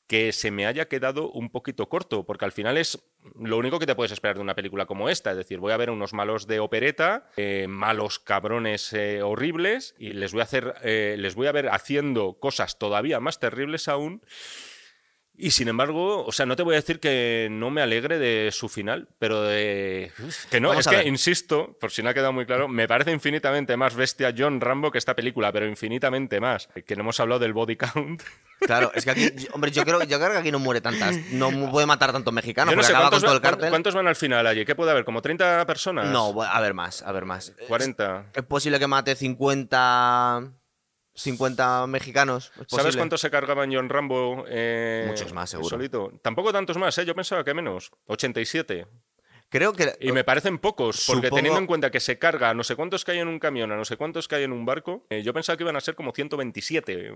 que 0.06 0.32
se 0.32 0.50
me 0.50 0.66
haya 0.66 0.88
quedado 0.88 1.30
un 1.30 1.50
poquito 1.50 1.88
corto, 1.88 2.24
porque 2.24 2.44
al 2.44 2.52
final 2.52 2.76
es 2.76 2.98
lo 3.34 3.58
único 3.58 3.78
que 3.78 3.86
te 3.86 3.94
puedes 3.94 4.12
esperar 4.12 4.36
de 4.36 4.42
una 4.42 4.54
película 4.54 4.86
como 4.86 5.08
esta, 5.08 5.32
es 5.32 5.36
decir, 5.36 5.58
voy 5.58 5.72
a 5.72 5.76
ver 5.76 5.90
unos 5.90 6.12
malos 6.12 6.46
de 6.46 6.60
opereta, 6.60 7.28
eh, 7.36 7.66
malos 7.68 8.18
cabrones 8.18 8.92
eh, 8.92 9.22
horribles, 9.22 9.94
y 9.98 10.12
les 10.12 10.32
voy 10.32 10.40
a 10.40 10.44
hacer, 10.44 10.74
eh, 10.82 11.16
les 11.18 11.34
voy 11.34 11.48
a 11.48 11.52
ver 11.52 11.68
haciendo 11.70 12.38
cosas 12.38 12.78
todavía 12.78 13.18
más 13.20 13.40
terribles 13.40 13.88
aún. 13.88 14.22
Y 15.38 15.50
sin 15.50 15.68
embargo, 15.68 16.24
o 16.24 16.32
sea, 16.32 16.46
no 16.46 16.56
te 16.56 16.62
voy 16.62 16.74
a 16.74 16.76
decir 16.76 16.98
que 16.98 17.48
no 17.50 17.70
me 17.70 17.82
alegre 17.82 18.18
de 18.18 18.50
su 18.52 18.68
final, 18.68 19.08
pero 19.18 19.42
de... 19.42 20.10
que 20.50 20.60
no, 20.60 20.72
es 20.72 20.86
que, 20.86 21.06
insisto, 21.06 21.76
por 21.78 21.90
si 21.90 22.02
no 22.02 22.10
ha 22.10 22.14
quedado 22.14 22.32
muy 22.32 22.46
claro, 22.46 22.68
me 22.68 22.88
parece 22.88 23.12
infinitamente 23.12 23.76
más 23.76 23.94
bestia 23.94 24.34
John 24.36 24.60
Rambo 24.60 24.90
que 24.90 24.98
esta 24.98 25.14
película, 25.14 25.52
pero 25.52 25.66
infinitamente 25.66 26.40
más. 26.40 26.68
Que 26.86 26.96
no 26.96 27.02
hemos 27.02 27.20
hablado 27.20 27.40
del 27.40 27.52
body 27.52 27.76
count. 27.76 28.22
Claro, 28.60 28.90
es 28.94 29.04
que 29.04 29.10
aquí, 29.10 29.30
hombre, 29.52 29.70
yo 29.70 29.84
creo, 29.84 30.02
yo 30.04 30.18
creo 30.18 30.32
que 30.32 30.38
aquí 30.38 30.50
no 30.50 30.58
muere 30.58 30.80
tantas, 30.80 31.16
no 31.32 31.70
puede 31.70 31.86
matar 31.86 32.12
tantos 32.12 32.32
mexicanos. 32.32 32.74
No 32.74 32.82
sé 32.82 32.94
cuántos, 32.94 33.22
todo 33.22 33.34
el 33.34 33.40
cártel. 33.40 33.68
¿cuántos 33.68 33.94
van 33.94 34.08
al 34.08 34.16
final 34.16 34.46
allí? 34.46 34.64
¿Qué 34.64 34.74
puede 34.74 34.90
haber? 34.90 35.04
¿Como 35.04 35.20
30 35.20 35.66
personas? 35.66 36.06
No, 36.06 36.42
a 36.42 36.60
ver 36.60 36.72
más, 36.72 37.02
a 37.02 37.12
ver 37.12 37.26
más. 37.26 37.52
40. 37.68 38.30
Es, 38.34 38.42
posible 38.44 38.78
que 38.78 38.86
mate 38.86 39.14
50... 39.14 40.52
50 41.16 41.86
mexicanos. 41.86 42.52
¿Sabes 42.68 42.96
cuántos 42.96 43.20
se 43.20 43.30
cargaban 43.30 43.72
John 43.74 43.88
Rambo? 43.88 44.44
Eh, 44.48 45.06
Muchos 45.08 45.32
más, 45.32 45.50
seguro. 45.50 45.70
Solito. 45.70 46.12
Tampoco 46.22 46.52
tantos 46.52 46.76
más, 46.76 46.96
¿eh? 46.98 47.04
Yo 47.04 47.14
pensaba 47.14 47.42
que 47.44 47.54
menos. 47.54 47.90
87. 48.06 48.86
Creo 49.48 49.72
que. 49.72 49.96
Y 50.00 50.12
me 50.12 50.24
parecen 50.24 50.58
pocos, 50.58 51.04
porque 51.06 51.30
teniendo 51.30 51.58
en 51.58 51.66
cuenta 51.66 51.90
que 51.90 52.00
se 52.00 52.18
carga 52.18 52.50
a 52.50 52.54
no 52.54 52.64
sé 52.64 52.74
cuántos 52.74 53.04
que 53.04 53.12
hay 53.12 53.18
en 53.20 53.28
un 53.28 53.38
camión, 53.38 53.70
a 53.70 53.76
no 53.76 53.84
sé 53.84 53.96
cuántos 53.96 54.26
que 54.26 54.34
hay 54.34 54.44
en 54.44 54.52
un 54.52 54.66
barco, 54.66 55.06
eh, 55.08 55.22
yo 55.22 55.32
pensaba 55.32 55.56
que 55.56 55.62
iban 55.62 55.76
a 55.76 55.80
ser 55.80 55.94
como 55.94 56.12
127. 56.12 57.12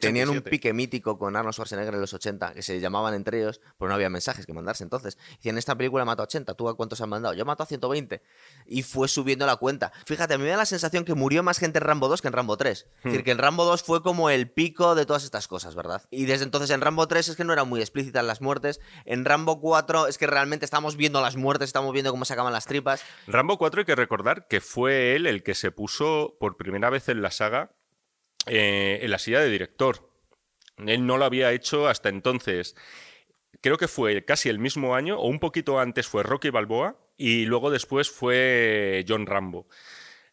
tenían 0.00 0.30
un 0.30 0.40
pique 0.40 0.72
mítico 0.72 1.18
con 1.18 1.36
Arnold 1.36 1.54
Schwarzenegger 1.54 1.94
en 1.94 2.00
los 2.00 2.14
80, 2.14 2.54
que 2.54 2.62
se 2.62 2.80
llamaban 2.80 3.14
entre 3.14 3.40
ellos, 3.40 3.60
pero 3.78 3.88
no 3.88 3.94
había 3.94 4.08
mensajes 4.08 4.46
que 4.46 4.52
mandarse. 4.52 4.82
Entonces, 4.82 5.18
y 5.42 5.48
en 5.48 5.58
esta 5.58 5.76
película 5.76 6.04
mató 6.04 6.22
a 6.22 6.24
80, 6.24 6.54
¿tú 6.54 6.68
a 6.68 6.76
cuántos 6.76 7.00
han 7.00 7.10
mandado? 7.10 7.34
Yo 7.34 7.44
mato 7.44 7.62
a 7.62 7.66
120. 7.66 8.22
Y 8.66 8.82
fue 8.82 9.08
subiendo 9.08 9.46
la 9.46 9.56
cuenta. 9.56 9.92
Fíjate, 10.06 10.34
a 10.34 10.38
mí 10.38 10.44
me 10.44 10.50
da 10.50 10.56
la 10.56 10.66
sensación 10.66 11.04
que 11.04 11.14
murió 11.14 11.42
más 11.42 11.58
gente 11.58 11.78
en 11.78 11.84
Rambo 11.84 12.08
2 12.08 12.22
que 12.22 12.28
en 12.28 12.32
Rambo 12.32 12.56
3. 12.56 12.78
Es 12.78 13.04
decir, 13.04 13.20
hmm. 13.20 13.24
que 13.24 13.30
en 13.30 13.38
Rambo 13.38 13.64
2 13.64 13.82
fue 13.82 14.02
como 14.02 14.30
el 14.30 14.50
pico 14.50 14.94
de 14.94 15.04
todas 15.04 15.24
estas 15.24 15.48
cosas, 15.48 15.74
¿verdad? 15.74 16.02
Y 16.10 16.24
desde 16.24 16.44
entonces 16.44 16.70
en 16.70 16.80
Rambo 16.80 17.06
3 17.06 17.28
es 17.28 17.36
que 17.36 17.44
no 17.44 17.52
eran 17.52 17.68
muy 17.68 17.80
explícitas 17.80 18.24
las 18.24 18.40
muertes. 18.40 18.80
En 19.04 19.24
Rambo 19.24 19.60
4 19.60 20.06
es 20.06 20.18
que 20.18 20.26
realmente 20.26 20.64
estamos 20.64 20.96
viendo 20.96 21.20
las 21.20 21.36
muertes, 21.36 21.73
estamos 21.74 21.92
viendo 21.92 22.12
cómo 22.12 22.24
se 22.24 22.32
acaban 22.32 22.52
las 22.52 22.66
tripas. 22.66 23.04
Rambo 23.26 23.58
4 23.58 23.80
hay 23.80 23.84
que 23.84 23.96
recordar 23.96 24.46
que 24.46 24.60
fue 24.60 25.16
él 25.16 25.26
el 25.26 25.42
que 25.42 25.56
se 25.56 25.72
puso 25.72 26.36
por 26.38 26.56
primera 26.56 26.88
vez 26.88 27.08
en 27.08 27.20
la 27.20 27.32
saga 27.32 27.72
eh, 28.46 29.00
en 29.02 29.10
la 29.10 29.18
silla 29.18 29.40
de 29.40 29.50
director. 29.50 30.08
Él 30.76 31.04
no 31.04 31.18
lo 31.18 31.24
había 31.24 31.50
hecho 31.50 31.88
hasta 31.88 32.10
entonces. 32.10 32.76
Creo 33.60 33.76
que 33.76 33.88
fue 33.88 34.24
casi 34.24 34.48
el 34.48 34.60
mismo 34.60 34.94
año, 34.94 35.18
o 35.18 35.26
un 35.26 35.40
poquito 35.40 35.80
antes 35.80 36.06
fue 36.06 36.22
Rocky 36.22 36.50
Balboa, 36.50 36.96
y 37.16 37.46
luego 37.46 37.72
después 37.72 38.08
fue 38.08 39.04
John 39.08 39.26
Rambo. 39.26 39.66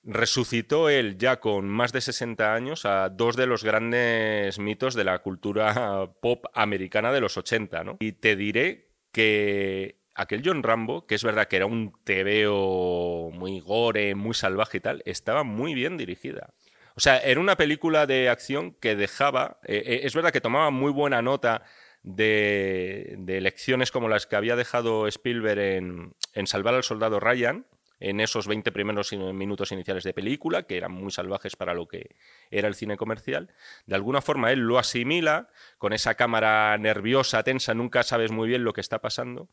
Resucitó 0.03 0.89
él 0.89 1.17
ya 1.17 1.39
con 1.39 1.67
más 1.67 1.91
de 1.91 2.01
60 2.01 2.53
años 2.53 2.85
a 2.85 3.09
dos 3.09 3.35
de 3.35 3.47
los 3.47 3.63
grandes 3.63 4.59
mitos 4.59 4.93
de 4.93 5.05
la 5.05 5.19
cultura 5.23 6.11
pop 6.21 6.45
americana 6.53 7.11
de 7.11 7.21
los 7.21 7.35
80, 7.35 7.83
¿no? 7.83 7.97
Y 7.99 8.11
te 8.11 8.35
diré 8.35 8.91
que 9.11 10.00
aquel 10.21 10.41
John 10.43 10.63
Rambo, 10.63 11.05
que 11.05 11.15
es 11.15 11.23
verdad 11.23 11.47
que 11.47 11.57
era 11.57 11.65
un 11.65 11.93
tebeo 12.03 13.29
muy 13.31 13.59
gore, 13.59 14.15
muy 14.15 14.33
salvaje 14.33 14.77
y 14.77 14.81
tal, 14.81 15.01
estaba 15.05 15.43
muy 15.43 15.73
bien 15.73 15.97
dirigida. 15.97 16.53
O 16.95 16.99
sea, 16.99 17.17
era 17.17 17.39
una 17.39 17.55
película 17.55 18.05
de 18.05 18.29
acción 18.29 18.73
que 18.73 18.95
dejaba, 18.95 19.59
eh, 19.63 19.83
eh, 19.85 19.99
es 20.03 20.13
verdad 20.13 20.31
que 20.31 20.41
tomaba 20.41 20.71
muy 20.71 20.91
buena 20.91 21.21
nota 21.21 21.63
de, 22.03 23.15
de, 23.19 23.41
lecciones 23.41 23.91
como 23.91 24.09
las 24.09 24.27
que 24.27 24.35
había 24.35 24.55
dejado 24.55 25.07
Spielberg 25.07 25.59
en, 25.59 26.13
en 26.33 26.47
Salvar 26.47 26.73
al 26.73 26.83
Soldado 26.83 27.19
Ryan, 27.19 27.65
en 28.01 28.19
esos 28.19 28.47
20 28.47 28.71
primeros 28.71 29.13
minutos 29.13 29.71
iniciales 29.71 30.03
de 30.03 30.13
película, 30.13 30.63
que 30.63 30.75
eran 30.75 30.91
muy 30.91 31.11
salvajes 31.11 31.55
para 31.55 31.75
lo 31.75 31.87
que 31.87 32.15
era 32.51 32.67
el 32.67 32.75
cine 32.75 32.97
comercial. 32.97 33.49
De 33.85 33.95
alguna 33.95 34.21
forma 34.21 34.51
él 34.51 34.59
lo 34.59 34.77
asimila 34.77 35.49
con 35.77 35.93
esa 35.93 36.15
cámara 36.15 36.77
nerviosa, 36.77 37.43
tensa, 37.43 37.73
nunca 37.73 38.03
sabes 38.03 38.31
muy 38.31 38.47
bien 38.47 38.63
lo 38.63 38.73
que 38.73 38.81
está 38.81 38.99
pasando 38.99 39.49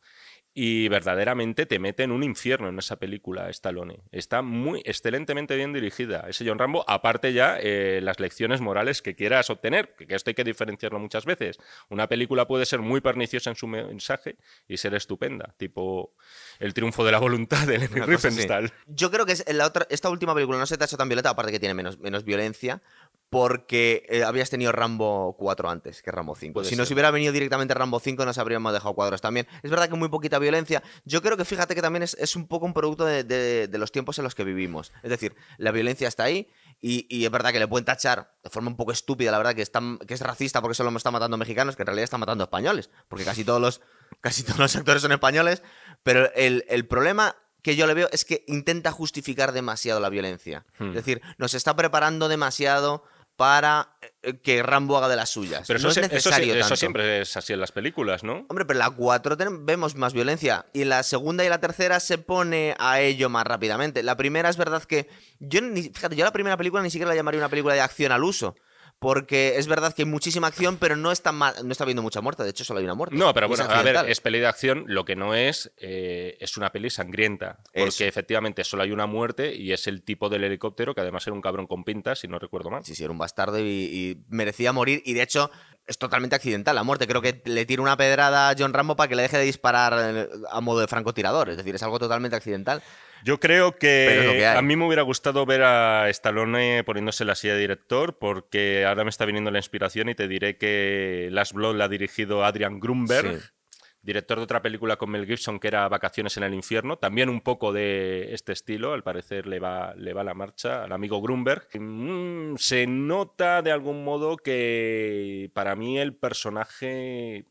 y 0.60 0.88
verdaderamente 0.88 1.66
te 1.66 1.78
mete 1.78 2.02
en 2.02 2.10
un 2.10 2.24
infierno 2.24 2.68
en 2.68 2.78
esa 2.80 2.96
película, 2.96 3.48
Stallone. 3.50 4.00
Está 4.10 4.42
muy 4.42 4.82
excelentemente 4.84 5.54
bien 5.54 5.72
dirigida. 5.72 6.24
Ese 6.28 6.44
John 6.44 6.58
Rambo, 6.58 6.84
aparte 6.88 7.32
ya 7.32 7.58
eh, 7.60 8.00
las 8.02 8.18
lecciones 8.18 8.60
morales 8.60 9.00
que 9.00 9.14
quieras 9.14 9.50
obtener, 9.50 9.94
que 9.94 10.16
esto 10.16 10.30
hay 10.30 10.34
que 10.34 10.42
diferenciarlo 10.42 10.98
muchas 10.98 11.26
veces. 11.26 11.58
Una 11.90 12.08
película 12.08 12.48
puede 12.48 12.66
ser 12.66 12.80
muy 12.80 13.00
perniciosa 13.00 13.50
en 13.50 13.56
su 13.56 13.68
mensaje 13.68 14.36
y 14.66 14.78
ser 14.78 14.94
estupenda, 14.94 15.54
tipo 15.58 16.14
El 16.58 16.74
triunfo 16.74 17.04
de 17.04 17.12
la 17.12 17.20
voluntad 17.20 17.64
de 17.64 17.78
Lenny 17.78 18.00
Riefenstahl. 18.00 18.72
Yo 18.88 19.12
creo 19.12 19.26
que 19.26 19.32
es 19.32 19.44
la 19.54 19.64
otra, 19.64 19.86
esta 19.90 20.10
última 20.10 20.34
película 20.34 20.58
no 20.58 20.66
se 20.66 20.76
te 20.76 20.82
ha 20.82 20.86
hecho 20.86 20.96
tan 20.96 21.08
violenta, 21.08 21.30
aparte 21.30 21.52
que 21.52 21.60
tiene 21.60 21.74
menos, 21.74 22.00
menos 22.00 22.24
violencia, 22.24 22.82
porque 23.30 24.06
eh, 24.08 24.24
habías 24.24 24.48
tenido 24.48 24.72
Rambo 24.72 25.36
4 25.38 25.68
antes 25.68 26.02
que 26.02 26.10
Rambo 26.10 26.34
5. 26.34 26.64
si 26.64 26.76
nos 26.76 26.90
hubiera 26.90 27.10
venido 27.10 27.32
directamente 27.32 27.74
Rambo 27.74 28.00
5, 28.00 28.24
nos 28.24 28.38
habríamos 28.38 28.72
dejado 28.72 28.94
cuadros 28.94 29.20
también. 29.20 29.46
Es 29.62 29.70
verdad 29.70 29.88
que 29.88 29.96
muy 29.96 30.08
poquita 30.08 30.38
violencia. 30.38 30.82
Yo 31.04 31.20
creo 31.20 31.36
que 31.36 31.44
fíjate 31.44 31.74
que 31.74 31.82
también 31.82 32.02
es, 32.02 32.36
un 32.36 32.46
poco 32.46 32.64
un 32.64 32.72
producto 32.72 33.04
de, 33.04 33.68
los 33.72 33.92
tiempos 33.92 34.18
en 34.18 34.24
los 34.24 34.34
que 34.34 34.44
vivimos. 34.44 34.92
Es 35.02 35.10
decir, 35.10 35.34
la 35.58 35.72
violencia 35.72 36.08
está 36.08 36.24
ahí 36.24 36.48
y, 36.80 37.24
es 37.24 37.30
verdad 37.30 37.52
que 37.52 37.58
le 37.58 37.68
pueden 37.68 37.84
tachar 37.84 38.32
de 38.42 38.50
forma 38.50 38.70
un 38.70 38.76
poco 38.76 38.92
estúpida, 38.92 39.30
la 39.30 39.38
verdad, 39.38 39.54
que, 39.54 39.64
que 40.06 40.14
es 40.14 40.20
racista 40.20 40.62
porque 40.62 40.74
solo 40.74 40.90
me 40.90 40.96
está 40.96 41.10
matando 41.10 41.36
mexicanos, 41.36 41.76
que 41.76 41.82
en 41.82 41.88
realidad 41.88 42.04
está 42.04 42.18
matando 42.18 42.44
españoles, 42.44 42.90
porque 43.08 43.24
casi 43.24 43.44
todos 43.44 43.60
los, 43.60 43.82
casi 44.20 44.42
todos 44.42 44.58
los 44.58 44.76
actores 44.76 45.02
son 45.02 45.12
españoles. 45.12 45.62
Pero 46.02 46.32
el, 46.34 46.64
el 46.68 46.86
problema 46.86 47.36
que 47.62 47.76
yo 47.76 47.86
le 47.86 47.94
veo 47.94 48.08
es 48.12 48.24
que 48.24 48.44
intenta 48.46 48.92
justificar 48.92 49.52
demasiado 49.52 50.00
la 50.00 50.08
violencia. 50.08 50.64
Es 50.74 50.80
hmm. 50.80 50.92
decir, 50.92 51.22
nos 51.38 51.54
está 51.54 51.76
preparando 51.76 52.28
demasiado 52.28 53.04
para 53.38 53.96
eh, 54.20 54.40
que 54.42 54.64
Rambo 54.64 54.98
haga 54.98 55.08
de 55.08 55.14
las 55.14 55.30
suyas. 55.30 55.62
Pero 55.68 55.78
eso, 55.78 55.90
es 55.90 55.98
necesario 55.98 56.56
eso, 56.56 56.74
siempre 56.74 57.20
es 57.20 57.36
así 57.36 57.52
en 57.52 57.60
las 57.60 57.70
películas, 57.70 58.24
¿no? 58.24 58.44
Hombre, 58.48 58.64
pero 58.64 58.72
en 58.72 58.78
la 58.80 58.90
4 58.90 59.36
vemos 59.60 59.94
más 59.94 60.12
violencia. 60.12 60.66
Y 60.72 60.82
la 60.82 61.04
segunda 61.04 61.44
y 61.44 61.48
la 61.48 61.60
tercera 61.60 62.00
se 62.00 62.18
pone 62.18 62.74
a 62.80 63.00
ello 63.00 63.28
más 63.28 63.46
rápidamente. 63.46 64.02
La 64.02 64.16
primera 64.16 64.48
es 64.48 64.56
verdad 64.56 64.82
que. 64.82 65.08
Yo 65.38 65.60
fíjate, 65.60 66.16
yo 66.16 66.24
la 66.24 66.32
primera 66.32 66.56
película 66.56 66.82
ni 66.82 66.90
siquiera 66.90 67.10
la 67.10 67.14
llamaría 67.14 67.38
una 67.38 67.48
película 67.48 67.74
de 67.74 67.80
acción 67.80 68.10
al 68.10 68.24
uso 68.24 68.56
porque 68.98 69.58
es 69.58 69.68
verdad 69.68 69.94
que 69.94 70.02
hay 70.02 70.08
muchísima 70.08 70.48
acción, 70.48 70.76
pero 70.76 70.96
no 70.96 71.12
está, 71.12 71.30
no 71.30 71.70
está 71.70 71.84
habiendo 71.84 72.02
mucha 72.02 72.20
muerte. 72.20 72.42
De 72.42 72.50
hecho, 72.50 72.64
solo 72.64 72.80
hay 72.80 72.84
una 72.84 72.94
muerte. 72.94 73.16
No, 73.16 73.32
pero 73.32 73.46
bueno, 73.46 73.64
a 73.64 73.82
ver, 73.82 74.08
es 74.08 74.20
peli 74.20 74.40
de 74.40 74.46
acción. 74.46 74.84
Lo 74.88 75.04
que 75.04 75.14
no 75.14 75.34
es, 75.34 75.72
eh, 75.76 76.36
es 76.40 76.56
una 76.56 76.72
peli 76.72 76.90
sangrienta. 76.90 77.60
Porque 77.72 78.08
efectivamente 78.08 78.64
solo 78.64 78.82
hay 78.82 78.90
una 78.90 79.06
muerte 79.06 79.54
y 79.54 79.72
es 79.72 79.86
el 79.86 80.02
tipo 80.02 80.28
del 80.28 80.44
helicóptero, 80.44 80.94
que 80.94 81.00
además 81.00 81.26
era 81.26 81.34
un 81.34 81.40
cabrón 81.40 81.68
con 81.68 81.84
pintas, 81.84 82.20
si 82.20 82.28
no 82.28 82.38
recuerdo 82.40 82.70
mal. 82.70 82.84
Sí, 82.84 82.94
sí, 82.94 83.04
era 83.04 83.12
un 83.12 83.18
bastardo 83.18 83.58
y, 83.60 84.20
merecía 84.28 84.72
morir. 84.72 85.00
Y 85.04 85.14
de 85.14 85.22
hecho, 85.22 85.50
es 85.86 85.96
totalmente 85.98 86.34
accidental 86.34 86.74
la 86.74 86.82
muerte. 86.82 87.06
Creo 87.06 87.22
que 87.22 87.40
le 87.44 87.66
tira 87.66 87.82
una 87.82 87.96
pedrada 87.96 88.50
a 88.50 88.54
John 88.58 88.72
Rambo 88.72 88.96
para 88.96 89.08
que 89.08 89.14
le 89.14 89.22
deje 89.22 89.38
de 89.38 89.44
disparar 89.44 89.94
eh, 89.96 90.28
a 90.50 90.60
modo 90.60 90.80
de 90.80 90.88
francotirador. 90.88 91.50
Es 91.50 91.56
decir, 91.56 91.74
es 91.74 91.82
algo 91.84 92.00
totalmente 92.00 92.36
accidental. 92.36 92.82
Yo 93.28 93.38
creo 93.38 93.76
que, 93.76 94.46
a 94.46 94.62
mí 94.62 94.74
me 94.74 94.86
hubiera 94.86 95.02
gustado 95.02 95.44
ver 95.44 95.62
a 95.62 96.08
Stallone 96.08 96.82
poniéndose 96.82 97.26
la 97.26 97.34
silla 97.34 97.52
de 97.52 97.60
director, 97.60 98.16
porque 98.16 98.86
ahora 98.86 99.04
me 99.04 99.10
está 99.10 99.26
viniendo 99.26 99.50
la 99.50 99.58
inspiración 99.58 100.08
y 100.08 100.14
te 100.14 100.28
diré 100.28 100.56
que 100.56 101.28
Last 101.30 101.52
Blood 101.52 101.76
la 101.76 101.84
ha 101.84 101.88
dirigido 101.88 102.42
Adrian 102.42 102.80
Grunberg. 102.80 103.52
Director 104.00 104.38
de 104.38 104.44
otra 104.44 104.62
película 104.62 104.96
con 104.96 105.10
Mel 105.10 105.26
Gibson 105.26 105.60
que 105.60 105.68
era 105.68 105.86
Vacaciones 105.90 106.38
en 106.38 106.44
el 106.44 106.54
Infierno, 106.54 106.96
también 106.96 107.28
un 107.28 107.42
poco 107.42 107.70
de 107.70 108.32
este 108.32 108.52
estilo, 108.52 108.94
al 108.94 109.02
parecer 109.02 109.46
le 109.46 109.58
va, 109.58 109.92
le 109.94 110.14
va 110.14 110.24
la 110.24 110.32
marcha 110.32 110.84
al 110.84 110.92
amigo 110.92 111.20
Grunberg. 111.20 111.68
Mm, 111.78 112.56
se 112.56 112.86
nota 112.86 113.60
de 113.60 113.72
algún 113.72 114.04
modo 114.04 114.38
que 114.38 115.50
para 115.52 115.76
mí 115.76 115.98
el 115.98 116.14
personaje 116.14 117.44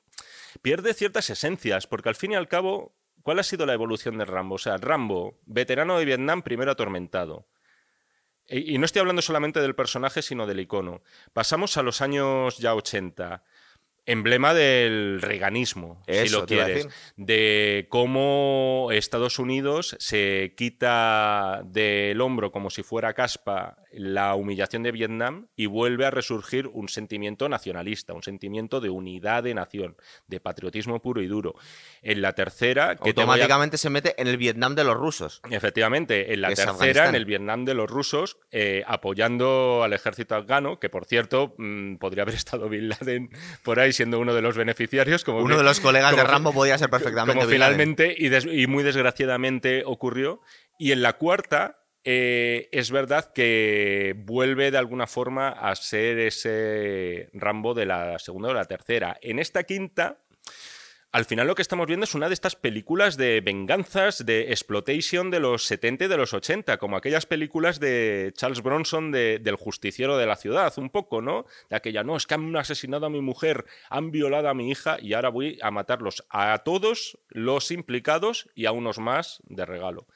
pierde 0.63 0.95
ciertas 0.95 1.29
esencias, 1.29 1.85
porque 1.85 2.09
al 2.09 2.15
fin 2.15 2.31
y 2.31 2.35
al 2.35 2.47
cabo 2.47 2.96
¿Cuál 3.27 3.39
ha 3.39 3.43
sido 3.43 3.65
la 3.65 3.73
evolución 3.73 4.17
de 4.17 4.23
Rambo? 4.23 4.55
O 4.55 4.57
sea, 4.57 4.77
Rambo, 4.77 5.41
veterano 5.45 5.99
de 5.99 6.05
Vietnam, 6.05 6.43
primero 6.43 6.71
atormentado. 6.71 7.45
Y, 8.47 8.77
no 8.77 8.85
estoy 8.85 9.01
hablando 9.01 9.21
solamente 9.21 9.59
del 9.59 9.75
personaje, 9.75 10.21
sino 10.21 10.47
del 10.47 10.61
icono. 10.61 11.01
Pasamos 11.33 11.75
a 11.75 11.83
los 11.83 11.99
años 11.99 12.57
ya 12.57 12.73
80 12.73 13.43
emblema 14.05 14.53
del 14.53 15.21
reganismo, 15.21 16.01
si 16.07 16.29
lo 16.29 16.45
quieres, 16.45 16.87
de 17.17 17.87
cómo 17.89 18.87
Estados 18.93 19.39
Unidos 19.39 19.97
se 19.99 20.53
quita 20.55 21.63
del 21.65 22.21
hombro 22.21 22.53
como 22.53 22.69
si 22.69 22.81
fuera 22.81 23.13
caspa 23.13 23.75
la 23.91 24.35
humillación 24.35 24.83
de 24.83 24.91
Vietnam 24.91 25.47
y 25.55 25.65
vuelve 25.65 26.05
a 26.05 26.11
resurgir 26.11 26.67
un 26.67 26.89
sentimiento 26.89 27.49
nacionalista, 27.49 28.13
un 28.13 28.23
sentimiento 28.23 28.79
de 28.79 28.89
unidad 28.89 29.43
de 29.43 29.53
nación, 29.53 29.95
de 30.27 30.39
patriotismo 30.39 31.01
puro 31.01 31.21
y 31.21 31.27
duro. 31.27 31.55
En 32.01 32.21
la 32.21 32.33
tercera... 32.33 32.95
Que 32.95 33.09
Automáticamente 33.09 33.77
se 33.77 33.89
mete 33.89 34.19
en 34.21 34.27
el 34.27 34.37
Vietnam 34.37 34.75
de 34.75 34.83
los 34.83 34.95
rusos. 34.95 35.41
Efectivamente, 35.49 36.33
en 36.33 36.41
la 36.41 36.53
tercera, 36.53 37.09
en 37.09 37.15
el 37.15 37.25
Vietnam 37.25 37.65
de 37.65 37.73
los 37.73 37.89
rusos, 37.89 38.37
eh, 38.51 38.83
apoyando 38.87 39.83
al 39.83 39.93
ejército 39.93 40.35
afgano, 40.35 40.79
que 40.79 40.89
por 40.89 41.05
cierto 41.05 41.55
mm, 41.57 41.95
podría 41.95 42.23
haber 42.23 42.35
estado 42.35 42.69
Bin 42.69 42.89
Laden 42.89 43.29
por 43.63 43.79
ahí 43.79 43.93
siendo 43.93 44.19
uno 44.19 44.33
de 44.33 44.41
los 44.41 44.57
beneficiarios. 44.57 45.23
Como 45.23 45.39
uno 45.39 45.57
de 45.57 45.63
los 45.63 45.79
colegas 45.79 46.15
de 46.15 46.23
Rambo 46.23 46.53
podía 46.53 46.77
ser 46.77 46.89
perfectamente. 46.91 47.39
Como 47.39 47.49
finalmente 47.49 48.15
y, 48.17 48.33
y 48.61 48.67
muy 48.67 48.83
desgraciadamente 48.83 49.83
ocurrió. 49.85 50.41
Y 50.79 50.91
en 50.91 51.01
la 51.01 51.13
cuarta, 51.13 51.79
eh, 52.09 52.69
es 52.71 52.89
verdad 52.89 53.33
que 53.33 54.15
vuelve 54.15 54.71
de 54.71 54.77
alguna 54.77 55.07
forma 55.07 55.49
a 55.49 55.75
ser 55.75 56.19
ese 56.19 57.27
Rambo 57.33 57.73
de 57.73 57.85
la 57.85 58.17
segunda 58.17 58.47
o 58.47 58.53
la 58.53 58.63
tercera. 58.63 59.17
En 59.21 59.39
esta 59.39 59.63
quinta, 59.63 60.17
al 61.11 61.25
final 61.25 61.47
lo 61.47 61.55
que 61.55 61.61
estamos 61.61 61.85
viendo 61.85 62.05
es 62.05 62.15
una 62.15 62.29
de 62.29 62.33
estas 62.33 62.55
películas 62.55 63.17
de 63.17 63.41
venganzas, 63.41 64.25
de 64.25 64.51
exploitation 64.51 65.29
de 65.29 65.41
los 65.41 65.65
70 65.65 66.05
y 66.05 66.07
de 66.07 66.15
los 66.15 66.33
80, 66.33 66.77
como 66.77 66.95
aquellas 66.95 67.25
películas 67.25 67.81
de 67.81 68.31
Charles 68.37 68.63
Bronson 68.63 69.11
del 69.11 69.55
justiciero 69.57 70.15
de 70.17 70.27
la 70.27 70.37
ciudad, 70.37 70.71
un 70.77 70.89
poco, 70.89 71.21
¿no? 71.21 71.45
De 71.69 71.75
aquella, 71.75 72.05
no, 72.05 72.15
es 72.15 72.25
que 72.25 72.35
han 72.35 72.55
asesinado 72.55 73.07
a 73.07 73.09
mi 73.09 73.19
mujer, 73.19 73.65
han 73.89 74.11
violado 74.11 74.47
a 74.47 74.53
mi 74.53 74.71
hija 74.71 74.95
y 75.01 75.11
ahora 75.11 75.27
voy 75.27 75.59
a 75.61 75.71
matarlos 75.71 76.25
a 76.29 76.57
todos 76.59 77.17
los 77.27 77.69
implicados 77.69 78.47
y 78.55 78.65
a 78.65 78.71
unos 78.71 78.97
más 78.97 79.41
de 79.43 79.65
regalo. 79.65 80.07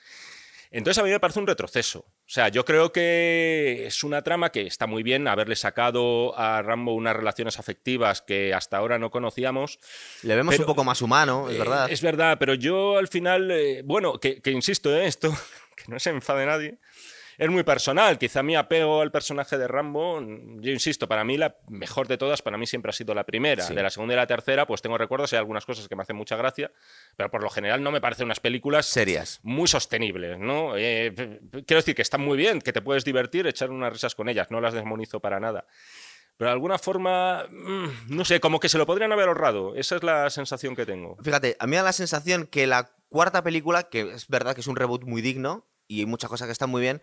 Entonces 0.71 1.01
a 1.01 1.03
mí 1.03 1.09
me 1.09 1.19
parece 1.19 1.39
un 1.39 1.47
retroceso. 1.47 1.99
O 1.99 2.33
sea, 2.33 2.47
yo 2.47 2.63
creo 2.63 2.93
que 2.93 3.83
es 3.85 4.05
una 4.05 4.21
trama 4.21 4.51
que 4.51 4.61
está 4.61 4.87
muy 4.87 5.03
bien 5.03 5.27
haberle 5.27 5.57
sacado 5.57 6.37
a 6.39 6.61
Rambo 6.61 6.93
unas 6.93 7.13
relaciones 7.13 7.59
afectivas 7.59 8.21
que 8.21 8.53
hasta 8.53 8.77
ahora 8.77 8.97
no 8.97 9.11
conocíamos. 9.11 9.79
Le 10.23 10.35
vemos 10.35 10.57
un 10.57 10.65
poco 10.65 10.85
más 10.85 11.01
humano, 11.01 11.49
es 11.49 11.57
verdad. 11.57 11.89
Eh, 11.89 11.93
es 11.93 12.01
verdad, 12.01 12.37
pero 12.39 12.53
yo 12.53 12.97
al 12.97 13.09
final, 13.09 13.51
eh, 13.51 13.81
bueno, 13.83 14.17
que, 14.19 14.41
insisto 14.45 14.95
en 14.95 15.03
esto, 15.03 15.29
que 15.75 15.91
no 15.91 15.99
se 15.99 16.11
enfade 16.11 16.45
nadie 16.45 16.77
es 17.41 17.49
muy 17.49 17.63
personal. 17.63 18.19
Quizá 18.19 18.43
mi 18.43 18.55
apego 18.55 19.01
al 19.01 19.09
personaje 19.09 19.57
de 19.57 19.67
Rambo, 19.67 20.21
yo 20.59 20.71
insisto, 20.71 21.07
para 21.07 21.23
mí 21.23 21.37
la 21.37 21.55
mejor 21.69 22.07
de 22.07 22.15
todas, 22.19 22.43
para 22.43 22.55
mí 22.55 22.67
siempre 22.67 22.91
ha 22.91 22.93
sido 22.93 23.15
la 23.15 23.23
primera. 23.23 23.67
De 23.67 23.81
la 23.81 23.89
segunda 23.89 24.13
y 24.13 24.17
la 24.17 24.27
tercera, 24.27 24.67
pues 24.67 24.83
tengo 24.83 24.95
recuerdos, 24.95 25.33
hay 25.33 25.39
algunas 25.39 25.65
cosas 25.65 25.87
que 25.87 25.95
me 25.95 26.03
hacen 26.03 26.15
mucha 26.15 26.35
gracia, 26.35 26.71
pero 27.17 27.31
por 27.31 27.41
lo 27.41 27.49
general 27.49 27.81
no 27.81 27.89
me 27.89 27.99
parecen 27.99 28.25
unas 28.25 28.39
películas 28.39 28.85
serias, 28.85 29.39
muy 29.41 29.67
sostenibles, 29.67 30.37
¿no? 30.37 30.77
Eh, 30.77 31.15
quiero 31.65 31.79
decir 31.79 31.95
que 31.95 32.03
están 32.03 32.21
muy 32.21 32.37
bien, 32.37 32.61
que 32.61 32.73
te 32.73 32.83
puedes 32.83 33.03
divertir, 33.03 33.47
echar 33.47 33.71
unas 33.71 33.91
risas 33.91 34.13
con 34.13 34.29
ellas, 34.29 34.51
no 34.51 34.61
las 34.61 34.75
desmonizo 34.75 35.19
para 35.19 35.39
nada. 35.39 35.65
Pero 36.37 36.49
de 36.49 36.53
alguna 36.53 36.77
forma, 36.77 37.47
mm, 37.49 38.15
no 38.15 38.23
sé, 38.23 38.39
como 38.39 38.59
que 38.59 38.69
se 38.69 38.77
lo 38.77 38.85
podrían 38.85 39.13
haber 39.13 39.29
ahorrado. 39.29 39.73
Esa 39.73 39.95
es 39.95 40.03
la 40.03 40.29
sensación 40.29 40.75
que 40.75 40.85
tengo. 40.85 41.17
Fíjate, 41.23 41.57
a 41.57 41.65
mí 41.65 41.71
me 41.71 41.77
da 41.77 41.83
la 41.83 41.91
sensación 41.91 42.45
que 42.45 42.67
la 42.67 42.91
cuarta 43.09 43.43
película, 43.43 43.89
que 43.89 44.01
es 44.11 44.27
verdad 44.27 44.53
que 44.53 44.61
es 44.61 44.67
un 44.67 44.75
reboot 44.75 45.05
muy 45.05 45.23
digno 45.23 45.65
y 45.91 45.99
hay 45.99 46.05
muchas 46.05 46.29
cosas 46.29 46.47
que 46.47 46.53
están 46.53 46.69
muy 46.69 46.81
bien, 46.81 47.01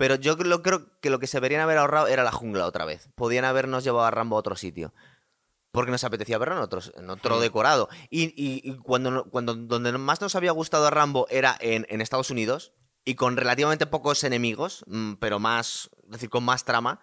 pero 0.00 0.14
yo 0.14 0.38
creo, 0.38 0.62
que 1.02 1.10
lo 1.10 1.18
que 1.18 1.26
se 1.26 1.36
deberían 1.36 1.60
haber 1.60 1.76
ahorrado 1.76 2.06
era 2.06 2.24
la 2.24 2.32
jungla 2.32 2.64
otra 2.64 2.86
vez. 2.86 3.10
Podían 3.16 3.44
habernos 3.44 3.84
llevado 3.84 4.06
a 4.06 4.10
Rambo 4.10 4.36
a 4.36 4.38
otro 4.38 4.56
sitio. 4.56 4.94
Porque 5.72 5.90
nos 5.90 6.04
apetecía 6.04 6.38
verlo 6.38 6.56
en, 6.56 6.62
otros, 6.62 6.90
en 6.96 7.10
otro 7.10 7.38
decorado. 7.38 7.90
Y, 8.08 8.78
cuando, 8.78 9.24
cuando 9.24 9.54
donde 9.54 9.92
más 9.98 10.22
nos 10.22 10.36
había 10.36 10.52
gustado 10.52 10.86
a 10.86 10.90
Rambo 10.90 11.26
era 11.28 11.54
en, 11.60 12.00
Estados 12.00 12.30
Unidos 12.30 12.72
y 13.04 13.14
con 13.14 13.36
relativamente 13.36 13.84
pocos 13.84 14.24
enemigos, 14.24 14.84
mm, 14.86 15.16
pero 15.16 15.38
más, 15.38 15.90
es 16.04 16.12
decir, 16.12 16.30
con 16.30 16.44
más 16.44 16.64
trama, 16.64 17.02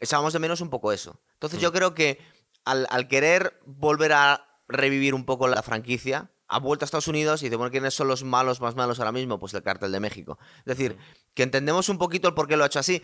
echábamos 0.00 0.32
de 0.32 0.38
menos 0.38 0.62
un 0.62 0.70
poco 0.70 0.92
eso. 0.92 1.20
Entonces 1.34 1.60
yo 1.60 1.68
mm. 1.68 1.74
creo 1.74 1.94
que 1.94 2.20
al, 2.64 2.86
al, 2.88 3.06
querer 3.06 3.60
volver 3.66 4.14
a 4.14 4.62
revivir 4.66 5.12
un 5.12 5.26
poco 5.26 5.46
la 5.46 5.62
franquicia, 5.62 6.30
ha 6.48 6.58
vuelto 6.58 6.84
a 6.84 6.86
Estados 6.86 7.08
Unidos 7.08 7.42
y 7.42 7.46
dice, 7.46 7.56
bueno, 7.56 7.70
¿quiénes 7.70 7.92
son 7.92 8.08
los 8.08 8.24
malos 8.24 8.62
más 8.62 8.76
malos 8.76 8.98
ahora 8.98 9.12
mismo? 9.12 9.38
Pues 9.38 9.52
el 9.52 9.62
cártel 9.62 9.92
de 9.92 10.00
México. 10.00 10.38
Es 10.58 10.64
decir, 10.76 10.96
que 11.34 11.42
entendemos 11.42 11.88
un 11.88 11.98
poquito 11.98 12.28
el 12.28 12.34
por 12.34 12.48
qué 12.48 12.56
lo 12.56 12.64
ha 12.64 12.68
hecho 12.68 12.78
así. 12.78 13.02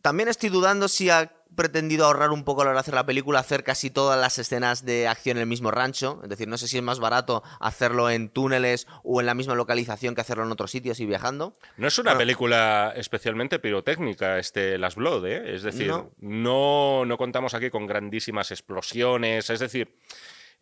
También 0.00 0.28
estoy 0.28 0.48
dudando 0.48 0.88
si 0.88 1.10
ha 1.10 1.32
pretendido 1.54 2.06
ahorrar 2.06 2.30
un 2.30 2.44
poco 2.44 2.62
a 2.62 2.64
la 2.64 2.70
hora 2.70 2.78
de 2.78 2.80
hacer 2.80 2.94
la 2.94 3.06
película, 3.06 3.38
hacer 3.38 3.62
casi 3.62 3.90
todas 3.90 4.18
las 4.18 4.38
escenas 4.38 4.84
de 4.84 5.06
acción 5.06 5.36
en 5.36 5.42
el 5.42 5.46
mismo 5.46 5.70
rancho. 5.70 6.20
Es 6.22 6.28
decir, 6.28 6.48
no 6.48 6.58
sé 6.58 6.66
si 6.66 6.78
es 6.78 6.82
más 6.82 6.98
barato 6.98 7.42
hacerlo 7.60 8.10
en 8.10 8.28
túneles 8.30 8.86
o 9.04 9.20
en 9.20 9.26
la 9.26 9.34
misma 9.34 9.54
localización 9.54 10.14
que 10.14 10.22
hacerlo 10.22 10.44
en 10.44 10.52
otros 10.52 10.70
sitios 10.70 10.98
y 10.98 11.06
viajando. 11.06 11.54
No 11.76 11.86
es 11.86 11.98
una 11.98 12.16
película 12.16 12.92
especialmente 12.96 13.58
pirotécnica, 13.58 14.38
este 14.38 14.78
Las 14.78 14.96
Blood, 14.96 15.26
¿eh? 15.26 15.54
Es 15.54 15.62
decir, 15.62 15.92
no, 16.18 17.04
no 17.04 17.16
contamos 17.16 17.54
aquí 17.54 17.70
con 17.70 17.86
grandísimas 17.86 18.50
explosiones. 18.50 19.50
Es 19.50 19.60
decir, 19.60 19.98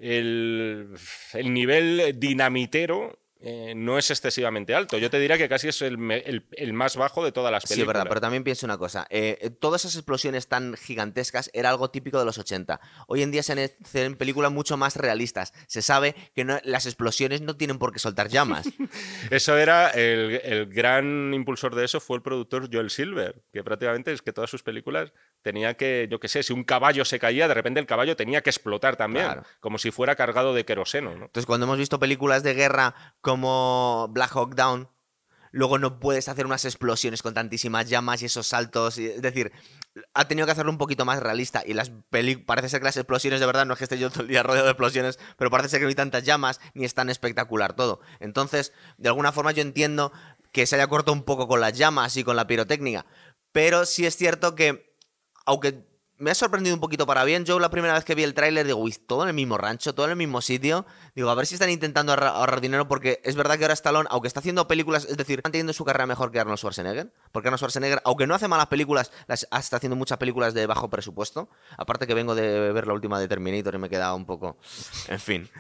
el, 0.00 0.97
nivel 1.44 2.18
dinamitero 2.18 3.18
eh, 3.43 3.72
no 3.74 3.97
es 3.97 4.11
excesivamente 4.11 4.74
alto. 4.74 4.99
Yo 4.99 5.09
te 5.09 5.18
diría 5.18 5.38
que 5.38 5.49
casi 5.49 5.68
es 5.68 5.80
el, 5.80 5.97
más 5.97 6.97
bajo 6.97 7.24
de 7.24 7.32
todas 7.32 7.51
las 7.51 7.62
películas. 7.62 7.76
Sí, 7.76 7.80
es 7.80 7.86
verdad, 7.86 8.07
pero 8.07 8.20
también 8.20 8.45
pienso 8.45 8.66
una 8.66 8.76
cosa. 8.76 9.07
Eh, 9.09 9.38
eh, 9.41 9.51
todas 9.51 9.82
esas 9.84 9.97
explosiones 9.97 10.47
tan 10.47 10.74
gigantescas 10.76 11.51
era 11.55 11.70
algo 11.70 11.91
típico 11.91 12.18
de 12.18 12.26
los 12.26 12.36
80. 12.36 12.80
Hoy 13.07 13.22
en 13.22 13.30
día 13.30 13.43
se 13.43 13.74
hacen 13.82 14.16
películas 14.16 14.53
mucho 14.53 14.76
más 14.76 14.97
realistas. 14.97 15.55
Se 15.68 15.80
sabe 15.80 16.14
que 16.34 16.45
las 16.64 16.84
explosiones 16.84 17.41
no 17.41 17.57
tienen 17.57 17.78
por 17.78 17.93
qué 17.93 17.99
soltar 17.99 18.28
llamas. 18.28 18.68
eso 19.30 19.57
era, 19.57 19.88
el, 19.88 20.66
gran 20.66 21.32
impulsor 21.32 21.74
de 21.74 21.86
eso 21.86 22.01
fue 22.01 22.16
el 22.16 22.22
productor 22.22 22.68
Joel 22.70 22.91
Silver, 22.91 23.43
que 23.53 23.64
prácticamente 23.64 24.12
es 24.12 24.20
que 24.20 24.34
todas 24.34 24.51
sus 24.51 24.62
películas 24.62 25.14
tenía 25.41 25.74
que, 25.74 26.09
yo 26.11 26.20
qué 26.20 26.28
sé, 26.28 26.43
si 26.43 26.53
un 26.53 26.64
caballo 26.64 27.07
se 27.07 27.18
caía, 27.18 27.49
de 27.49 27.55
repente 27.55 27.80
el 27.80 27.86
caballo 27.86 28.16
tenía 28.16 28.43
que 28.43 28.51
explotar 28.51 28.97
también, 28.97 29.28
como 29.61 29.78
si 29.78 29.91
fuera 29.91 30.14
cargado 30.14 30.53
de 30.53 30.66
queroseno. 30.66 31.12
Entonces, 31.12 31.47
cuando 31.47 31.64
hemos 31.64 31.78
visto 31.78 31.99
películas 31.99 32.43
de 32.43 32.53
guerra 32.53 33.14
como 33.31 34.09
Black 34.11 34.33
Hawk 34.35 34.57
Down, 34.57 34.89
luego 35.53 35.78
no 35.78 36.01
puedes 36.01 36.28
hacer 36.28 36.47
unas 36.47 36.64
explosiones 36.64 37.22
con 37.22 37.33
tantísimas 37.33 37.89
llamas 37.89 38.22
y 38.22 38.26
esos 38.26 38.49
saltos. 38.49 38.99
es 38.99 39.22
decir, 39.22 39.53
ha 40.14 40.26
tenido 40.26 40.47
que 40.47 40.53
hacerlo 40.53 40.72
un 40.72 40.78
poquito 40.78 41.05
más 41.05 41.20
realista. 41.20 41.62
Y 41.64 41.74
las 41.74 41.93
parece 42.45 42.68
ser 42.68 42.81
que 42.81 42.87
las 42.87 42.97
explosiones 42.97 43.39
de 43.39 43.47
verdad, 43.47 43.66
no 43.66 43.74
es 43.74 43.78
que 43.78 43.85
esté 43.85 43.99
yo 43.99 44.11
todo 44.11 44.22
el 44.22 44.28
día 44.28 44.43
rodeado 44.43 44.66
de 44.66 44.72
explosiones, 44.72 45.20
pero 45.37 45.49
parece 45.49 45.68
ser 45.68 45.78
que 45.78 45.85
no 45.85 45.91
hay 45.91 45.95
tantas 45.95 46.24
llamas 46.24 46.61
ni 46.74 46.85
es 46.85 46.95
tan 46.95 47.09
espectacular 47.09 47.74
todo. 47.74 48.01
Entonces, 48.18 48.72
de 48.99 49.09
alguna 49.09 49.31
forma 49.31 49.53
yo 49.53 49.62
entiendo 49.62 50.12
que 50.51 50.66
se 50.66 50.74
haya 50.74 50.89
cortado 50.89 51.12
un 51.12 51.22
poco 51.22 51.47
con 51.47 51.61
las 51.61 51.74
llamas 51.74 52.16
y 52.16 52.24
con 52.24 52.35
la 52.35 52.49
pirotécnica. 52.49 53.07
Pero 53.53 53.87
sí 53.87 54.07
es 54.07 54.16
cierto 54.16 54.57
que, 54.57 54.97
aunque 55.47 55.87
me 56.20 56.30
ha 56.30 56.34
sorprendido 56.34 56.74
un 56.74 56.80
poquito 56.80 57.06
para 57.06 57.24
bien. 57.24 57.44
Yo 57.44 57.58
la 57.58 57.70
primera 57.70 57.94
vez 57.94 58.04
que 58.04 58.14
vi 58.14 58.22
el 58.22 58.34
tráiler 58.34 58.66
digo, 58.66 58.78
uy, 58.78 58.92
todo 58.92 59.22
en 59.22 59.28
el 59.28 59.34
mismo 59.34 59.56
rancho, 59.58 59.94
todo 59.94 60.06
en 60.06 60.10
el 60.10 60.16
mismo 60.16 60.40
sitio. 60.42 60.86
Digo, 61.14 61.30
a 61.30 61.34
ver 61.34 61.46
si 61.46 61.54
están 61.54 61.70
intentando 61.70 62.12
ahorrar, 62.12 62.60
dinero 62.60 62.86
porque 62.86 63.20
es 63.24 63.36
verdad 63.36 63.56
que 63.56 63.64
ahora 63.64 63.74
Stallone, 63.74 64.06
aunque 64.10 64.28
está 64.28 64.40
haciendo 64.40 64.68
películas, 64.68 65.06
es 65.06 65.16
decir, 65.16 65.38
están 65.38 65.52
teniendo 65.52 65.72
su 65.72 65.84
carrera 65.84 66.06
mejor 66.06 66.30
que 66.30 66.38
Arnold 66.38 66.58
Schwarzenegger. 66.58 67.12
Porque 67.32 67.48
Arnold 67.48 67.58
Schwarzenegger, 67.58 68.02
aunque 68.04 68.26
no 68.26 68.34
hace 68.34 68.48
malas 68.48 68.66
películas, 68.66 69.10
las, 69.26 69.48
está 69.50 69.78
haciendo 69.78 69.96
muchas 69.96 70.18
películas 70.18 70.52
de 70.52 70.66
bajo 70.66 70.90
presupuesto. 70.90 71.48
Aparte 71.78 72.06
que 72.06 72.14
vengo 72.14 72.34
de 72.34 72.72
ver 72.72 72.86
la 72.86 72.92
última 72.92 73.18
de 73.18 73.26
Terminator 73.26 73.74
y 73.74 73.78
me 73.78 73.86
he 73.86 73.90
quedado 73.90 74.14
un 74.14 74.26
poco... 74.26 74.58
En 75.08 75.20
fin. 75.20 75.50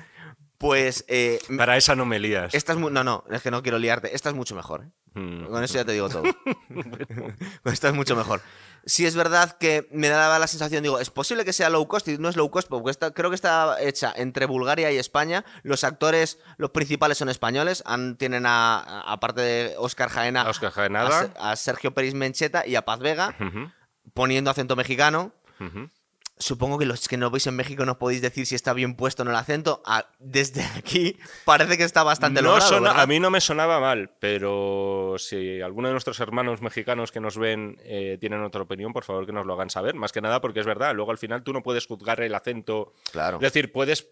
Pues. 0.60 1.06
Eh, 1.08 1.38
Para 1.56 1.78
esa 1.78 1.96
no 1.96 2.04
me 2.04 2.18
lías. 2.18 2.54
Esta 2.54 2.74
es 2.74 2.78
no, 2.78 3.02
no, 3.02 3.24
es 3.30 3.40
que 3.40 3.50
no 3.50 3.62
quiero 3.62 3.78
liarte. 3.78 4.14
Esta 4.14 4.28
es 4.28 4.34
mucho 4.34 4.54
mejor. 4.54 4.82
¿eh? 4.82 5.18
Mm. 5.18 5.46
Con 5.46 5.64
eso 5.64 5.74
ya 5.74 5.86
te 5.86 5.92
digo 5.92 6.10
todo. 6.10 6.22
Esta 7.64 7.88
es 7.88 7.94
mucho 7.94 8.14
mejor. 8.14 8.42
Si 8.84 9.06
es 9.06 9.14
verdad 9.14 9.56
que 9.58 9.88
me 9.92 10.08
daba 10.08 10.38
la 10.38 10.46
sensación, 10.46 10.82
digo, 10.82 10.98
es 10.98 11.10
posible 11.10 11.44
que 11.44 11.52
sea 11.52 11.70
low 11.70 11.86
cost 11.86 12.08
y 12.08 12.18
no 12.18 12.28
es 12.28 12.36
low 12.36 12.50
cost, 12.50 12.68
porque 12.68 12.92
creo 13.12 13.30
que 13.30 13.34
está 13.34 13.76
hecha 13.80 14.12
entre 14.16 14.46
Bulgaria 14.46 14.90
y 14.90 14.98
España. 14.98 15.44
Los 15.62 15.84
actores, 15.84 16.38
los 16.56 16.70
principales 16.70 17.18
son 17.18 17.28
españoles. 17.28 17.84
tienen 18.18 18.46
a, 18.46 19.02
aparte 19.02 19.40
de 19.40 19.74
Oscar 19.78 20.08
Jaena, 20.08 20.48
a, 21.38 21.56
Sergio 21.56 21.92
Peris 21.92 22.14
Mencheta 22.14 22.66
y 22.66 22.76
a 22.76 22.84
Paz 22.84 23.00
Vega, 23.00 23.36
poniendo 24.14 24.50
acento 24.50 24.76
mexicano. 24.76 25.32
Supongo 26.40 26.78
que 26.78 26.86
los 26.86 27.06
que 27.06 27.18
no 27.18 27.30
veis 27.30 27.46
en 27.46 27.54
México 27.54 27.84
no 27.84 27.98
podéis 27.98 28.22
decir 28.22 28.46
si 28.46 28.54
está 28.54 28.72
bien 28.72 28.94
puesto 28.94 29.22
en 29.22 29.28
el 29.28 29.36
acento. 29.36 29.82
Ah, 29.84 30.06
desde 30.18 30.64
aquí 30.76 31.18
parece 31.44 31.76
que 31.76 31.84
está 31.84 32.02
bastante 32.02 32.40
no 32.40 32.56
logrado, 32.56 32.88
A 32.88 33.06
mí 33.06 33.20
no 33.20 33.30
me 33.30 33.42
sonaba 33.42 33.78
mal, 33.78 34.10
pero 34.18 35.16
si 35.18 35.60
alguno 35.60 35.88
de 35.88 35.92
nuestros 35.92 36.18
hermanos 36.18 36.62
mexicanos 36.62 37.12
que 37.12 37.20
nos 37.20 37.36
ven 37.36 37.78
eh, 37.84 38.16
tienen 38.18 38.42
otra 38.42 38.62
opinión, 38.62 38.94
por 38.94 39.04
favor 39.04 39.26
que 39.26 39.32
nos 39.32 39.44
lo 39.44 39.52
hagan 39.52 39.68
saber. 39.68 39.94
Más 39.94 40.12
que 40.12 40.22
nada 40.22 40.40
porque 40.40 40.60
es 40.60 40.66
verdad, 40.66 40.94
luego 40.94 41.10
al 41.10 41.18
final 41.18 41.42
tú 41.42 41.52
no 41.52 41.62
puedes 41.62 41.86
juzgar 41.86 42.22
el 42.22 42.34
acento. 42.34 42.94
Claro. 43.12 43.36
Es 43.36 43.42
decir, 43.42 43.70
puedes 43.70 44.08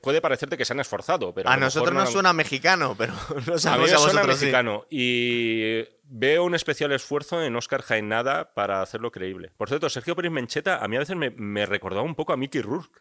puede 0.00 0.20
parecerte 0.20 0.56
que 0.56 0.64
se 0.64 0.72
han 0.72 0.80
esforzado, 0.80 1.34
pero 1.34 1.50
a, 1.50 1.56
nosotros 1.56 1.94
nos 1.94 2.10
suena 2.10 2.32
mexicano, 2.32 2.94
pero 2.96 3.12
no 3.46 3.70
a 3.70 3.76
mí 3.76 3.82
me 3.82 3.88
suena 3.98 4.24
mexicano 4.24 4.86
y 4.90 5.84
veo 6.08 6.44
un 6.44 6.54
especial 6.54 6.92
esfuerzo 6.92 7.42
en 7.42 7.54
Oscar 7.56 7.82
Jaenada 7.82 8.54
para 8.54 8.82
hacerlo 8.82 9.10
creíble. 9.10 9.52
Por 9.56 9.68
cierto, 9.68 9.88
Sergio 9.88 10.16
Pérez 10.16 10.32
Mencheta 10.32 10.82
a 10.82 10.88
mí 10.88 10.96
a 10.96 11.00
veces 11.00 11.16
me, 11.16 11.30
me 11.30 11.66
recordaba 11.66 12.02
un 12.02 12.14
poco 12.14 12.32
a 12.32 12.36
Mickey 12.36 12.62
Rourke. 12.62 13.00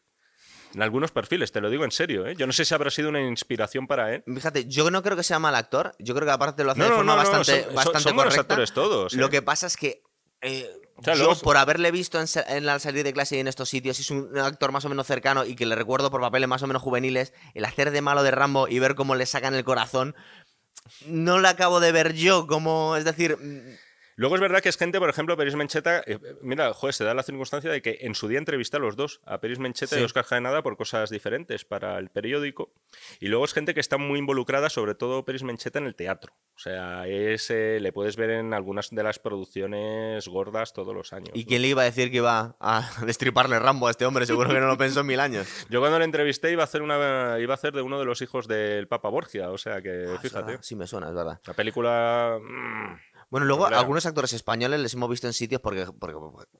En 0.75 0.81
algunos 0.81 1.11
perfiles, 1.11 1.51
te 1.51 1.61
lo 1.61 1.69
digo 1.69 1.85
en 1.85 1.91
serio, 1.91 2.27
¿eh? 2.27 2.35
Yo 2.35 2.45
no 2.45 2.51
sé 2.51 2.65
si 2.65 2.73
habrá 2.73 2.91
sido 2.91 3.09
una 3.09 3.21
inspiración 3.21 3.87
para 3.87 4.13
él. 4.13 4.23
Fíjate, 4.27 4.65
yo 4.65 4.91
no 4.91 5.01
creo 5.01 5.15
que 5.15 5.23
sea 5.23 5.39
mal 5.39 5.55
actor. 5.55 5.95
Yo 5.97 6.13
creo 6.13 6.27
que 6.27 6.33
aparte 6.33 6.63
lo 6.65 6.71
hace 6.71 6.83
de 6.83 6.89
forma 6.89 7.15
bastante, 7.15 7.67
bastante 7.73 8.13
correcta. 8.13 8.41
actores 8.41 8.73
todos. 8.73 9.13
Lo 9.13 9.27
¿eh? 9.27 9.29
que 9.29 9.41
pasa 9.41 9.67
es 9.67 9.77
que 9.77 10.03
eh, 10.41 10.69
yo, 11.15 11.35
por 11.41 11.57
haberle 11.57 11.91
visto 11.91 12.19
en, 12.19 12.65
la 12.65 12.79
salida 12.79 13.03
de 13.03 13.13
clase 13.13 13.37
y 13.37 13.39
en 13.39 13.47
estos 13.47 13.69
sitios, 13.69 13.99
es 13.99 14.09
un 14.09 14.37
actor 14.37 14.71
más 14.71 14.83
o 14.85 14.89
menos 14.89 15.05
cercano 15.05 15.45
y 15.45 15.55
que 15.55 15.65
le 15.65 15.75
recuerdo 15.75 16.09
por 16.09 16.21
papeles 16.21 16.47
más 16.47 16.63
o 16.63 16.67
menos 16.67 16.81
juveniles, 16.81 17.33
el 17.53 17.65
hacer 17.65 17.91
de 17.91 18.01
malo 18.01 18.23
de 18.23 18.31
Rambo 18.31 18.67
y 18.67 18.79
ver 18.79 18.95
cómo 18.95 19.15
le 19.15 19.25
sacan 19.25 19.53
el 19.53 19.63
corazón, 19.63 20.15
no 21.05 21.39
lo 21.39 21.47
acabo 21.47 21.79
de 21.79 21.91
ver 21.91 22.13
yo, 22.13 22.47
como, 22.47 22.95
es 22.95 23.05
decir, 23.05 23.37
Luego 24.17 24.33
es 24.33 24.41
verdad 24.41 24.61
que 24.61 24.69
es 24.69 24.77
gente, 24.77 24.97
por 24.97 25.09
ejemplo, 25.09 25.37
Peris 25.37 25.55
Mencheta, 25.55 26.01
eh, 26.07 26.17
mira, 26.41 26.73
joder, 26.73 26.95
se 26.95 27.03
da 27.03 27.13
la 27.13 27.21
circunstancia 27.21 27.69
de 27.69 27.83
que 27.83 27.99
en 28.01 28.15
su 28.15 28.27
día 28.27 28.39
entrevisté 28.39 28.77
a 28.77 28.79
los 28.79 28.95
dos, 28.95 29.21
a 29.25 29.39
Peris 29.39 29.59
Mencheta 29.59 29.99
y 29.99 30.03
Oscar 30.03 30.25
Jaenada, 30.25 30.63
por 30.63 30.75
cosas 30.75 31.11
diferentes 31.11 31.65
para 31.65 31.99
el 31.99 32.09
periódico. 32.09 32.73
Y 33.19 33.27
luego 33.27 33.45
es 33.45 33.53
gente 33.53 33.75
que 33.75 33.79
está 33.79 33.99
muy 33.99 34.17
involucrada, 34.17 34.71
sobre 34.71 34.95
todo 34.95 35.23
Peris 35.23 35.43
Mencheta, 35.43 35.77
en 35.77 35.85
el 35.85 35.93
teatro. 35.93 36.33
O 36.55 36.59
sea, 36.59 37.07
es, 37.07 37.51
le 37.51 37.93
puedes 37.93 38.15
ver 38.15 38.31
en 38.31 38.55
algunas 38.55 38.89
de 38.89 39.03
las 39.03 39.19
producciones 39.19 40.27
gordas 40.27 40.73
todos 40.73 40.95
los 40.95 41.13
años. 41.13 41.29
¿Y 41.35 41.45
quién 41.45 41.61
le 41.61 41.67
iba 41.67 41.83
a 41.83 41.85
decir 41.85 42.09
que 42.09 42.17
iba 42.17 42.55
a 42.59 42.89
destriparle 43.05 43.59
Rambo 43.59 43.87
a 43.87 43.91
este 43.91 44.07
hombre? 44.07 44.25
Seguro 44.25 44.49
que 44.49 44.59
no 44.59 44.65
lo 44.65 44.79
pensó 44.79 45.01
en 45.01 45.05
mil 45.05 45.19
años. 45.19 45.47
Yo 45.69 45.79
cuando 45.79 45.99
le 45.99 46.05
entrevisté 46.05 46.51
iba 46.51 46.63
a 46.63 46.65
hacer 46.65 46.81
una 46.81 47.37
iba 47.39 47.53
a 47.53 47.55
hacer 47.55 47.73
de 47.73 47.83
uno 47.83 47.99
de 47.99 48.05
los 48.05 48.23
hijos 48.23 48.47
del 48.47 48.87
Papa 48.87 49.09
Borgia, 49.09 49.51
o 49.51 49.59
sea 49.59 49.79
que 49.83 50.05
ah, 50.15 50.19
fíjate. 50.19 50.57
Sí 50.61 50.75
me 50.75 50.87
suena, 50.87 51.09
es 51.09 51.13
verdad. 51.13 51.39
La 51.45 51.53
película 51.53 52.39
mm, 52.41 53.06
bueno, 53.29 53.45
luego 53.45 53.67
algunos 53.67 54.05
actores 54.05 54.31
españoles 54.33 54.79
les 54.79 54.93
hemos 54.93 55.09
visto 55.09 55.27
en 55.27 55.33
sitios 55.33 55.59
porque, 55.61 55.85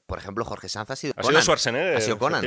por 0.06 0.18
ejemplo, 0.18 0.44
Jorge 0.44 0.68
Sanz 0.68 0.90
ha 0.90 0.96
sido 0.96 1.14
Ha 1.16 1.22
sido 1.22 1.40
Schwarzenegger, 1.40 1.96
ha 1.96 2.00
sido 2.00 2.18
Conan. 2.18 2.42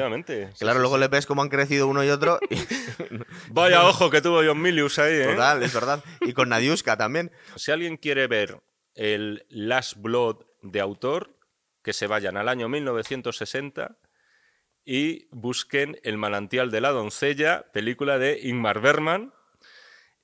Claro, 0.60 0.80
luego 0.80 0.98
le 0.98 1.08
ves 1.08 1.26
cómo 1.26 1.42
han 1.42 1.50
crecido 1.50 1.88
uno 1.88 2.04
y 2.04 2.10
otro. 2.10 2.40
Vaya 3.50 3.88
ojo 3.88 4.10
que 4.10 4.22
tuvo 4.22 4.42
John 4.46 4.62
Milius 4.62 5.00
ahí, 5.00 5.16
¿eh? 5.16 5.26
Total, 5.26 5.64
es 5.64 5.74
verdad. 5.74 6.04
Y 6.22 6.34
con 6.34 6.50
Nadiuska 6.50 6.98
también. 6.98 7.32
Si 7.56 7.72
alguien 7.72 7.98
quiere 7.98 8.28
ver 8.28 8.62
el 8.94 9.46
Last 9.50 9.98
Blood 9.98 10.46
de 10.62 10.80
autor, 10.82 11.38
que 11.82 11.94
se 11.94 12.08
vayan 12.08 12.38
al 12.38 12.48
año 12.48 12.70
1960 12.70 13.98
y 14.86 15.28
busquen 15.32 16.00
El 16.04 16.18
manantial 16.18 16.72
de 16.72 16.82
la 16.82 16.92
doncella, 16.92 17.72
película 17.72 18.18
de 18.18 18.40
Ingmar 18.44 18.82
Bergman, 18.82 19.34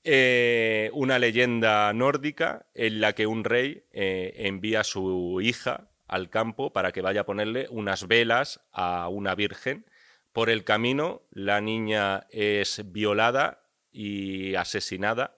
eh, 0.10 0.90
una 0.94 1.20
leyenda 1.20 1.92
nórdica 1.92 2.66
en 2.74 3.02
la 3.02 3.12
que 3.12 3.28
un 3.28 3.44
rey 3.44 3.84
eh, 3.92 4.34
envía 4.38 4.80
a 4.80 4.84
su 4.86 5.42
hija 5.42 5.90
al 6.08 6.30
campo 6.30 6.72
para 6.72 6.94
que 6.94 7.02
vaya 7.02 7.22
a 7.22 7.26
ponerle 7.26 7.68
unas 7.72 8.08
velas 8.08 8.62
a 8.72 9.10
una 9.10 9.36
virgen. 9.36 9.86
Por 10.32 10.50
el 10.50 10.64
camino, 10.64 11.24
la 11.32 11.60
niña 11.60 12.26
es 12.30 12.90
violada 12.90 13.66
y 13.92 14.56
asesinada 14.56 15.36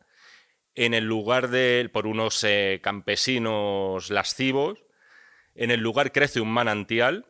en 0.75 0.93
el 0.93 1.05
lugar 1.05 1.49
de 1.49 1.89
por 1.91 2.05
unos 2.05 2.43
eh, 2.43 2.79
campesinos 2.83 4.11
lascivos. 4.11 4.83
En 5.55 5.71
el 5.71 5.79
lugar 5.79 6.11
crece 6.11 6.41
un 6.41 6.53
manantial 6.53 7.25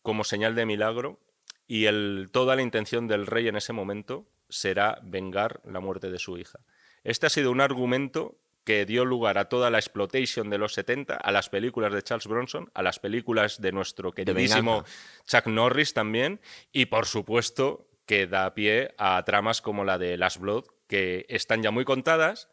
como 0.00 0.24
señal 0.24 0.54
de 0.54 0.64
milagro 0.64 1.20
y 1.66 1.84
toda 2.28 2.56
la 2.56 2.62
intención 2.62 3.08
del 3.08 3.26
rey 3.26 3.46
en 3.46 3.56
ese 3.56 3.74
momento 3.74 4.26
será 4.48 4.98
vengar 5.02 5.60
la 5.66 5.80
muerte 5.80 6.10
de 6.10 6.18
su 6.18 6.38
hija. 6.38 6.60
Este 7.04 7.26
ha 7.26 7.30
sido 7.30 7.50
un 7.50 7.60
argumento 7.60 8.38
que 8.64 8.84
dio 8.84 9.06
lugar 9.06 9.38
a 9.38 9.48
toda 9.48 9.70
la 9.70 9.78
exploitation 9.78 10.50
de 10.50 10.58
los 10.58 10.74
70, 10.74 11.14
a 11.14 11.32
las 11.32 11.48
películas 11.48 11.90
de 11.92 12.02
Charles 12.02 12.26
Bronson, 12.26 12.70
a 12.74 12.82
las 12.82 12.98
películas 12.98 13.62
de 13.62 13.72
nuestro 13.72 14.12
queridísimo 14.12 14.84
Chuck 15.26 15.46
Norris 15.46 15.94
también, 15.94 16.40
y 16.70 16.84
por 16.84 17.06
supuesto 17.06 17.88
que 18.04 18.26
da 18.26 18.52
pie 18.52 18.94
a 18.98 19.22
tramas 19.24 19.62
como 19.62 19.84
la 19.84 19.96
de 19.96 20.18
Last 20.18 20.36
Blood, 20.36 20.64
que 20.86 21.24
están 21.30 21.62
ya 21.62 21.70
muy 21.70 21.86
contadas, 21.86 22.50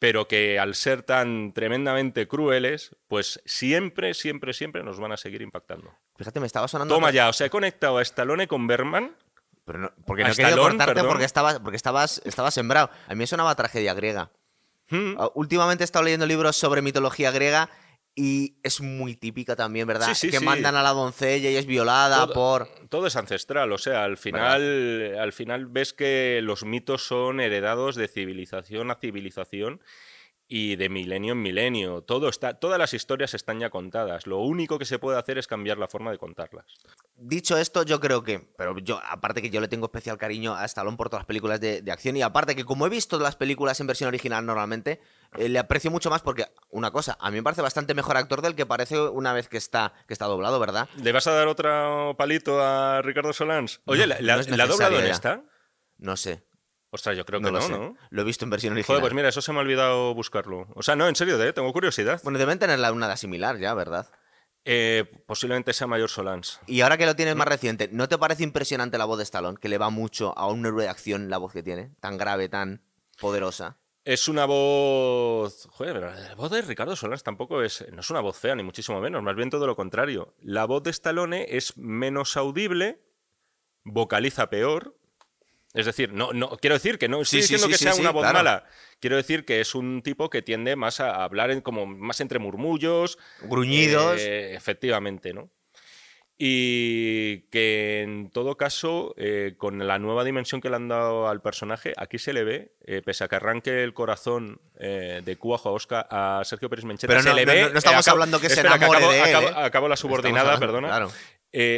pero 0.00 0.26
que 0.26 0.58
al 0.58 0.74
ser 0.74 1.02
tan 1.02 1.52
tremendamente 1.52 2.26
crueles, 2.26 2.96
pues 3.06 3.40
siempre, 3.44 4.14
siempre, 4.14 4.52
siempre 4.54 4.82
nos 4.82 4.98
van 4.98 5.12
a 5.12 5.16
seguir 5.16 5.40
impactando. 5.40 5.94
Fíjate, 6.16 6.40
me 6.40 6.46
estaba 6.46 6.68
sonando... 6.68 6.94
Toma 6.94 7.12
ya, 7.12 7.28
o 7.28 7.32
sea, 7.32 7.46
he 7.46 7.50
conectado 7.50 7.98
a 7.98 8.02
Stallone 8.02 8.48
con 8.48 8.66
Berman 8.66 9.16
pero 9.64 9.78
no, 9.78 9.92
porque 10.06 10.24
no 10.24 10.56
cortarte 10.56 11.02
porque 11.04 11.24
estabas, 11.24 11.58
porque 11.60 11.76
estabas, 11.76 12.20
estabas 12.24 12.54
sembrado. 12.54 12.90
A 13.06 13.10
mí 13.10 13.16
me 13.16 13.26
sonaba 13.26 13.54
tragedia 13.54 13.94
griega. 13.94 14.30
Hmm. 14.90 15.14
Ah, 15.18 15.30
últimamente 15.34 15.82
he 15.82 15.86
estado 15.86 16.04
leyendo 16.04 16.26
libros 16.26 16.56
sobre 16.56 16.82
mitología 16.82 17.30
griega 17.30 17.70
y 18.14 18.58
es 18.62 18.80
muy 18.80 19.16
típica 19.16 19.56
también, 19.56 19.86
¿verdad? 19.86 20.16
que 20.20 20.40
mandan 20.40 20.76
a 20.76 20.82
la 20.82 20.90
doncella 20.90 21.50
y 21.50 21.56
es 21.56 21.66
violada 21.66 22.26
por. 22.28 22.68
Todo 22.88 23.06
es 23.06 23.16
ancestral, 23.16 23.72
o 23.72 23.78
sea, 23.78 24.04
al 24.04 24.16
final, 24.16 25.16
al 25.18 25.32
final 25.32 25.66
ves 25.66 25.92
que 25.92 26.40
los 26.42 26.64
mitos 26.64 27.06
son 27.06 27.40
heredados 27.40 27.96
de 27.96 28.06
civilización 28.06 28.90
a 28.90 28.96
civilización 28.96 29.80
y 30.56 30.76
de 30.76 30.88
milenio 30.88 31.32
en 31.32 31.42
milenio. 31.42 32.02
Todo 32.02 32.28
está, 32.28 32.54
todas 32.54 32.78
las 32.78 32.94
historias 32.94 33.34
están 33.34 33.58
ya 33.58 33.70
contadas. 33.70 34.28
Lo 34.28 34.38
único 34.38 34.78
que 34.78 34.84
se 34.84 35.00
puede 35.00 35.18
hacer 35.18 35.36
es 35.36 35.48
cambiar 35.48 35.78
la 35.78 35.88
forma 35.88 36.12
de 36.12 36.18
contarlas. 36.18 36.64
Dicho 37.16 37.58
esto, 37.58 37.82
yo 37.82 37.98
creo 37.98 38.22
que, 38.22 38.38
pero 38.56 38.78
yo, 38.78 39.00
aparte 39.04 39.42
que 39.42 39.50
yo 39.50 39.60
le 39.60 39.66
tengo 39.66 39.86
especial 39.86 40.16
cariño 40.16 40.54
a 40.54 40.64
Stallone 40.66 40.96
por 40.96 41.10
todas 41.10 41.22
las 41.22 41.26
películas 41.26 41.60
de, 41.60 41.82
acción 41.90 42.16
y 42.16 42.22
aparte 42.22 42.54
que 42.54 42.64
como 42.64 42.86
he 42.86 42.88
visto 42.88 43.18
las 43.18 43.34
películas 43.34 43.80
en 43.80 43.88
versión 43.88 44.06
original 44.06 44.46
normalmente, 44.46 45.00
eh, 45.36 45.48
le 45.48 45.58
aprecio 45.58 45.90
mucho 45.90 46.08
más 46.08 46.22
porque, 46.22 46.46
una 46.70 46.92
cosa, 46.92 47.16
a 47.18 47.32
mí 47.32 47.38
me 47.38 47.42
parece 47.42 47.60
bastante 47.60 47.92
mejor 47.92 48.16
actor 48.16 48.40
del 48.40 48.54
que 48.54 48.64
parece 48.64 49.00
una 49.00 49.32
vez 49.32 49.48
que 49.48 49.56
está, 49.56 49.92
que 50.06 50.12
está 50.12 50.26
doblado, 50.26 50.60
¿verdad? 50.60 50.88
¿Le 51.02 51.10
vas 51.10 51.26
a 51.26 51.32
dar 51.32 51.48
otro 51.48 52.14
palito 52.16 52.62
a 52.62 53.02
Ricardo 53.02 53.32
Solans? 53.32 53.80
Oye, 53.86 54.06
¿la, 54.06 54.34
ha 54.34 54.66
doblado 54.68 55.00
en 55.00 55.06
esta? 55.06 55.42
No 55.98 56.16
sé. 56.16 56.44
Ostras, 56.94 57.16
yo 57.16 57.24
creo 57.24 57.40
que 57.40 57.50
no, 57.50 57.68
¿no? 57.68 57.96
Lo 58.10 58.22
he 58.22 58.24
visto 58.24 58.44
en 58.44 58.50
versión 58.50 58.72
original. 58.72 58.86
Joder, 58.86 59.00
pues 59.00 59.14
mira, 59.14 59.28
eso 59.28 59.42
se 59.42 59.50
me 59.50 59.58
ha 59.58 59.62
olvidado 59.62 60.14
buscarlo. 60.14 60.68
O 60.76 60.82
sea, 60.84 60.94
no, 60.94 61.08
en 61.08 61.16
serio, 61.16 61.42
¿eh? 61.42 61.52
tengo 61.52 61.72
curiosidad. 61.72 62.20
Bueno, 62.22 62.38
deben 62.38 62.60
tener 62.60 62.78
una 62.92 63.16
similar 63.16 63.58
ya, 63.58 63.74
¿verdad? 63.74 64.06
Eh, 64.64 65.04
posiblemente 65.26 65.72
sea 65.72 65.88
mayor 65.88 66.08
Solans. 66.08 66.60
Y 66.68 66.82
ahora 66.82 66.96
que 66.96 67.04
lo 67.04 67.16
tienes 67.16 67.34
más 67.34 67.48
reciente, 67.48 67.88
¿no 67.90 68.08
te 68.08 68.16
parece 68.16 68.44
impresionante 68.44 68.96
la 68.96 69.06
voz 69.06 69.18
de 69.18 69.24
Stallone? 69.24 69.58
Que 69.60 69.68
le 69.68 69.76
va 69.76 69.90
mucho 69.90 70.38
a 70.38 70.46
un 70.46 70.64
héroe 70.64 70.84
de 70.84 70.88
acción 70.88 71.30
la 71.30 71.38
voz 71.38 71.52
que 71.52 71.64
tiene, 71.64 71.90
tan 71.98 72.16
grave, 72.16 72.48
tan 72.48 72.84
poderosa. 73.18 73.76
Es 74.04 74.28
una 74.28 74.44
voz. 74.44 75.66
Joder, 75.72 75.96
la 75.96 76.34
voz 76.36 76.52
de 76.52 76.62
Ricardo 76.62 76.94
Solans 76.94 77.24
tampoco 77.24 77.60
es. 77.62 77.84
No 77.90 78.02
es 78.02 78.10
una 78.10 78.20
voz 78.20 78.38
fea, 78.38 78.54
ni 78.54 78.62
muchísimo 78.62 79.00
menos. 79.00 79.20
Más 79.20 79.34
bien 79.34 79.50
todo 79.50 79.66
lo 79.66 79.74
contrario. 79.74 80.32
La 80.38 80.64
voz 80.64 80.84
de 80.84 80.90
Stallone 80.90 81.56
es 81.56 81.76
menos 81.76 82.36
audible, 82.36 83.00
vocaliza 83.82 84.48
peor, 84.48 84.96
es 85.74 85.86
decir, 85.86 86.12
no, 86.12 86.32
no 86.32 86.50
quiero 86.56 86.74
decir 86.74 86.98
que 86.98 87.08
no 87.08 87.20
estoy 87.20 87.40
diciendo 87.40 87.66
que 87.66 87.76
sea 87.76 87.96
una 87.96 88.12
voz 88.12 88.32
mala. 88.32 88.64
Quiero 89.00 89.16
decir 89.16 89.44
que 89.44 89.60
es 89.60 89.74
un 89.74 90.02
tipo 90.02 90.30
que 90.30 90.40
tiende 90.40 90.76
más 90.76 91.00
a 91.00 91.24
hablar 91.24 91.50
en, 91.50 91.60
como 91.60 91.84
más 91.84 92.20
entre 92.20 92.38
murmullos. 92.38 93.18
Gruñidos. 93.42 94.20
Eh, 94.20 94.54
efectivamente, 94.54 95.34
¿no? 95.34 95.50
Y 96.38 97.48
que 97.50 98.02
en 98.02 98.30
todo 98.30 98.56
caso, 98.56 99.14
eh, 99.16 99.54
con 99.56 99.84
la 99.84 99.98
nueva 99.98 100.22
dimensión 100.22 100.60
que 100.60 100.70
le 100.70 100.76
han 100.76 100.88
dado 100.88 101.28
al 101.28 101.42
personaje, 101.42 101.92
aquí 101.96 102.18
se 102.18 102.32
le 102.32 102.44
ve, 102.44 102.76
eh, 102.86 103.02
pese 103.04 103.24
a 103.24 103.28
que 103.28 103.36
arranque 103.36 103.82
el 103.82 103.94
corazón 103.94 104.60
de 104.74 105.36
Cuajo 105.38 105.70
a, 105.70 105.72
Oscar, 105.72 106.06
a 106.10 106.42
Sergio 106.44 106.70
Pérez 106.70 106.84
Mencheta, 106.84 107.12
Pero 107.12 107.22
no, 107.22 107.30
se 107.30 107.34
le 107.34 107.44
ve. 107.44 107.70
No, 107.70 107.78
estamos 107.78 108.06
hablando 108.06 108.40
que 108.40 108.48
se 108.48 108.60
enamore 108.60 108.96
acabo, 108.96 109.12
de 109.12 109.22
él. 109.22 109.54
Acabo, 109.56 109.88
la 109.88 109.96
subordinada, 109.96 110.56
perdona. 110.58 111.08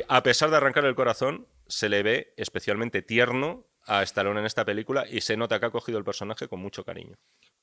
a 0.09 0.23
pesar 0.23 0.51
de 0.51 0.57
arrancar 0.59 0.85
el 0.85 0.95
corazón, 0.95 1.49
se 1.67 1.89
le 1.89 2.03
ve 2.03 2.35
especialmente 2.37 3.01
tierno 3.01 3.67
a 3.87 4.03
Stallone 4.03 4.41
en 4.41 4.47
esta 4.47 4.65
película 4.65 5.05
y 5.09 5.21
se 5.21 5.37
nota 5.37 5.61
que 5.61 5.67
ha 5.67 5.71
cogido 5.71 5.99
el 5.99 6.05
personaje 6.05 6.49
con 6.49 6.61
mucho 6.61 6.85
cariño. 6.85 7.17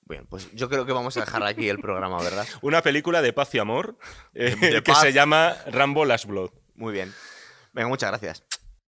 Bien, 0.05 0.25
pues 0.25 0.51
yo 0.53 0.69
creo 0.69 0.85
que 0.85 0.91
vamos 0.91 1.15
a 1.17 1.21
dejar 1.21 1.43
aquí 1.43 1.69
el 1.69 1.79
programa, 1.79 2.21
¿verdad? 2.21 2.45
Una 2.61 2.81
película 2.81 3.21
de 3.21 3.33
paz 3.33 3.53
y 3.55 3.59
amor 3.59 3.97
eh, 4.33 4.81
que 4.83 4.95
se 4.95 5.13
llama 5.13 5.55
Rambo 5.67 6.05
Last 6.05 6.25
Blood. 6.25 6.51
Muy 6.75 6.93
bien. 6.93 7.13
Venga, 7.71 7.87
muchas 7.87 8.09
gracias. 8.09 8.43